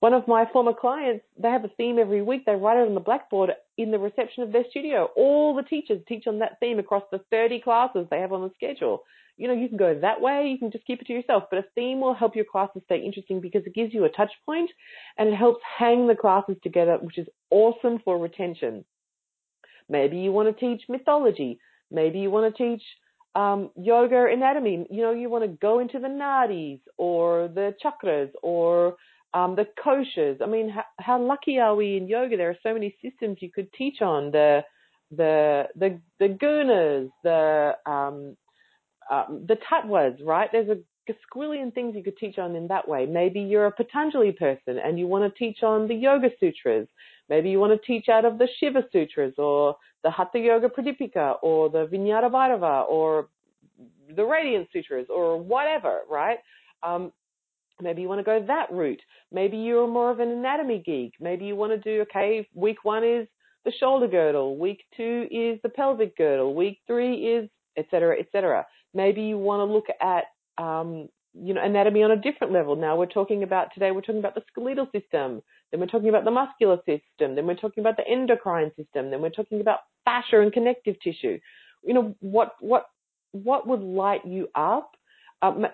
one 0.00 0.12
of 0.12 0.28
my 0.28 0.44
former 0.52 0.74
clients, 0.74 1.24
they 1.38 1.48
have 1.48 1.64
a 1.64 1.70
theme 1.76 1.98
every 1.98 2.20
week. 2.20 2.44
They 2.44 2.54
write 2.54 2.78
it 2.78 2.86
on 2.86 2.94
the 2.94 3.00
blackboard 3.00 3.52
in 3.78 3.90
the 3.90 3.98
reception 3.98 4.42
of 4.42 4.52
their 4.52 4.64
studio. 4.68 5.08
All 5.16 5.54
the 5.54 5.62
teachers 5.62 6.02
teach 6.06 6.26
on 6.26 6.38
that 6.40 6.60
theme 6.60 6.78
across 6.78 7.04
the 7.10 7.20
30 7.30 7.60
classes 7.60 8.06
they 8.10 8.20
have 8.20 8.32
on 8.32 8.42
the 8.42 8.50
schedule. 8.54 9.04
You 9.38 9.48
know, 9.48 9.54
you 9.54 9.68
can 9.68 9.78
go 9.78 9.98
that 9.98 10.20
way, 10.20 10.48
you 10.48 10.58
can 10.58 10.70
just 10.70 10.86
keep 10.86 11.00
it 11.00 11.06
to 11.06 11.12
yourself, 11.12 11.44
but 11.50 11.58
a 11.58 11.64
theme 11.74 12.00
will 12.00 12.14
help 12.14 12.36
your 12.36 12.44
classes 12.44 12.82
stay 12.84 12.98
interesting 12.98 13.40
because 13.40 13.62
it 13.66 13.74
gives 13.74 13.92
you 13.92 14.04
a 14.04 14.08
touch 14.10 14.30
point 14.44 14.70
and 15.18 15.28
it 15.28 15.34
helps 15.34 15.60
hang 15.78 16.06
the 16.06 16.14
classes 16.14 16.56
together, 16.62 16.98
which 17.00 17.18
is 17.18 17.26
awesome 17.50 17.98
for 18.04 18.18
retention. 18.18 18.84
Maybe 19.88 20.18
you 20.18 20.32
want 20.32 20.48
to 20.48 20.60
teach 20.60 20.82
mythology. 20.88 21.58
Maybe 21.90 22.18
you 22.18 22.30
want 22.30 22.54
to 22.54 22.62
teach 22.62 22.82
um, 23.34 23.70
yoga 23.76 24.26
anatomy. 24.32 24.86
You 24.90 25.02
know, 25.02 25.12
you 25.12 25.28
want 25.30 25.44
to 25.44 25.48
go 25.48 25.78
into 25.78 25.98
the 25.98 26.08
nadis 26.08 26.80
or 26.96 27.48
the 27.48 27.74
chakras 27.84 28.30
or 28.42 28.96
um, 29.34 29.54
the 29.54 29.66
koshas. 29.84 30.40
I 30.42 30.46
mean, 30.46 30.68
how, 30.68 30.84
how, 30.98 31.22
lucky 31.22 31.58
are 31.58 31.76
we 31.76 31.96
in 31.96 32.08
yoga? 32.08 32.36
There 32.36 32.50
are 32.50 32.56
so 32.62 32.72
many 32.72 32.96
systems 33.02 33.38
you 33.40 33.50
could 33.52 33.72
teach 33.72 34.00
on 34.00 34.30
the 34.30 34.64
the 35.10 35.64
the 35.76 36.00
the 36.18 36.28
gunas, 36.28 37.10
the 37.22 37.76
um, 37.90 38.36
um, 39.10 39.44
the 39.46 39.56
tattvas, 39.70 40.18
right? 40.24 40.48
There's 40.50 40.70
a 40.70 40.78
squillion 41.14 41.72
things 41.72 41.94
you 41.94 42.02
could 42.02 42.16
teach 42.16 42.38
on 42.38 42.56
in 42.56 42.66
that 42.68 42.88
way. 42.88 43.06
Maybe 43.06 43.40
you're 43.40 43.66
a 43.66 43.72
Patanjali 43.72 44.32
person 44.32 44.78
and 44.78 44.98
you 44.98 45.06
want 45.06 45.32
to 45.32 45.38
teach 45.38 45.62
on 45.62 45.86
the 45.86 45.94
Yoga 45.94 46.30
Sutras. 46.40 46.88
Maybe 47.28 47.50
you 47.50 47.60
want 47.60 47.78
to 47.78 47.86
teach 47.86 48.08
out 48.08 48.24
of 48.24 48.38
the 48.38 48.48
Shiva 48.58 48.84
Sutras 48.92 49.34
or 49.38 49.76
the 50.02 50.10
Hatha 50.10 50.38
Yoga 50.38 50.68
Pradipika 50.68 51.36
or 51.42 51.68
the 51.68 51.86
Vijnana 51.86 52.30
Bhairava 52.30 52.88
or 52.88 53.28
the 54.14 54.24
Radiant 54.24 54.68
Sutras 54.72 55.06
or 55.08 55.40
whatever, 55.40 56.00
right? 56.10 56.38
Um, 56.82 57.12
Maybe 57.78 58.00
you 58.00 58.08
want 58.08 58.20
to 58.20 58.24
go 58.24 58.42
that 58.46 58.72
route. 58.72 59.02
Maybe 59.30 59.58
you're 59.58 59.86
more 59.86 60.10
of 60.10 60.18
an 60.20 60.30
anatomy 60.30 60.82
geek. 60.86 61.12
Maybe 61.20 61.44
you 61.44 61.56
want 61.56 61.72
to 61.72 61.78
do, 61.78 62.00
okay, 62.08 62.48
week 62.54 62.84
one 62.84 63.04
is 63.04 63.28
the 63.66 63.72
shoulder 63.72 64.08
girdle. 64.08 64.56
Week 64.56 64.82
two 64.96 65.28
is 65.30 65.60
the 65.62 65.68
pelvic 65.68 66.16
girdle. 66.16 66.54
Week 66.54 66.78
three 66.86 67.16
is 67.16 67.50
et 67.76 67.86
cetera, 67.90 68.18
et 68.18 68.28
cetera. 68.32 68.64
Maybe 68.94 69.20
you 69.20 69.36
want 69.36 69.60
to 69.60 69.70
look 69.70 69.84
at, 70.00 70.24
um, 70.58 71.08
you 71.34 71.52
know, 71.52 71.62
anatomy 71.62 72.02
on 72.02 72.10
a 72.10 72.16
different 72.16 72.52
level. 72.52 72.76
Now 72.76 72.96
we're 72.96 73.06
talking 73.06 73.42
about, 73.42 73.68
today 73.74 73.90
we're 73.90 74.00
talking 74.00 74.20
about 74.20 74.34
the 74.34 74.42
skeletal 74.50 74.86
system. 74.86 75.42
Then 75.70 75.80
we're 75.80 75.86
talking 75.86 76.08
about 76.08 76.24
the 76.24 76.30
muscular 76.30 76.78
system. 76.78 77.34
Then 77.34 77.46
we're 77.46 77.56
talking 77.56 77.82
about 77.82 77.96
the 77.96 78.08
endocrine 78.08 78.72
system. 78.76 79.10
Then 79.10 79.20
we're 79.20 79.30
talking 79.30 79.60
about 79.60 79.80
fascia 80.04 80.40
and 80.40 80.52
connective 80.52 80.96
tissue. 81.02 81.38
You 81.84 81.94
know, 81.94 82.14
what, 82.20 82.52
what, 82.60 82.86
what 83.32 83.66
would 83.66 83.80
light 83.80 84.26
you 84.26 84.48
up? 84.54 84.92
Um, 85.42 85.66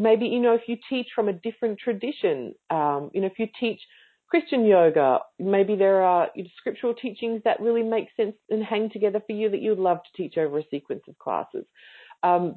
maybe 0.00 0.26
you 0.26 0.40
know 0.40 0.54
if 0.54 0.62
you 0.66 0.76
teach 0.88 1.08
from 1.14 1.28
a 1.28 1.32
different 1.32 1.78
tradition 1.78 2.54
um, 2.70 3.10
you 3.12 3.20
know 3.20 3.26
if 3.26 3.38
you 3.38 3.46
teach 3.58 3.80
christian 4.28 4.64
yoga 4.64 5.18
maybe 5.38 5.76
there 5.76 6.02
are 6.02 6.28
you 6.34 6.44
know, 6.44 6.50
scriptural 6.56 6.94
teachings 6.94 7.42
that 7.44 7.60
really 7.60 7.82
make 7.82 8.08
sense 8.16 8.34
and 8.48 8.64
hang 8.64 8.88
together 8.90 9.20
for 9.26 9.32
you 9.32 9.50
that 9.50 9.60
you'd 9.60 9.78
love 9.78 9.98
to 9.98 10.22
teach 10.22 10.38
over 10.38 10.58
a 10.58 10.64
sequence 10.70 11.02
of 11.08 11.18
classes 11.18 11.64
um, 12.22 12.56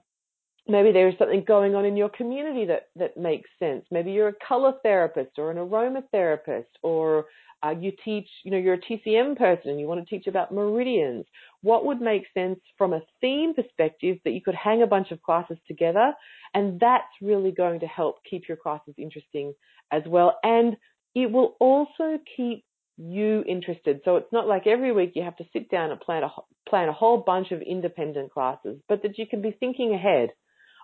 maybe 0.67 0.91
there 0.91 1.09
is 1.09 1.15
something 1.17 1.43
going 1.45 1.75
on 1.75 1.85
in 1.85 1.97
your 1.97 2.09
community 2.09 2.65
that 2.65 2.89
that 2.95 3.17
makes 3.17 3.49
sense. 3.59 3.85
Maybe 3.91 4.11
you're 4.11 4.29
a 4.29 4.45
color 4.47 4.73
therapist 4.83 5.37
or 5.37 5.51
an 5.51 5.57
aromatherapist 5.57 6.65
or 6.81 7.25
uh, 7.65 7.73
you 7.79 7.91
teach 8.03 8.27
you 8.43 8.51
know 8.51 8.57
you're 8.57 8.73
a 8.75 8.81
tcm 8.81 9.37
person 9.37 9.71
and 9.71 9.79
you 9.79 9.87
want 9.87 10.05
to 10.05 10.15
teach 10.15 10.27
about 10.27 10.53
meridians. 10.53 11.25
What 11.61 11.85
would 11.85 12.01
make 12.01 12.23
sense 12.33 12.59
from 12.77 12.93
a 12.93 13.01
theme 13.21 13.53
perspective 13.53 14.17
that 14.25 14.31
you 14.31 14.41
could 14.41 14.55
hang 14.55 14.81
a 14.81 14.87
bunch 14.87 15.11
of 15.11 15.21
classes 15.21 15.57
together? 15.67 16.13
And 16.53 16.79
that's 16.79 17.03
really 17.21 17.51
going 17.51 17.79
to 17.81 17.87
help 17.87 18.17
keep 18.29 18.47
your 18.47 18.57
classes 18.57 18.93
interesting 18.97 19.53
as 19.91 20.03
well. 20.07 20.37
And 20.43 20.75
it 21.15 21.31
will 21.31 21.55
also 21.59 22.19
keep 22.35 22.65
you 22.97 23.43
interested. 23.47 24.01
So 24.05 24.17
it's 24.17 24.31
not 24.31 24.47
like 24.47 24.67
every 24.67 24.91
week 24.91 25.13
you 25.15 25.23
have 25.23 25.37
to 25.37 25.45
sit 25.53 25.69
down 25.69 25.91
and 25.91 25.99
plan 25.99 26.23
a 26.23 26.29
plan 26.69 26.89
a 26.89 26.93
whole 26.93 27.17
bunch 27.17 27.51
of 27.51 27.61
independent 27.61 28.31
classes 28.31 28.79
but 28.87 29.01
that 29.03 29.17
you 29.17 29.27
can 29.27 29.41
be 29.41 29.55
thinking 29.59 29.93
ahead 29.93 30.29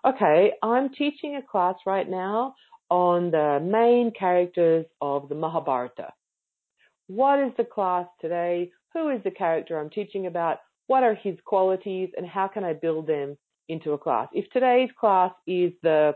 okay, 0.05 0.53
I'm 0.63 0.89
teaching 0.89 1.35
a 1.35 1.41
class 1.41 1.75
right 1.85 2.09
now 2.09 2.55
on 2.89 3.31
the 3.31 3.59
main 3.63 4.11
characters 4.11 4.85
of 5.01 5.29
the 5.29 5.35
Mahabharata. 5.35 6.13
What 7.07 7.39
is 7.39 7.51
the 7.57 7.65
class 7.65 8.07
today? 8.21 8.71
Who 8.93 9.09
is 9.09 9.23
the 9.23 9.31
character 9.31 9.79
I'm 9.79 9.89
teaching 9.89 10.27
about? 10.27 10.59
What 10.87 11.03
are 11.03 11.15
his 11.15 11.37
qualities 11.45 12.09
and 12.17 12.27
how 12.27 12.47
can 12.47 12.63
I 12.63 12.73
build 12.73 13.07
them 13.07 13.37
into 13.67 13.93
a 13.93 13.97
class? 13.97 14.27
If 14.33 14.49
today's 14.51 14.89
class 14.99 15.31
is 15.47 15.73
the 15.83 16.15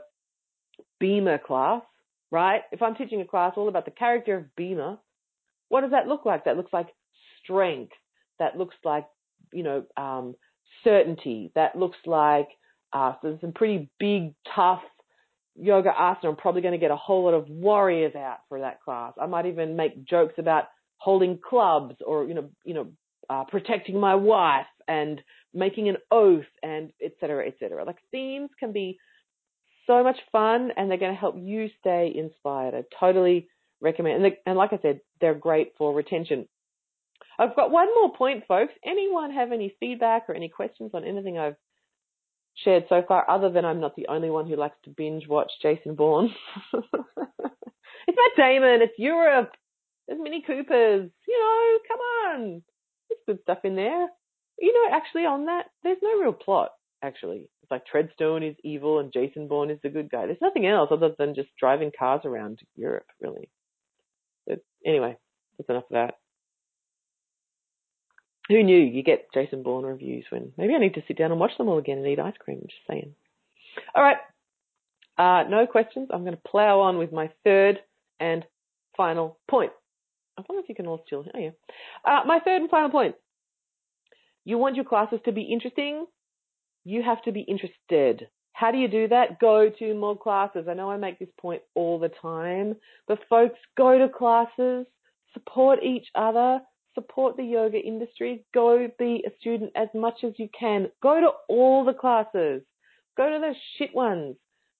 Bhima 0.99 1.39
class, 1.39 1.83
right? 2.31 2.61
If 2.71 2.81
I'm 2.81 2.95
teaching 2.95 3.21
a 3.21 3.25
class 3.25 3.53
all 3.57 3.67
about 3.69 3.85
the 3.85 3.91
character 3.91 4.37
of 4.37 4.55
Bhima, 4.55 4.99
What 5.69 5.81
does 5.81 5.91
that 5.91 6.07
look 6.07 6.25
like? 6.25 6.45
That 6.45 6.57
looks 6.57 6.73
like 6.73 6.87
strength. 7.43 7.93
That 8.39 8.57
looks 8.57 8.75
like, 8.83 9.07
you 9.51 9.63
know, 9.63 9.85
um, 9.97 10.35
certainty. 10.83 11.51
That 11.55 11.75
looks 11.77 11.97
like 12.05 12.49
so 12.93 13.37
some 13.41 13.51
pretty 13.51 13.89
big, 13.99 14.33
tough 14.55 14.81
yoga 15.55 15.89
asana. 15.91 16.25
I'm 16.25 16.35
probably 16.35 16.61
going 16.61 16.73
to 16.73 16.79
get 16.79 16.91
a 16.91 16.95
whole 16.95 17.25
lot 17.25 17.33
of 17.33 17.49
warriors 17.49 18.15
out 18.15 18.39
for 18.49 18.59
that 18.59 18.81
class. 18.81 19.13
I 19.21 19.25
might 19.25 19.45
even 19.45 19.75
make 19.75 20.05
jokes 20.05 20.35
about 20.37 20.65
holding 20.97 21.37
clubs 21.37 21.95
or 22.05 22.25
you 22.25 22.33
know, 22.33 22.49
you 22.63 22.73
know, 22.73 22.87
uh, 23.29 23.43
protecting 23.45 23.99
my 23.99 24.15
wife 24.15 24.65
and 24.87 25.21
making 25.53 25.89
an 25.89 25.97
oath 26.11 26.45
and 26.61 26.91
et 27.03 27.13
cetera, 27.19 27.47
et 27.47 27.55
cetera. 27.59 27.83
Like 27.83 27.97
themes 28.11 28.49
can 28.59 28.71
be 28.71 28.97
so 29.87 30.03
much 30.03 30.17
fun 30.31 30.71
and 30.75 30.89
they're 30.89 30.97
going 30.97 31.13
to 31.13 31.19
help 31.19 31.35
you 31.37 31.69
stay 31.79 32.13
inspired. 32.15 32.73
I 32.73 32.83
totally 32.99 33.47
recommend. 33.81 34.23
And, 34.23 34.33
and 34.45 34.57
like 34.57 34.73
I 34.73 34.79
said, 34.81 35.01
they're 35.19 35.35
great 35.35 35.73
for 35.77 35.93
retention. 35.93 36.47
I've 37.37 37.55
got 37.55 37.71
one 37.71 37.87
more 37.95 38.15
point, 38.15 38.43
folks. 38.47 38.73
Anyone 38.85 39.31
have 39.31 39.51
any 39.51 39.75
feedback 39.79 40.25
or 40.29 40.35
any 40.35 40.49
questions 40.49 40.91
on 40.93 41.03
anything 41.03 41.37
I've 41.37 41.55
shared 42.55 42.85
so 42.89 43.03
far, 43.07 43.29
other 43.29 43.49
than 43.49 43.65
I'm 43.65 43.79
not 43.79 43.95
the 43.95 44.07
only 44.07 44.29
one 44.29 44.47
who 44.47 44.55
likes 44.55 44.77
to 44.83 44.89
binge 44.89 45.27
watch 45.27 45.51
Jason 45.61 45.95
Bourne? 45.95 46.33
it's 46.73 46.87
Matt 46.93 48.37
Damon. 48.37 48.81
It's 48.81 48.97
Europe. 48.97 49.51
There's 50.07 50.19
Mini 50.21 50.43
Coopers. 50.45 51.09
You 51.27 51.39
know, 51.39 51.79
come 51.87 51.99
on. 51.99 52.63
There's 53.09 53.19
good 53.27 53.41
stuff 53.43 53.59
in 53.63 53.75
there. 53.75 54.07
You 54.59 54.73
know, 54.73 54.95
actually, 54.95 55.25
on 55.25 55.45
that, 55.45 55.65
there's 55.83 55.97
no 56.01 56.19
real 56.19 56.33
plot. 56.33 56.71
Actually, 57.03 57.49
it's 57.61 57.71
like 57.71 57.83
Treadstone 57.85 58.49
is 58.49 58.55
evil 58.63 58.99
and 58.99 59.11
Jason 59.11 59.47
Bourne 59.47 59.71
is 59.71 59.79
the 59.83 59.89
good 59.89 60.09
guy. 60.09 60.25
There's 60.25 60.37
nothing 60.41 60.65
else 60.65 60.89
other 60.91 61.11
than 61.17 61.35
just 61.35 61.49
driving 61.59 61.91
cars 61.97 62.21
around 62.23 62.59
Europe, 62.75 63.07
really. 63.19 63.49
But 64.47 64.59
anyway, 64.85 65.17
that's 65.57 65.69
enough 65.69 65.83
of 65.91 65.93
that. 65.93 66.13
Who 68.49 68.61
knew 68.61 68.77
you 68.77 69.03
get 69.03 69.27
Jason 69.33 69.63
Bourne 69.63 69.85
reviews 69.85 70.25
when 70.29 70.51
maybe 70.57 70.73
I 70.73 70.79
need 70.79 70.95
to 70.95 71.03
sit 71.07 71.17
down 71.17 71.31
and 71.31 71.39
watch 71.39 71.57
them 71.57 71.69
all 71.69 71.77
again 71.77 71.99
and 71.99 72.07
eat 72.07 72.19
ice 72.19 72.33
cream. 72.39 72.59
Just 72.61 72.73
saying. 72.89 73.15
All 73.95 74.03
right. 74.03 74.17
Uh, 75.17 75.47
no 75.49 75.65
questions. 75.65 76.09
I'm 76.11 76.23
going 76.23 76.35
to 76.35 76.49
plow 76.49 76.81
on 76.81 76.97
with 76.97 77.11
my 77.11 77.29
third 77.43 77.79
and 78.19 78.43
final 78.97 79.37
point. 79.49 79.71
I 80.37 80.41
don't 80.41 80.61
if 80.61 80.67
you 80.67 80.75
can 80.75 80.87
all 80.87 81.03
still. 81.05 81.25
Oh 81.33 81.39
yeah. 81.39 81.51
Uh, 82.03 82.25
my 82.25 82.39
third 82.39 82.61
and 82.61 82.69
final 82.69 82.89
point. 82.89 83.15
You 84.45 84.57
want 84.57 84.75
your 84.75 84.85
classes 84.85 85.19
to 85.25 85.31
be 85.31 85.43
interesting. 85.43 86.05
You 86.83 87.01
have 87.03 87.21
to 87.23 87.31
be 87.31 87.41
interested. 87.41 88.27
How 88.51 88.71
do 88.71 88.77
you 88.77 88.87
do 88.87 89.07
that? 89.07 89.39
Go 89.39 89.69
to 89.79 89.93
more 89.93 90.17
classes. 90.17 90.67
I 90.69 90.73
know 90.73 90.91
I 90.91 90.97
make 90.97 91.17
this 91.17 91.29
point 91.39 91.61
all 91.75 91.97
the 91.97 92.11
time, 92.21 92.75
but 93.07 93.19
folks, 93.29 93.57
go 93.77 93.97
to 93.97 94.09
classes, 94.09 94.85
support 95.33 95.79
each 95.81 96.07
other, 96.13 96.59
support 96.95 97.37
the 97.37 97.43
yoga 97.43 97.79
industry. 97.79 98.45
Go 98.53 98.87
be 98.97 99.23
a 99.25 99.31
student 99.39 99.71
as 99.75 99.87
much 99.93 100.23
as 100.23 100.33
you 100.37 100.49
can. 100.57 100.89
Go 101.01 101.19
to 101.19 101.31
all 101.49 101.85
the 101.85 101.93
classes. 101.93 102.63
Go 103.17 103.29
to 103.29 103.39
the 103.39 103.53
shit 103.77 103.93
ones. 103.95 104.35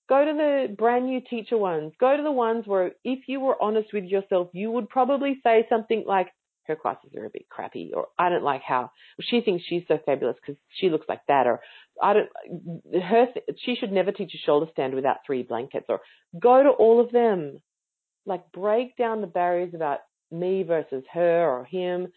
Go 0.10 0.26
to 0.26 0.34
the 0.34 0.76
brand 0.76 1.06
new 1.06 1.22
teacher 1.22 1.58
ones. 1.58 1.94
Go 2.00 2.18
to 2.18 2.24
the 2.24 2.32
ones 2.32 2.66
where 2.68 2.92
if 3.04 3.28
you 3.28 3.40
were 3.40 3.62
honest 3.62 3.94
with 3.94 4.04
yourself, 4.06 4.50
you 4.54 4.72
would 4.72 4.90
probably 4.90 5.40
say 5.44 5.66
something 5.70 6.04
like, 6.06 6.28
her 6.66 6.76
classes 6.78 7.12
are 7.18 7.26
a 7.26 7.30
bit 7.30 7.50
crappy, 7.50 7.92
or 7.94 8.08
I 8.18 8.30
don't 8.30 8.44
like 8.44 8.62
how 8.62 8.92
she 9.20 9.42
thinks 9.42 9.66
she's 9.66 9.84
so 9.88 10.00
fabulous 10.06 10.38
because 10.42 10.56
she 10.70 10.90
looks 10.90 11.08
like 11.10 11.20
that, 11.28 11.46
or 11.46 11.60
I 12.02 12.14
don't, 12.14 12.30
her, 13.04 13.28
she 13.58 13.76
should 13.76 13.92
never 13.92 14.14
teach 14.14 14.34
a 14.34 14.38
shoulder 14.38 14.68
stand 14.72 14.94
without 14.94 15.18
three 15.26 15.44
blankets, 15.44 15.88
or 15.90 16.00
go 16.40 16.64
to 16.64 16.70
all 16.70 17.02
of 17.02 17.12
them. 17.12 17.62
Like 18.26 18.50
break 18.54 18.96
down 18.96 19.20
the 19.20 19.28
barriers 19.28 19.74
about 19.74 20.00
me 20.34 20.64
versus 20.64 21.04
her 21.14 21.48
or 21.48 21.66
him. 21.66 22.08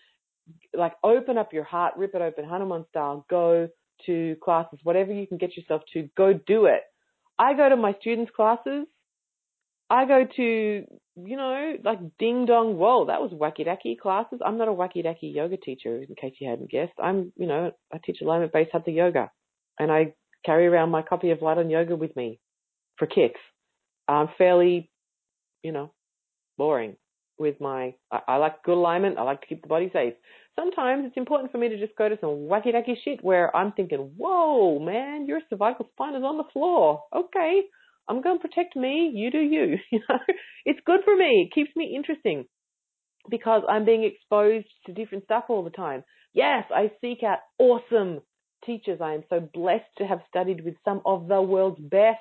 Like 0.74 0.94
open 1.02 1.38
up 1.38 1.52
your 1.52 1.64
heart, 1.64 1.94
rip 1.96 2.14
it 2.14 2.22
open, 2.22 2.44
Hanuman 2.44 2.84
style, 2.90 3.26
go 3.28 3.68
to 4.06 4.36
classes, 4.42 4.78
whatever 4.82 5.12
you 5.12 5.26
can 5.26 5.38
get 5.38 5.56
yourself 5.56 5.82
to, 5.92 6.08
go 6.16 6.32
do 6.32 6.66
it. 6.66 6.82
I 7.38 7.54
go 7.54 7.68
to 7.68 7.76
my 7.76 7.94
students' 8.00 8.32
classes. 8.34 8.86
I 9.88 10.04
go 10.04 10.26
to, 10.36 10.42
you 10.42 11.36
know, 11.36 11.76
like 11.84 12.00
ding 12.18 12.46
dong, 12.46 12.76
whoa, 12.76 13.06
that 13.06 13.20
was 13.20 13.30
wacky 13.30 13.66
dacky 13.66 13.96
classes. 13.98 14.40
I'm 14.44 14.58
not 14.58 14.68
a 14.68 14.72
wacky 14.72 15.04
dacky 15.04 15.32
yoga 15.32 15.56
teacher, 15.56 16.02
in 16.02 16.14
case 16.20 16.34
you 16.40 16.48
hadn't 16.50 16.70
guessed. 16.70 16.94
I'm, 17.02 17.32
you 17.36 17.46
know, 17.46 17.70
I 17.92 17.98
teach 18.04 18.20
alignment 18.20 18.52
based 18.52 18.70
hatha 18.72 18.90
yoga 18.90 19.30
and 19.78 19.92
I 19.92 20.14
carry 20.44 20.66
around 20.66 20.90
my 20.90 21.02
copy 21.02 21.30
of 21.30 21.42
Light 21.42 21.58
on 21.58 21.70
Yoga 21.70 21.94
with 21.96 22.16
me 22.16 22.40
for 22.98 23.06
kicks. 23.06 23.40
I'm 24.08 24.28
fairly, 24.38 24.90
you 25.62 25.72
know, 25.72 25.92
boring 26.58 26.96
with 27.38 27.60
my, 27.60 27.94
I, 28.10 28.20
I, 28.28 28.36
like 28.36 28.62
good 28.62 28.76
alignment. 28.76 29.18
I 29.18 29.22
like 29.22 29.40
to 29.40 29.46
keep 29.46 29.62
the 29.62 29.68
body 29.68 29.90
safe. 29.92 30.14
Sometimes 30.54 31.04
it's 31.06 31.16
important 31.16 31.52
for 31.52 31.58
me 31.58 31.68
to 31.68 31.78
just 31.78 31.96
go 31.96 32.08
to 32.08 32.18
some 32.20 32.48
wacky 32.48 32.74
dacky 32.74 32.94
shit 33.04 33.22
where 33.22 33.54
I'm 33.54 33.72
thinking, 33.72 34.12
whoa, 34.16 34.78
man, 34.78 35.26
your 35.26 35.40
cervical 35.50 35.88
spine 35.92 36.14
is 36.14 36.22
on 36.22 36.38
the 36.38 36.44
floor. 36.52 37.02
Okay. 37.14 37.62
I'm 38.08 38.22
going 38.22 38.38
to 38.38 38.48
protect 38.48 38.76
me. 38.76 39.10
You 39.14 39.30
do 39.30 39.38
you. 39.38 39.76
You 39.90 40.00
know, 40.08 40.18
it's 40.64 40.80
good 40.86 41.00
for 41.04 41.16
me. 41.16 41.48
It 41.48 41.54
keeps 41.54 41.74
me 41.76 41.94
interesting 41.94 42.46
because 43.30 43.62
I'm 43.68 43.84
being 43.84 44.04
exposed 44.04 44.68
to 44.86 44.92
different 44.92 45.24
stuff 45.24 45.44
all 45.48 45.64
the 45.64 45.70
time. 45.70 46.04
Yes, 46.32 46.64
I 46.74 46.90
seek 47.00 47.22
out 47.22 47.38
awesome 47.58 48.20
teachers. 48.64 49.00
I 49.02 49.14
am 49.14 49.24
so 49.28 49.40
blessed 49.40 49.84
to 49.98 50.04
have 50.04 50.20
studied 50.28 50.64
with 50.64 50.74
some 50.84 51.00
of 51.04 51.28
the 51.28 51.40
world's 51.40 51.80
best 51.80 52.18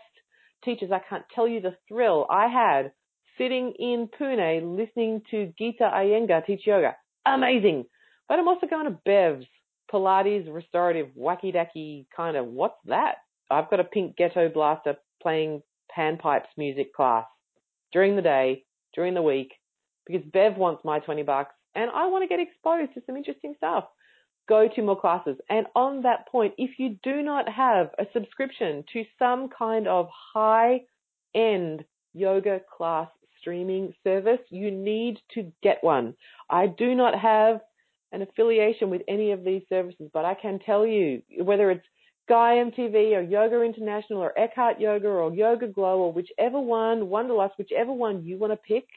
teachers. 0.64 0.92
I 0.92 1.00
can't 1.08 1.26
tell 1.34 1.48
you 1.48 1.62
the 1.62 1.76
thrill 1.88 2.26
I 2.30 2.48
had 2.48 2.92
sitting 3.38 3.74
in 3.80 4.10
Pune 4.20 4.78
listening 4.78 5.22
to 5.32 5.54
Geeta 5.60 5.94
Iyengar 5.94 6.46
teach 6.46 6.66
yoga. 6.66 6.96
Amazing. 7.26 7.86
But 8.28 8.40
I'm 8.40 8.48
also 8.48 8.68
going 8.68 8.86
to 8.86 9.00
Bev's 9.06 9.46
Pilates 9.92 10.52
restorative 10.52 11.10
wacky 11.18 11.54
dacky 11.54 12.06
kind 12.16 12.38
of 12.38 12.48
what's 12.48 12.80
that? 12.86 13.16
I've 13.52 13.70
got 13.70 13.80
a 13.80 13.84
pink 13.84 14.16
ghetto 14.18 14.50
blaster 14.50 14.96
playing 15.22 15.62
panpipes 15.96 16.48
music 16.58 16.94
class 16.94 17.26
during 17.92 18.16
the 18.16 18.22
day, 18.22 18.64
during 18.94 19.14
the 19.14 19.22
week, 19.22 19.54
because 20.08 20.24
Bev 20.34 20.58
wants 20.58 20.84
my 20.84 21.00
20 21.00 21.24
bucks 21.24 21.54
and 21.76 21.92
I 21.92 22.08
want 22.08 22.24
to 22.24 22.28
get 22.28 22.40
exposed 22.40 22.94
to 22.94 23.02
some 23.06 23.18
interesting 23.18 23.54
stuff. 23.58 23.86
Go 24.48 24.68
to 24.68 24.82
more 24.82 25.00
classes. 25.00 25.38
And 25.50 25.68
on 25.76 26.04
that 26.04 26.28
point, 26.28 26.54
if 26.58 26.80
you 26.80 26.98
do 27.04 27.22
not 27.22 27.50
have 27.50 27.90
a 28.00 28.06
subscription 28.14 28.84
to 28.94 29.04
some 29.20 29.50
kind 29.50 29.88
of 29.88 30.08
high 30.34 30.82
end 31.34 31.84
yoga 32.14 32.62
class 32.76 33.10
streaming 33.46 33.94
service, 34.04 34.40
you 34.50 34.72
need 34.72 35.20
to 35.36 35.52
get 35.62 35.78
one. 35.84 36.16
I 36.50 36.66
do 36.66 36.96
not 36.96 37.14
have 37.14 37.62
an 38.12 38.24
affiliation 38.24 38.90
with 38.90 39.04
any 39.08 39.34
of 39.34 39.44
these 39.44 39.62
services, 39.70 40.10
but 40.12 40.26
I 40.26 40.34
can 40.34 40.58
tell 40.66 40.84
you 40.84 41.22
whether 41.44 41.70
it's 41.70 41.86
Gaiam 42.28 42.76
TV 42.76 43.16
or 43.16 43.22
Yoga 43.22 43.62
International 43.62 44.20
or 44.20 44.34
Ekhart 44.36 44.80
Yoga 44.80 45.08
or 45.08 45.30
YogaGlo 45.30 45.78
or 45.98 46.12
whichever 46.12 46.60
one, 46.60 47.08
Wanderlust, 47.08 47.54
whichever 47.60 47.94
one 47.94 48.26
you 48.26 48.40
want 48.40 48.52
to 48.52 48.58
pick, 48.58 48.88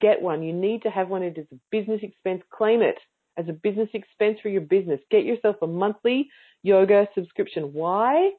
get 0.00 0.22
one. 0.22 0.42
You 0.42 0.54
need 0.54 0.82
to 0.84 0.90
have 0.90 1.10
one. 1.10 1.22
It 1.22 1.36
is 1.36 1.46
a 1.52 1.56
business 1.70 2.00
expense. 2.02 2.42
Claim 2.50 2.80
it 2.80 2.96
as 3.36 3.50
a 3.50 3.52
business 3.52 3.90
expense 3.92 4.38
for 4.42 4.48
your 4.48 4.62
business. 4.62 5.00
Get 5.10 5.24
yourself 5.24 5.56
a 5.60 5.66
monthly 5.66 6.30
yoga 6.62 7.06
subscription. 7.14 7.74
Why? 7.74 8.30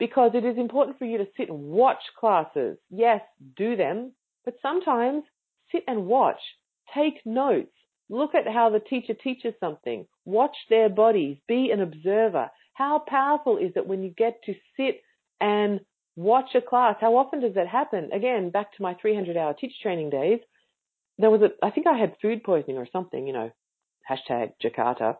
Because 0.00 0.32
it 0.34 0.44
is 0.44 0.56
important 0.56 0.98
for 0.98 1.04
you 1.04 1.18
to 1.18 1.28
sit 1.36 1.50
and 1.50 1.60
watch 1.60 2.02
classes. 2.18 2.78
Yes, 2.88 3.20
do 3.56 3.76
them, 3.76 4.12
but 4.44 4.54
sometimes 4.62 5.22
sit 5.70 5.84
and 5.86 6.06
watch. 6.06 6.40
Take 6.94 7.20
notes. 7.24 7.70
Look 8.08 8.34
at 8.34 8.52
how 8.52 8.70
the 8.70 8.80
teacher 8.80 9.14
teaches 9.14 9.54
something. 9.60 10.06
Watch 10.24 10.56
their 10.70 10.88
bodies. 10.88 11.36
Be 11.46 11.70
an 11.70 11.82
observer. 11.82 12.50
How 12.72 13.04
powerful 13.06 13.58
is 13.58 13.72
it 13.76 13.86
when 13.86 14.02
you 14.02 14.10
get 14.10 14.42
to 14.46 14.54
sit 14.76 15.02
and 15.38 15.80
watch 16.16 16.54
a 16.54 16.62
class? 16.62 16.96
How 17.00 17.16
often 17.16 17.40
does 17.40 17.54
that 17.54 17.68
happen? 17.68 18.10
Again, 18.12 18.50
back 18.50 18.74
to 18.76 18.82
my 18.82 18.96
300 19.00 19.36
hour 19.36 19.52
teacher 19.52 19.74
training 19.82 20.10
days. 20.10 20.40
There 21.18 21.30
was 21.30 21.42
a, 21.42 21.50
I 21.64 21.70
think 21.70 21.86
I 21.86 21.98
had 21.98 22.16
food 22.22 22.42
poisoning 22.42 22.78
or 22.78 22.88
something, 22.90 23.26
you 23.26 23.34
know, 23.34 23.50
hashtag 24.10 24.52
Jakarta. 24.64 25.18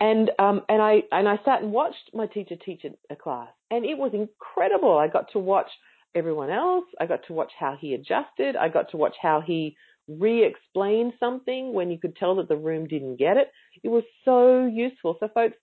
And 0.00 0.30
um, 0.38 0.62
and 0.68 0.80
I 0.80 1.02
and 1.12 1.28
I 1.28 1.38
sat 1.44 1.62
and 1.62 1.72
watched 1.72 2.10
my 2.14 2.26
teacher 2.26 2.56
teach 2.56 2.84
a 3.10 3.16
class, 3.16 3.48
and 3.70 3.84
it 3.84 3.98
was 3.98 4.12
incredible. 4.14 4.96
I 4.96 5.08
got 5.08 5.30
to 5.32 5.38
watch 5.38 5.68
everyone 6.14 6.50
else. 6.50 6.86
I 6.98 7.06
got 7.06 7.20
to 7.26 7.34
watch 7.34 7.52
how 7.58 7.76
he 7.78 7.92
adjusted. 7.92 8.56
I 8.56 8.70
got 8.70 8.90
to 8.90 8.96
watch 8.96 9.14
how 9.20 9.42
he 9.46 9.76
re-explained 10.08 11.12
something 11.20 11.72
when 11.74 11.90
you 11.90 11.98
could 11.98 12.16
tell 12.16 12.36
that 12.36 12.48
the 12.48 12.56
room 12.56 12.88
didn't 12.88 13.16
get 13.16 13.36
it. 13.36 13.48
It 13.84 13.88
was 13.88 14.02
so 14.24 14.66
useful. 14.66 15.16
So, 15.20 15.28
folks, 15.28 15.56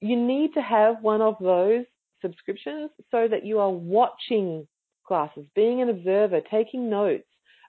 you 0.00 0.16
need 0.16 0.54
to 0.54 0.62
have 0.62 1.02
one 1.02 1.20
of 1.20 1.34
those 1.40 1.84
subscriptions 2.22 2.90
so 3.10 3.26
that 3.28 3.44
you 3.44 3.58
are 3.58 3.70
watching 3.70 4.66
classes, 5.06 5.44
being 5.54 5.82
an 5.82 5.88
observer, 5.88 6.40
taking 6.48 6.88
notes. 6.88 7.24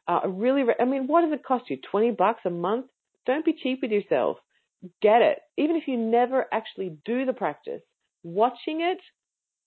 Uh, 0.08 0.22
really, 0.28 0.64
re- 0.64 0.76
I 0.80 0.86
mean, 0.86 1.08
what 1.08 1.22
does 1.22 1.34
it 1.34 1.44
cost 1.44 1.70
you? 1.70 1.78
Twenty 1.90 2.12
bucks 2.12 2.42
a 2.46 2.52
month? 2.52 2.86
Don't 3.26 3.44
be 3.44 3.54
cheap 3.54 3.80
with 3.82 3.92
yourself 3.92 4.38
get 5.02 5.22
it. 5.22 5.40
Even 5.58 5.76
if 5.76 5.88
you 5.88 5.98
never 5.98 6.46
actually 6.52 6.98
do 7.06 7.26
the 7.26 7.34
practice, 7.34 7.82
watching 8.24 8.82
it 8.82 9.00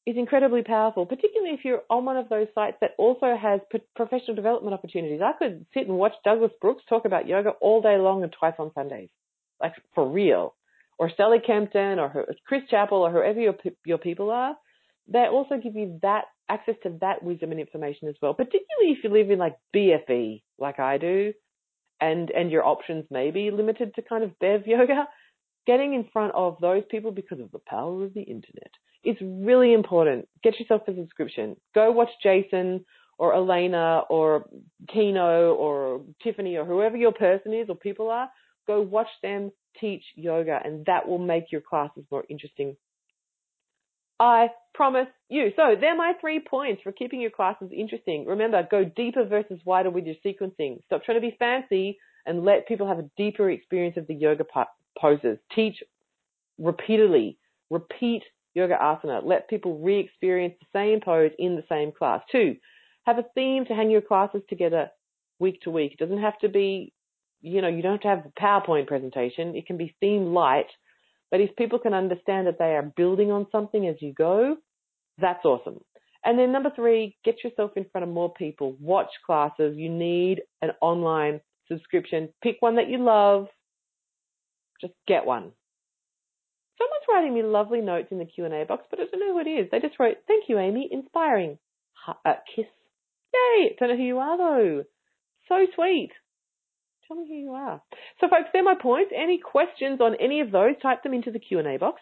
is 0.04 0.16
incredibly 0.16 0.62
powerful, 0.62 1.06
particularly 1.06 1.54
if 1.54 1.64
you're 1.64 1.82
on 1.88 2.04
one 2.04 2.16
of 2.16 2.28
those 2.28 2.48
sites 2.54 2.76
that 2.80 2.92
also 2.98 3.36
has 3.40 3.60
professional 3.94 4.34
development 4.34 4.74
opportunities. 4.74 5.20
I 5.22 5.32
could 5.32 5.64
sit 5.72 5.86
and 5.86 5.96
watch 5.96 6.12
Douglas 6.24 6.50
Brooks 6.60 6.82
talk 6.88 7.04
about 7.04 7.28
yoga 7.28 7.50
all 7.60 7.80
day 7.80 7.96
long 7.98 8.22
and 8.24 8.32
twice 8.32 8.54
on 8.58 8.72
Sundays, 8.74 9.10
like 9.60 9.74
for 9.94 10.08
real. 10.08 10.54
Or 10.98 11.10
Sally 11.16 11.38
Kempton 11.44 11.98
or 11.98 12.26
Chris 12.46 12.62
Chapple 12.70 12.92
or 12.92 13.10
whoever 13.10 13.40
your 13.40 13.54
your 13.84 13.98
people 13.98 14.30
are. 14.30 14.56
They 15.08 15.20
also 15.20 15.58
give 15.58 15.74
you 15.74 15.98
that 16.02 16.24
access 16.48 16.74
to 16.84 16.96
that 17.00 17.22
wisdom 17.22 17.50
and 17.50 17.60
information 17.60 18.08
as 18.08 18.14
well, 18.22 18.34
particularly 18.34 18.92
if 18.96 19.02
you 19.02 19.10
live 19.10 19.30
in 19.30 19.38
like 19.38 19.56
BFE, 19.74 20.42
like 20.58 20.78
I 20.78 20.98
do, 20.98 21.32
and 22.02 22.30
and 22.30 22.50
your 22.50 22.64
options 22.66 23.04
may 23.10 23.30
be 23.30 23.50
limited 23.50 23.94
to 23.94 24.02
kind 24.02 24.24
of 24.24 24.38
Bev 24.40 24.66
yoga. 24.66 25.08
Getting 25.64 25.94
in 25.94 26.08
front 26.12 26.34
of 26.34 26.56
those 26.60 26.82
people 26.90 27.12
because 27.12 27.38
of 27.38 27.52
the 27.52 27.60
power 27.60 28.04
of 28.04 28.14
the 28.14 28.22
internet 28.22 28.72
it's 29.04 29.20
really 29.20 29.72
important. 29.72 30.28
Get 30.42 30.58
yourself 30.58 30.82
a 30.86 30.94
subscription. 30.94 31.56
Go 31.74 31.90
watch 31.90 32.10
Jason 32.22 32.84
or 33.18 33.34
Elena 33.34 34.02
or 34.08 34.46
Kino 34.92 35.54
or 35.54 36.02
Tiffany 36.22 36.56
or 36.56 36.64
whoever 36.64 36.96
your 36.96 37.12
person 37.12 37.52
is 37.52 37.68
or 37.68 37.76
people 37.76 38.10
are. 38.10 38.28
Go 38.66 38.80
watch 38.80 39.08
them 39.22 39.50
teach 39.80 40.02
yoga 40.14 40.60
and 40.64 40.84
that 40.86 41.08
will 41.08 41.18
make 41.18 41.50
your 41.50 41.60
classes 41.60 42.04
more 42.10 42.24
interesting. 42.28 42.76
I 44.22 44.50
promise 44.72 45.08
you. 45.28 45.50
So 45.56 45.74
they're 45.78 45.96
my 45.96 46.12
three 46.20 46.38
points 46.38 46.80
for 46.82 46.92
keeping 46.92 47.20
your 47.20 47.32
classes 47.32 47.70
interesting. 47.76 48.24
Remember, 48.24 48.66
go 48.70 48.84
deeper 48.84 49.24
versus 49.24 49.58
wider 49.64 49.90
with 49.90 50.04
your 50.06 50.14
sequencing. 50.24 50.82
Stop 50.86 51.02
trying 51.02 51.20
to 51.20 51.28
be 51.28 51.36
fancy 51.40 51.98
and 52.24 52.44
let 52.44 52.68
people 52.68 52.86
have 52.86 53.00
a 53.00 53.10
deeper 53.16 53.50
experience 53.50 53.96
of 53.96 54.06
the 54.06 54.14
yoga 54.14 54.44
poses. 54.96 55.38
Teach 55.52 55.82
repeatedly. 56.56 57.36
Repeat 57.68 58.22
yoga 58.54 58.76
asana. 58.80 59.24
Let 59.24 59.48
people 59.48 59.80
re-experience 59.80 60.54
the 60.60 60.66
same 60.72 61.00
pose 61.00 61.32
in 61.40 61.56
the 61.56 61.64
same 61.68 61.90
class. 61.90 62.22
Two, 62.30 62.54
have 63.04 63.18
a 63.18 63.24
theme 63.34 63.64
to 63.66 63.74
hang 63.74 63.90
your 63.90 64.02
classes 64.02 64.42
together 64.48 64.88
week 65.40 65.60
to 65.62 65.70
week. 65.70 65.94
It 65.94 65.98
doesn't 65.98 66.22
have 66.22 66.38
to 66.38 66.48
be, 66.48 66.92
you 67.40 67.60
know, 67.60 67.68
you 67.68 67.82
don't 67.82 68.00
have 68.00 68.02
to 68.02 68.08
have 68.08 68.26
a 68.26 68.40
PowerPoint 68.40 68.86
presentation. 68.86 69.56
It 69.56 69.66
can 69.66 69.78
be 69.78 69.96
theme 69.98 70.32
light. 70.32 70.68
But 71.32 71.40
if 71.40 71.56
people 71.56 71.80
can 71.80 71.94
understand 71.94 72.46
that 72.46 72.58
they 72.58 72.76
are 72.76 72.92
building 72.96 73.32
on 73.32 73.48
something 73.50 73.88
as 73.88 73.96
you 74.00 74.12
go, 74.12 74.56
that's 75.18 75.44
awesome. 75.44 75.80
And 76.24 76.38
then 76.38 76.52
number 76.52 76.70
three, 76.76 77.16
get 77.24 77.42
yourself 77.42 77.72
in 77.74 77.86
front 77.90 78.06
of 78.06 78.14
more 78.14 78.32
people. 78.32 78.76
Watch 78.78 79.10
classes. 79.26 79.76
You 79.76 79.88
need 79.88 80.42
an 80.60 80.70
online 80.80 81.40
subscription. 81.68 82.28
Pick 82.42 82.58
one 82.60 82.76
that 82.76 82.88
you 82.88 82.98
love. 82.98 83.46
Just 84.80 84.92
get 85.08 85.24
one. 85.24 85.52
Someone's 86.78 87.04
writing 87.08 87.34
me 87.34 87.42
lovely 87.42 87.80
notes 87.80 88.08
in 88.10 88.18
the 88.18 88.24
Q&A 88.24 88.64
box, 88.64 88.84
but 88.90 89.00
I 89.00 89.04
don't 89.04 89.20
know 89.20 89.32
who 89.32 89.40
it 89.40 89.50
is. 89.50 89.68
They 89.70 89.80
just 89.80 89.98
wrote, 89.98 90.18
thank 90.28 90.44
you, 90.48 90.58
Amy, 90.58 90.88
inspiring. 90.90 91.58
Uh, 92.06 92.34
kiss. 92.54 92.66
Yay! 93.32 93.76
Don't 93.78 93.88
know 93.88 93.96
who 93.96 94.02
you 94.02 94.18
are 94.18 94.36
though. 94.36 94.84
So 95.48 95.66
sweet. 95.74 96.10
Tell 97.12 97.20
me 97.20 97.28
who 97.28 97.34
you 97.34 97.52
are. 97.52 97.82
So 98.20 98.28
folks, 98.28 98.48
they're 98.54 98.62
my 98.62 98.74
points. 98.74 99.12
Any 99.14 99.38
questions 99.38 100.00
on 100.00 100.14
any 100.18 100.40
of 100.40 100.50
those, 100.50 100.76
type 100.80 101.02
them 101.02 101.12
into 101.12 101.30
the 101.30 101.38
Q&A 101.38 101.76
box. 101.76 102.00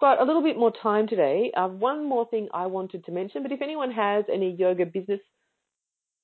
Got 0.00 0.22
a 0.22 0.24
little 0.24 0.42
bit 0.42 0.56
more 0.56 0.72
time 0.72 1.06
today. 1.06 1.52
Uh, 1.54 1.68
one 1.68 2.08
more 2.08 2.26
thing 2.26 2.48
I 2.54 2.64
wanted 2.66 3.04
to 3.04 3.12
mention, 3.12 3.42
but 3.42 3.52
if 3.52 3.60
anyone 3.60 3.90
has 3.90 4.24
any 4.32 4.56
yoga 4.58 4.86
business 4.86 5.20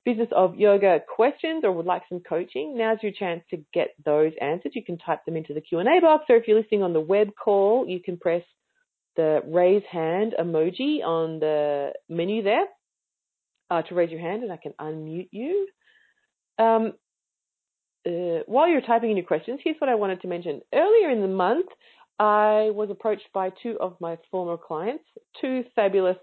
business 0.06 0.28
of 0.34 0.56
yoga 0.56 1.00
questions 1.14 1.64
or 1.64 1.72
would 1.72 1.84
like 1.84 2.04
some 2.08 2.20
coaching, 2.20 2.78
now's 2.78 2.98
your 3.02 3.12
chance 3.12 3.42
to 3.50 3.58
get 3.74 3.88
those 4.02 4.32
answered. 4.40 4.72
You 4.74 4.84
can 4.84 4.96
type 4.96 5.26
them 5.26 5.36
into 5.36 5.52
the 5.52 5.60
Q&A 5.60 6.00
box 6.00 6.24
or 6.30 6.36
if 6.36 6.48
you're 6.48 6.58
listening 6.58 6.82
on 6.82 6.94
the 6.94 7.00
web 7.00 7.28
call, 7.36 7.86
you 7.86 8.00
can 8.00 8.16
press 8.16 8.44
the 9.16 9.42
raise 9.44 9.82
hand 9.90 10.34
emoji 10.40 11.04
on 11.04 11.40
the 11.40 11.92
menu 12.08 12.42
there 12.42 12.64
uh, 13.68 13.82
to 13.82 13.94
raise 13.94 14.10
your 14.10 14.20
hand 14.20 14.44
and 14.44 14.52
I 14.52 14.56
can 14.56 14.72
unmute 14.80 15.28
you. 15.32 15.68
Um, 16.58 16.94
uh, 18.06 18.42
while 18.46 18.68
you're 18.68 18.80
typing 18.80 19.10
in 19.10 19.16
your 19.16 19.26
questions, 19.26 19.60
here's 19.62 19.76
what 19.78 19.90
I 19.90 19.94
wanted 19.94 20.20
to 20.22 20.28
mention. 20.28 20.60
Earlier 20.72 21.10
in 21.10 21.20
the 21.20 21.28
month, 21.28 21.66
I 22.18 22.70
was 22.72 22.88
approached 22.90 23.28
by 23.34 23.50
two 23.62 23.76
of 23.80 23.96
my 24.00 24.18
former 24.30 24.56
clients, 24.56 25.04
two 25.40 25.64
fabulous, 25.74 26.16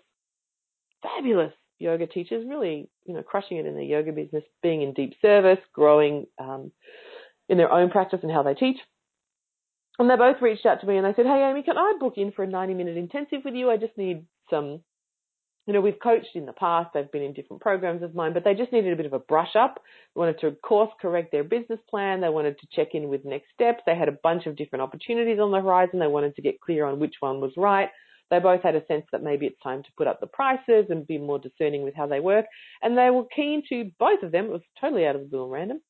fabulous 1.04 1.54
yoga 1.80 2.08
teachers, 2.08 2.46
really, 2.48 2.90
you 3.06 3.14
know, 3.14 3.22
crushing 3.22 3.58
it 3.58 3.66
in 3.66 3.76
the 3.76 3.86
yoga 3.86 4.12
business, 4.12 4.44
being 4.64 4.82
in 4.82 4.94
deep 4.94 5.14
service, 5.22 5.60
growing 5.74 6.26
um, 6.40 6.72
in 7.50 7.58
their 7.58 7.72
own 7.72 7.90
practice 7.90 8.20
and 8.24 8.32
how 8.32 8.44
they 8.44 8.54
teach. 8.54 8.78
And 10.00 10.10
they 10.10 10.16
both 10.16 10.42
reached 10.42 10.66
out 10.66 10.82
to 10.82 10.88
me 10.88 10.98
and 10.98 11.06
they 11.06 11.14
said, 11.16 11.26
Hey, 11.26 11.48
Amy, 11.50 11.62
can 11.62 11.78
I 11.78 11.94
book 12.00 12.14
in 12.18 12.32
for 12.32 12.44
a 12.44 12.48
90 12.48 12.74
minute 12.74 12.98
intensive 12.98 13.42
with 13.46 13.54
you? 13.54 13.70
I 13.70 13.78
just 13.78 13.96
need 13.98 14.26
some, 14.50 14.82
you 15.66 15.74
know, 15.74 15.82
we've 15.82 16.00
coached 16.02 16.36
in 16.36 16.46
the 16.46 16.54
past. 16.54 16.90
They've 16.94 17.12
been 17.12 17.22
in 17.22 17.34
different 17.34 17.62
programs 17.62 18.04
of 18.04 18.14
mine, 18.14 18.34
but 18.34 18.44
they 18.44 18.54
just 18.54 18.74
needed 18.74 18.92
a 18.92 18.98
bit 18.98 19.06
of 19.06 19.14
a 19.14 19.20
brush 19.20 19.56
up. 19.56 19.82
They 20.14 20.20
wanted 20.20 20.40
to 20.42 20.52
course 20.52 20.92
correct 21.02 21.32
their 21.32 21.44
business 21.44 21.80
plan. 21.90 22.20
They 22.20 22.30
wanted 22.30 22.60
to 22.60 22.68
check 22.74 22.90
in 22.94 23.08
with 23.08 23.24
next 23.24 23.48
steps. 23.54 23.82
They 23.86 23.96
had 23.96 24.10
a 24.10 24.18
bunch 24.24 24.46
of 24.46 24.58
different 24.58 24.84
opportunities 24.84 25.40
on 25.40 25.52
the 25.52 25.62
horizon. 25.62 26.00
They 26.00 26.08
wanted 26.08 26.36
to 26.36 26.42
get 26.42 26.60
clear 26.60 26.86
on 26.86 27.00
which 27.00 27.16
one 27.22 27.40
was 27.40 27.54
right. 27.56 27.90
They 28.30 28.40
both 28.40 28.64
had 28.64 28.76
a 28.76 28.86
sense 28.88 29.06
that 29.12 29.24
maybe 29.24 29.46
it's 29.46 29.62
time 29.62 29.84
to 29.84 29.90
put 29.98 30.08
up 30.08 30.20
the 30.20 30.28
prices 30.28 30.86
and 30.90 31.08
be 31.08 31.18
more 31.18 31.40
discerning 31.40 31.84
with 31.84 31.94
how 31.96 32.08
they 32.08 32.20
work. 32.20 32.46
And 32.82 32.98
they 32.98 33.10
were 33.10 33.26
keen 33.34 33.64
to, 33.70 33.92
both 34.00 34.24
of 34.24 34.32
them, 34.32 34.46
it 34.46 34.52
was 34.52 34.62
totally 34.82 35.06
out 35.06 35.16
of 35.16 35.22
the 35.22 35.28
blue 35.28 35.44
and 35.44 35.52
random, 35.52 35.82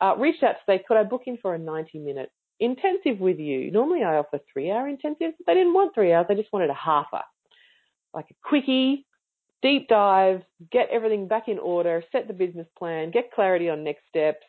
uh, 0.00 0.14
reached 0.16 0.42
out 0.42 0.52
to 0.52 0.58
say, 0.66 0.82
could 0.86 0.96
I 0.96 1.02
book 1.02 1.22
in 1.26 1.38
for 1.38 1.54
a 1.54 1.58
90 1.58 1.98
minute 1.98 2.30
intensive 2.60 3.20
with 3.20 3.38
you? 3.38 3.70
Normally 3.72 4.04
I 4.04 4.16
offer 4.16 4.38
three 4.52 4.70
hour 4.70 4.88
intensives. 4.88 5.34
But 5.38 5.46
they 5.48 5.54
didn't 5.54 5.74
want 5.74 5.94
three 5.94 6.12
hours. 6.12 6.26
They 6.28 6.36
just 6.36 6.52
wanted 6.52 6.70
a 6.70 6.74
half 6.74 7.06
hour, 7.12 7.24
like 8.14 8.26
a 8.30 8.34
quickie, 8.48 9.04
deep 9.62 9.88
dive, 9.88 10.42
get 10.70 10.88
everything 10.90 11.28
back 11.28 11.48
in 11.48 11.58
order, 11.58 12.02
set 12.12 12.28
the 12.28 12.34
business 12.34 12.66
plan, 12.78 13.10
get 13.10 13.32
clarity 13.32 13.68
on 13.68 13.84
next 13.84 14.02
steps, 14.08 14.44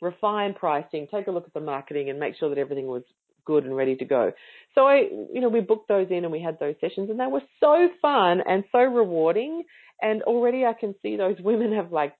refine 0.00 0.54
pricing, 0.54 1.08
take 1.10 1.26
a 1.26 1.30
look 1.30 1.46
at 1.46 1.54
the 1.54 1.60
marketing 1.60 2.10
and 2.10 2.18
make 2.18 2.36
sure 2.38 2.48
that 2.48 2.58
everything 2.58 2.86
was 2.86 3.02
good 3.44 3.64
and 3.64 3.76
ready 3.76 3.96
to 3.96 4.04
go. 4.04 4.32
So 4.74 4.86
I, 4.86 5.08
you 5.32 5.40
know, 5.40 5.48
we 5.48 5.60
booked 5.60 5.88
those 5.88 6.08
in 6.10 6.24
and 6.24 6.32
we 6.32 6.42
had 6.42 6.58
those 6.58 6.74
sessions 6.80 7.10
and 7.10 7.18
they 7.18 7.26
were 7.26 7.42
so 7.60 7.88
fun 8.00 8.40
and 8.46 8.64
so 8.72 8.78
rewarding. 8.78 9.64
And 10.00 10.22
already 10.22 10.64
I 10.64 10.72
can 10.72 10.94
see 11.02 11.16
those 11.16 11.36
women 11.40 11.74
have 11.74 11.92
like 11.92 12.14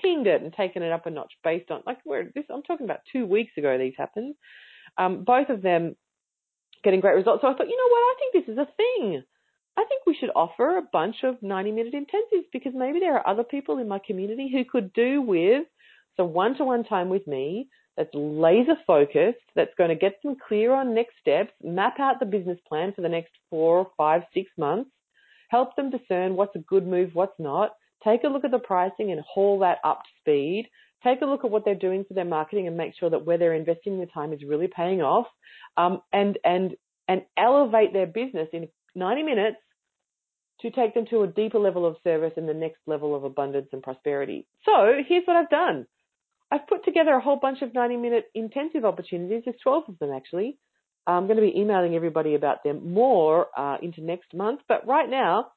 pinged 0.00 0.26
it 0.26 0.42
and 0.42 0.52
taken 0.52 0.82
it 0.82 0.92
up 0.92 1.06
a 1.06 1.10
notch 1.10 1.32
based 1.44 1.70
on 1.70 1.82
like 1.86 1.98
where 2.04 2.30
this, 2.34 2.44
I'm 2.52 2.62
talking 2.62 2.84
about 2.84 3.00
two 3.12 3.26
weeks 3.26 3.52
ago 3.56 3.76
these 3.78 3.94
happened. 3.96 4.34
Um, 4.98 5.24
both 5.24 5.48
of 5.48 5.62
them 5.62 5.96
getting 6.82 7.00
great 7.00 7.14
results. 7.14 7.42
So 7.42 7.48
I 7.48 7.54
thought, 7.54 7.68
you 7.68 7.76
know 7.76 7.90
what? 7.90 8.00
I 8.00 8.14
think 8.18 8.46
this 8.46 8.52
is 8.52 8.58
a 8.58 8.76
thing. 8.76 9.22
I 9.80 9.84
think 9.88 10.02
we 10.06 10.14
should 10.14 10.30
offer 10.36 10.76
a 10.76 10.82
bunch 10.92 11.16
of 11.24 11.42
90 11.42 11.72
minute 11.72 11.94
intensives 11.94 12.44
because 12.52 12.72
maybe 12.74 13.00
there 13.00 13.16
are 13.16 13.26
other 13.26 13.44
people 13.44 13.78
in 13.78 13.88
my 13.88 13.98
community 14.06 14.50
who 14.52 14.62
could 14.62 14.92
do 14.92 15.22
with 15.22 15.64
some 16.18 16.34
one 16.34 16.54
to 16.58 16.64
one 16.64 16.84
time 16.84 17.08
with 17.08 17.26
me 17.26 17.68
that's 17.96 18.10
laser 18.12 18.76
focused, 18.86 19.38
that's 19.56 19.74
going 19.78 19.88
to 19.88 19.96
get 19.96 20.22
them 20.22 20.36
clear 20.46 20.74
on 20.74 20.94
next 20.94 21.14
steps, 21.18 21.52
map 21.62 21.98
out 21.98 22.20
the 22.20 22.26
business 22.26 22.58
plan 22.68 22.92
for 22.94 23.00
the 23.00 23.08
next 23.08 23.32
four, 23.48 23.90
five, 23.96 24.22
six 24.34 24.50
months, 24.58 24.90
help 25.48 25.74
them 25.76 25.90
discern 25.90 26.36
what's 26.36 26.56
a 26.56 26.60
good 26.60 26.86
move, 26.86 27.10
what's 27.14 27.38
not, 27.38 27.70
take 28.04 28.22
a 28.24 28.28
look 28.28 28.44
at 28.44 28.50
the 28.50 28.58
pricing 28.58 29.12
and 29.12 29.22
haul 29.22 29.60
that 29.60 29.78
up 29.82 30.02
to 30.02 30.10
speed, 30.20 30.68
take 31.02 31.22
a 31.22 31.26
look 31.26 31.42
at 31.42 31.50
what 31.50 31.64
they're 31.64 31.74
doing 31.74 32.04
for 32.06 32.12
their 32.12 32.26
marketing 32.26 32.66
and 32.66 32.76
make 32.76 32.92
sure 32.98 33.08
that 33.08 33.24
where 33.24 33.38
they're 33.38 33.54
investing 33.54 33.96
their 33.96 34.06
time 34.06 34.34
is 34.34 34.42
really 34.46 34.68
paying 34.68 35.00
off, 35.00 35.26
um, 35.78 36.02
and, 36.12 36.38
and, 36.44 36.76
and 37.08 37.22
elevate 37.38 37.94
their 37.94 38.06
business 38.06 38.48
in 38.52 38.68
90 38.94 39.22
minutes 39.22 39.56
to 40.62 40.70
take 40.70 40.94
them 40.94 41.06
to 41.10 41.22
a 41.22 41.26
deeper 41.26 41.58
level 41.58 41.86
of 41.86 41.96
service 42.04 42.32
and 42.36 42.48
the 42.48 42.54
next 42.54 42.80
level 42.86 43.14
of 43.14 43.24
abundance 43.24 43.68
and 43.72 43.82
prosperity. 43.82 44.46
So 44.64 44.98
here's 45.06 45.24
what 45.24 45.36
I've 45.36 45.50
done. 45.50 45.86
I've 46.50 46.66
put 46.66 46.84
together 46.84 47.12
a 47.12 47.20
whole 47.20 47.36
bunch 47.36 47.62
of 47.62 47.74
90 47.74 47.96
minute 47.96 48.24
intensive 48.34 48.84
opportunities. 48.84 49.42
There's 49.44 49.56
12 49.62 49.84
of 49.88 49.98
them 49.98 50.10
actually. 50.14 50.58
I'm 51.06 51.26
going 51.26 51.36
to 51.36 51.42
be 51.42 51.58
emailing 51.58 51.94
everybody 51.94 52.34
about 52.34 52.62
them 52.62 52.92
more 52.92 53.46
uh, 53.56 53.78
into 53.82 54.00
next 54.02 54.34
month. 54.34 54.60
But 54.68 54.86
right 54.86 55.08
now, 55.08 55.52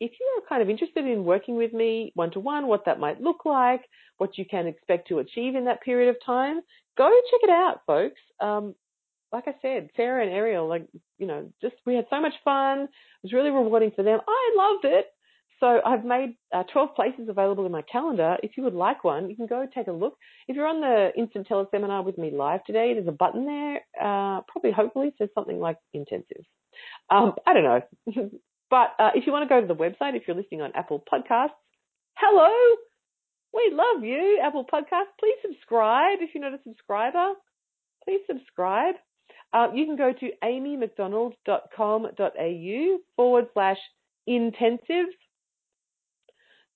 if 0.00 0.12
you're 0.18 0.48
kind 0.48 0.62
of 0.62 0.70
interested 0.70 1.06
in 1.06 1.24
working 1.24 1.56
with 1.56 1.72
me 1.72 2.12
one 2.14 2.30
to 2.32 2.40
one, 2.40 2.66
what 2.66 2.84
that 2.86 2.98
might 2.98 3.20
look 3.20 3.44
like, 3.44 3.82
what 4.18 4.36
you 4.38 4.44
can 4.44 4.66
expect 4.66 5.08
to 5.08 5.18
achieve 5.18 5.54
in 5.54 5.66
that 5.66 5.82
period 5.82 6.10
of 6.10 6.16
time, 6.24 6.60
go 6.96 7.08
check 7.30 7.40
it 7.42 7.50
out, 7.50 7.80
folks. 7.86 8.20
Um, 8.40 8.74
like 9.34 9.48
I 9.48 9.54
said, 9.60 9.90
Sarah 9.96 10.24
and 10.24 10.32
Ariel, 10.32 10.68
like, 10.68 10.86
you 11.18 11.26
know, 11.26 11.50
just 11.60 11.74
we 11.84 11.96
had 11.96 12.06
so 12.08 12.20
much 12.20 12.34
fun. 12.44 12.82
It 12.84 12.88
was 13.24 13.32
really 13.32 13.50
rewarding 13.50 13.90
for 13.94 14.02
them. 14.02 14.20
I 14.26 14.54
loved 14.56 14.84
it. 14.84 15.06
So 15.60 15.80
I've 15.84 16.04
made 16.04 16.36
uh, 16.54 16.62
12 16.72 16.94
places 16.94 17.28
available 17.28 17.66
in 17.66 17.72
my 17.72 17.82
calendar. 17.82 18.36
If 18.42 18.52
you 18.56 18.62
would 18.64 18.74
like 18.74 19.02
one, 19.02 19.30
you 19.30 19.36
can 19.36 19.46
go 19.46 19.66
take 19.72 19.86
a 19.88 19.92
look. 19.92 20.16
If 20.46 20.56
you're 20.56 20.66
on 20.66 20.80
the 20.80 21.10
Instant 21.18 21.48
Teleseminar 21.48 22.04
with 22.04 22.18
me 22.18 22.30
live 22.30 22.64
today, 22.64 22.92
there's 22.94 23.08
a 23.08 23.12
button 23.12 23.46
there. 23.46 23.76
Uh, 24.00 24.42
probably, 24.46 24.72
hopefully, 24.72 25.14
says 25.18 25.28
something 25.34 25.58
like 25.58 25.78
intensive. 25.92 26.44
Um, 27.10 27.34
I 27.46 27.54
don't 27.54 27.64
know. 27.64 27.80
but 28.70 28.94
uh, 28.98 29.10
if 29.14 29.26
you 29.26 29.32
want 29.32 29.48
to 29.48 29.54
go 29.54 29.60
to 29.60 29.66
the 29.66 29.74
website, 29.74 30.16
if 30.16 30.24
you're 30.26 30.36
listening 30.36 30.62
on 30.62 30.72
Apple 30.74 31.02
Podcasts, 31.12 31.56
hello, 32.16 32.76
we 33.54 33.72
love 33.72 34.04
you, 34.04 34.40
Apple 34.44 34.64
Podcasts. 34.64 35.14
Please 35.18 35.38
subscribe 35.42 36.18
if 36.20 36.30
you're 36.34 36.42
not 36.42 36.58
a 36.58 36.62
subscriber. 36.64 37.32
Please 38.04 38.20
subscribe. 38.26 38.96
Uh, 39.54 39.68
you 39.72 39.86
can 39.86 39.96
go 39.96 40.12
to 40.12 40.30
amymcdonald.com.au 40.42 42.98
forward 43.16 43.46
slash 43.54 43.78
intensives 44.28 45.14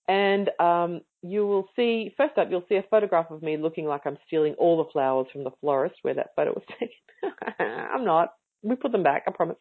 and 0.09 0.51
um, 0.59 1.03
you 1.23 1.47
will 1.47 1.69
see, 1.77 2.15
first 2.17 2.39
up, 2.39 2.49
you'll 2.51 2.65
see 2.69 2.77
a 2.77 2.85
photograph 2.91 3.31
of 3.31 3.43
me 3.43 3.59
looking 3.59 3.85
like 3.85 4.03
I'm 4.07 4.17
stealing 4.27 4.55
all 4.55 4.79
the 4.79 4.91
flowers 4.91 5.27
from 5.33 5.45
the 5.45 5.51
florist 5.61 5.97
where 6.03 6.15
that 6.15 6.31
photo 6.35 6.53
was 6.53 6.65
taken. 6.81 6.95
I'm 7.61 8.05
not. 8.05 8.33
We 8.63 8.75
put 8.75 8.91
them 8.91 9.03
back, 9.03 9.25
I 9.29 9.33
promise. 9.33 9.57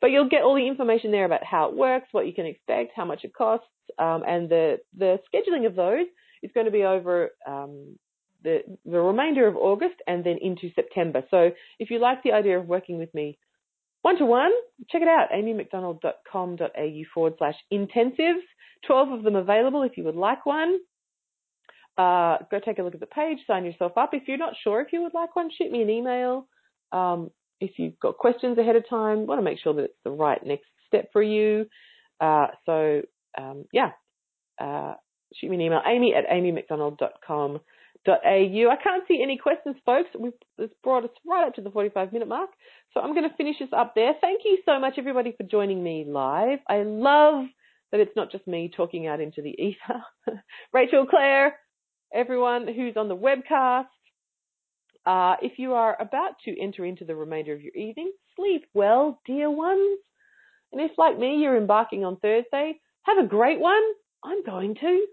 But 0.00 0.10
you'll 0.10 0.28
get 0.28 0.42
all 0.42 0.54
the 0.54 0.68
information 0.68 1.10
there 1.10 1.24
about 1.24 1.44
how 1.44 1.68
it 1.68 1.76
works, 1.76 2.08
what 2.12 2.26
you 2.26 2.32
can 2.32 2.46
expect, 2.46 2.92
how 2.94 3.04
much 3.04 3.24
it 3.24 3.34
costs, 3.34 3.66
um, 3.98 4.22
and 4.26 4.48
the, 4.48 4.78
the 4.96 5.18
scheduling 5.34 5.66
of 5.66 5.74
those 5.74 6.06
is 6.42 6.50
going 6.54 6.66
to 6.66 6.72
be 6.72 6.84
over 6.84 7.30
um, 7.46 7.98
the, 8.42 8.60
the 8.84 9.00
remainder 9.00 9.46
of 9.46 9.56
August 9.56 9.96
and 10.06 10.24
then 10.24 10.38
into 10.40 10.70
September. 10.74 11.22
So 11.30 11.50
if 11.78 11.90
you 11.90 11.98
like 11.98 12.22
the 12.22 12.32
idea 12.32 12.58
of 12.58 12.66
working 12.66 12.98
with 12.98 13.12
me 13.14 13.38
one 14.02 14.18
to 14.18 14.26
one, 14.26 14.52
check 14.90 15.02
it 15.02 15.08
out, 15.08 15.28
amymcdonald.com.au 15.34 17.02
forward 17.12 17.34
slash 17.38 17.56
intensives. 17.72 18.42
12 18.86 19.10
of 19.10 19.22
them 19.24 19.34
available 19.34 19.82
if 19.82 19.96
you 19.96 20.04
would 20.04 20.14
like 20.14 20.46
one. 20.46 20.78
Uh, 21.96 22.38
go 22.48 22.60
take 22.64 22.78
a 22.78 22.82
look 22.82 22.94
at 22.94 23.00
the 23.00 23.06
page, 23.06 23.38
sign 23.46 23.64
yourself 23.64 23.92
up. 23.96 24.10
If 24.12 24.28
you're 24.28 24.38
not 24.38 24.54
sure 24.62 24.80
if 24.80 24.92
you 24.92 25.02
would 25.02 25.14
like 25.14 25.34
one, 25.34 25.50
shoot 25.50 25.72
me 25.72 25.82
an 25.82 25.90
email. 25.90 26.46
Um, 26.92 27.30
if 27.60 27.72
you've 27.76 27.98
got 27.98 28.18
questions 28.18 28.56
ahead 28.56 28.76
of 28.76 28.88
time, 28.88 29.26
want 29.26 29.40
to 29.40 29.44
make 29.44 29.58
sure 29.58 29.74
that 29.74 29.84
it's 29.84 29.98
the 30.04 30.12
right 30.12 30.40
next 30.46 30.66
step 30.86 31.10
for 31.12 31.22
you. 31.22 31.66
Uh, 32.20 32.46
so, 32.66 33.02
um, 33.36 33.64
yeah, 33.72 33.90
uh, 34.60 34.94
shoot 35.34 35.50
me 35.50 35.56
an 35.56 35.62
email, 35.62 35.82
amy 35.84 36.14
at 36.14 36.28
amymcdonald.com.au. 36.28 37.60
I 38.12 38.76
can't 38.82 39.04
see 39.08 39.20
any 39.22 39.38
questions, 39.38 39.76
folks. 39.84 40.10
We've, 40.18 40.32
it's 40.58 40.74
brought 40.82 41.04
us 41.04 41.10
right 41.26 41.46
up 41.46 41.54
to 41.54 41.60
the 41.60 41.70
45 41.70 42.12
minute 42.12 42.28
mark. 42.28 42.50
So 42.94 43.00
I'm 43.00 43.14
going 43.14 43.28
to 43.28 43.36
finish 43.36 43.56
this 43.58 43.68
up 43.76 43.94
there. 43.94 44.12
Thank 44.20 44.40
you 44.44 44.58
so 44.64 44.78
much, 44.80 44.94
everybody, 44.98 45.34
for 45.36 45.44
joining 45.44 45.82
me 45.82 46.04
live. 46.08 46.60
I 46.68 46.82
love 46.82 47.46
that 47.92 48.00
it's 48.00 48.16
not 48.16 48.30
just 48.30 48.46
me 48.46 48.70
talking 48.74 49.06
out 49.06 49.20
into 49.20 49.42
the 49.42 49.50
ether. 49.50 50.40
Rachel, 50.72 51.06
Claire, 51.06 51.56
everyone 52.12 52.66
who's 52.66 52.96
on 52.96 53.08
the 53.08 53.16
webcast. 53.16 53.86
Uh, 55.06 55.36
if 55.40 55.58
you 55.58 55.72
are 55.72 55.96
about 56.00 56.32
to 56.44 56.60
enter 56.60 56.84
into 56.84 57.04
the 57.04 57.16
remainder 57.16 57.54
of 57.54 57.62
your 57.62 57.74
evening, 57.74 58.12
sleep 58.36 58.66
well, 58.74 59.20
dear 59.26 59.50
ones. 59.50 59.98
And 60.72 60.82
if, 60.82 60.90
like 60.98 61.18
me, 61.18 61.36
you're 61.36 61.56
embarking 61.56 62.04
on 62.04 62.16
Thursday, 62.16 62.78
have 63.04 63.18
a 63.18 63.26
great 63.26 63.58
one. 63.58 63.82
I'm 64.22 64.44
going 64.44 64.74
to. 64.74 65.06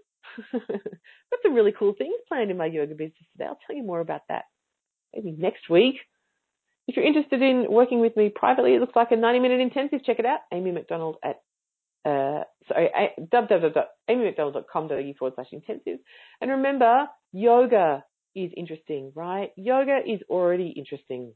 Got 0.52 1.40
some 1.42 1.54
really 1.54 1.72
cool 1.76 1.94
things 1.96 2.14
planned 2.28 2.50
in 2.50 2.56
my 2.56 2.66
yoga 2.66 2.94
business 2.94 3.26
today. 3.32 3.46
I'll 3.46 3.58
tell 3.66 3.76
you 3.76 3.84
more 3.84 4.00
about 4.00 4.22
that 4.28 4.44
maybe 5.14 5.32
next 5.36 5.68
week. 5.70 5.96
If 6.88 6.96
you're 6.96 7.06
interested 7.06 7.42
in 7.42 7.66
working 7.68 8.00
with 8.00 8.16
me 8.16 8.30
privately, 8.34 8.74
it 8.74 8.80
looks 8.80 8.94
like 8.94 9.10
a 9.10 9.16
90 9.16 9.40
minute 9.40 9.60
intensive. 9.60 10.04
Check 10.04 10.18
it 10.18 10.26
out. 10.26 10.40
Amy 10.52 10.70
McDonald 10.72 11.16
at 11.24 11.40
uh, 12.06 12.44
sorry, 12.68 12.90
www.amymcdonald.com.au 13.32 15.12
forward 15.18 15.34
slash 15.34 15.48
intensive. 15.50 15.98
And 16.40 16.52
remember, 16.52 17.08
yoga 17.32 18.04
is 18.36 18.52
interesting, 18.56 19.10
right? 19.16 19.50
Yoga 19.56 19.98
is 20.06 20.20
already 20.30 20.68
interesting. 20.68 21.32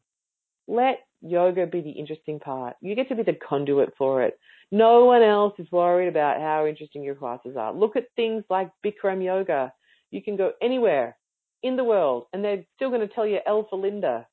Let 0.71 1.01
yoga 1.21 1.67
be 1.67 1.81
the 1.81 1.91
interesting 1.91 2.39
part. 2.39 2.77
You 2.81 2.95
get 2.95 3.09
to 3.09 3.15
be 3.15 3.23
the 3.23 3.35
conduit 3.35 3.93
for 3.99 4.23
it. 4.23 4.39
No 4.73 5.05
one 5.05 5.23
else 5.23 5.55
is 5.59 5.71
worried 5.73 6.09
about 6.09 6.41
how 6.41 6.67
interesting 6.67 7.03
your 7.03 7.17
classes 7.17 7.57
are. 7.57 7.75
Look 7.75 7.97
at 7.97 8.07
things 8.17 8.45
like 8.49 8.71
Bikram 8.85 9.25
yoga. 9.25 9.73
You 10.11 10.23
can 10.23 10.37
go 10.37 10.53
anywhere 10.63 11.17
in 11.63 11.77
the 11.77 11.85
world 11.85 12.27
and 12.33 12.45
they're 12.45 12.65
still 12.77 12.89
going 12.89 13.07
to 13.07 13.15
tell 13.15 13.27
you 13.27 13.41
L 13.47 13.69
Linda. 13.73 14.27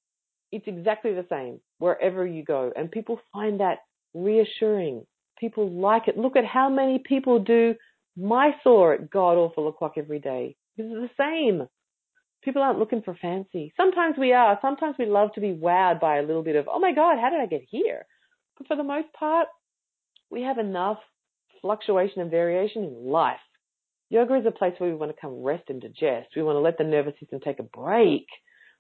It's 0.52 0.68
exactly 0.68 1.14
the 1.14 1.26
same 1.30 1.60
wherever 1.80 2.26
you 2.26 2.44
go. 2.44 2.72
And 2.76 2.90
people 2.92 3.20
find 3.34 3.60
that 3.60 3.80
reassuring 4.14 5.06
People 5.40 5.70
like 5.70 6.08
it. 6.08 6.18
Look 6.18 6.36
at 6.36 6.46
how 6.46 6.70
many 6.70 7.00
people 7.00 7.40
do 7.40 7.76
Mysore 8.16 8.94
at 8.94 9.10
god 9.12 9.38
awful 9.38 9.68
o'clock 9.68 9.94
every 9.98 10.20
day. 10.20 10.56
It's 10.78 10.90
the 10.90 11.10
same. 11.18 11.68
People 12.48 12.64
aren't 12.64 12.80
looking 12.80 13.02
for 13.02 13.14
fancy. 13.22 13.74
Sometimes 13.76 14.16
we 14.18 14.32
are. 14.32 14.58
Sometimes 14.62 14.96
we 14.98 15.06
love 15.06 15.34
to 15.34 15.42
be 15.42 15.52
wowed 15.52 16.00
by 16.00 16.16
a 16.16 16.22
little 16.22 16.44
bit 16.44 16.56
of, 16.56 16.70
oh 16.72 16.80
my 16.80 16.94
God, 16.94 17.18
how 17.20 17.30
did 17.30 17.42
I 17.42 17.46
get 17.46 17.66
here? 17.70 18.06
But 18.58 18.68
for 18.68 18.78
the 18.78 18.84
most 18.84 19.12
part, 19.12 19.50
we 20.32 20.44
have 20.44 20.58
enough 20.58 21.00
fluctuation 21.62 22.22
and 22.22 22.32
variation 22.32 22.86
in 22.86 23.12
life. 23.12 23.42
Yoga 24.10 24.36
is 24.36 24.46
a 24.46 24.52
place 24.52 24.72
where 24.78 24.90
we 24.90 24.96
want 24.96 25.14
to 25.14 25.20
come 25.20 25.44
rest 25.44 25.66
and 25.68 25.82
digest. 25.82 26.30
We 26.38 26.42
want 26.42 26.56
to 26.56 26.62
let 26.62 26.78
the 26.78 26.86
nervous 26.86 27.16
system 27.20 27.42
take 27.42 27.60
a 27.60 27.64
break. 27.64 28.26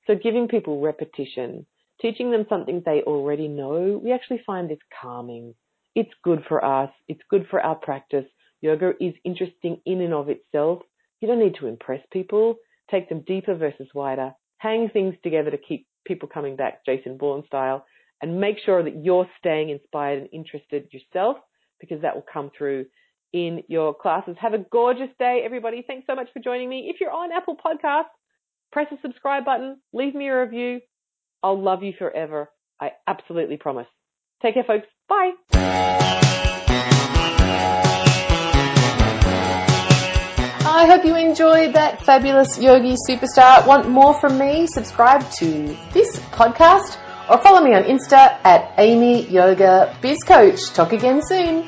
So 0.05 0.15
giving 0.15 0.47
people 0.47 0.79
repetition, 0.79 1.65
teaching 2.01 2.31
them 2.31 2.45
something 2.47 2.81
they 2.85 3.01
already 3.01 3.49
know, 3.49 3.99
we 4.01 4.13
actually 4.13 4.43
find 4.47 4.69
this 4.69 4.79
calming. 5.01 5.55
It's 5.93 6.13
good 6.23 6.45
for 6.47 6.63
us. 6.63 6.91
It's 7.09 7.19
good 7.29 7.45
for 7.49 7.59
our 7.59 7.75
practice. 7.75 8.27
Yoga 8.61 8.93
is 9.01 9.13
interesting 9.25 9.81
in 9.85 9.99
and 9.99 10.13
of 10.13 10.29
itself. 10.29 10.83
You 11.19 11.27
don't 11.27 11.39
need 11.39 11.55
to 11.59 11.67
impress 11.67 11.99
people. 12.13 12.55
Take 12.89 13.09
them 13.09 13.23
deeper 13.25 13.55
versus 13.55 13.87
wider. 13.93 14.33
Hang 14.57 14.89
things 14.89 15.15
together 15.23 15.51
to 15.51 15.57
keep 15.57 15.87
people 16.05 16.29
coming 16.31 16.55
back, 16.55 16.85
Jason 16.85 17.17
Bourne 17.17 17.43
style, 17.45 17.85
and 18.21 18.39
make 18.39 18.57
sure 18.65 18.83
that 18.83 19.03
you're 19.03 19.29
staying 19.39 19.69
inspired 19.69 20.19
and 20.19 20.29
interested 20.33 20.87
yourself 20.91 21.37
because 21.79 22.01
that 22.01 22.15
will 22.15 22.25
come 22.31 22.49
through 22.57 22.85
in 23.33 23.61
your 23.67 23.93
classes. 23.93 24.35
Have 24.39 24.53
a 24.53 24.65
gorgeous 24.71 25.09
day, 25.19 25.41
everybody. 25.43 25.83
Thanks 25.85 26.07
so 26.07 26.15
much 26.15 26.27
for 26.33 26.39
joining 26.39 26.69
me. 26.69 26.89
If 26.93 26.99
you're 26.99 27.11
on 27.11 27.31
Apple 27.31 27.55
Podcasts, 27.55 28.05
press 28.71 28.87
the 28.89 28.97
subscribe 29.01 29.45
button, 29.45 29.79
leave 29.93 30.15
me 30.15 30.27
a 30.29 30.41
review. 30.41 30.79
I'll 31.43 31.61
love 31.61 31.83
you 31.83 31.93
forever. 31.97 32.49
I 32.81 32.91
absolutely 33.05 33.57
promise. 33.57 33.87
Take 34.41 34.55
care, 34.55 34.63
folks. 34.63 34.87
Bye. 35.07 36.43
I 40.77 40.85
hope 40.85 41.05
you 41.05 41.15
enjoyed 41.15 41.73
that 41.73 42.05
fabulous 42.05 42.59
yogi 42.59 42.93
superstar. 43.09 43.65
Want 43.65 43.89
more 43.89 44.13
from 44.13 44.37
me? 44.37 44.67
Subscribe 44.67 45.27
to 45.39 45.75
this 45.91 46.19
podcast 46.29 46.99
or 47.27 47.39
follow 47.39 47.65
me 47.65 47.73
on 47.73 47.81
Insta 47.81 48.37
at 48.43 48.75
Amy 48.77 49.25
Yoga 49.25 49.97
Biz 50.03 50.19
Coach. 50.19 50.69
Talk 50.75 50.93
again 50.93 51.23
soon. 51.25 51.65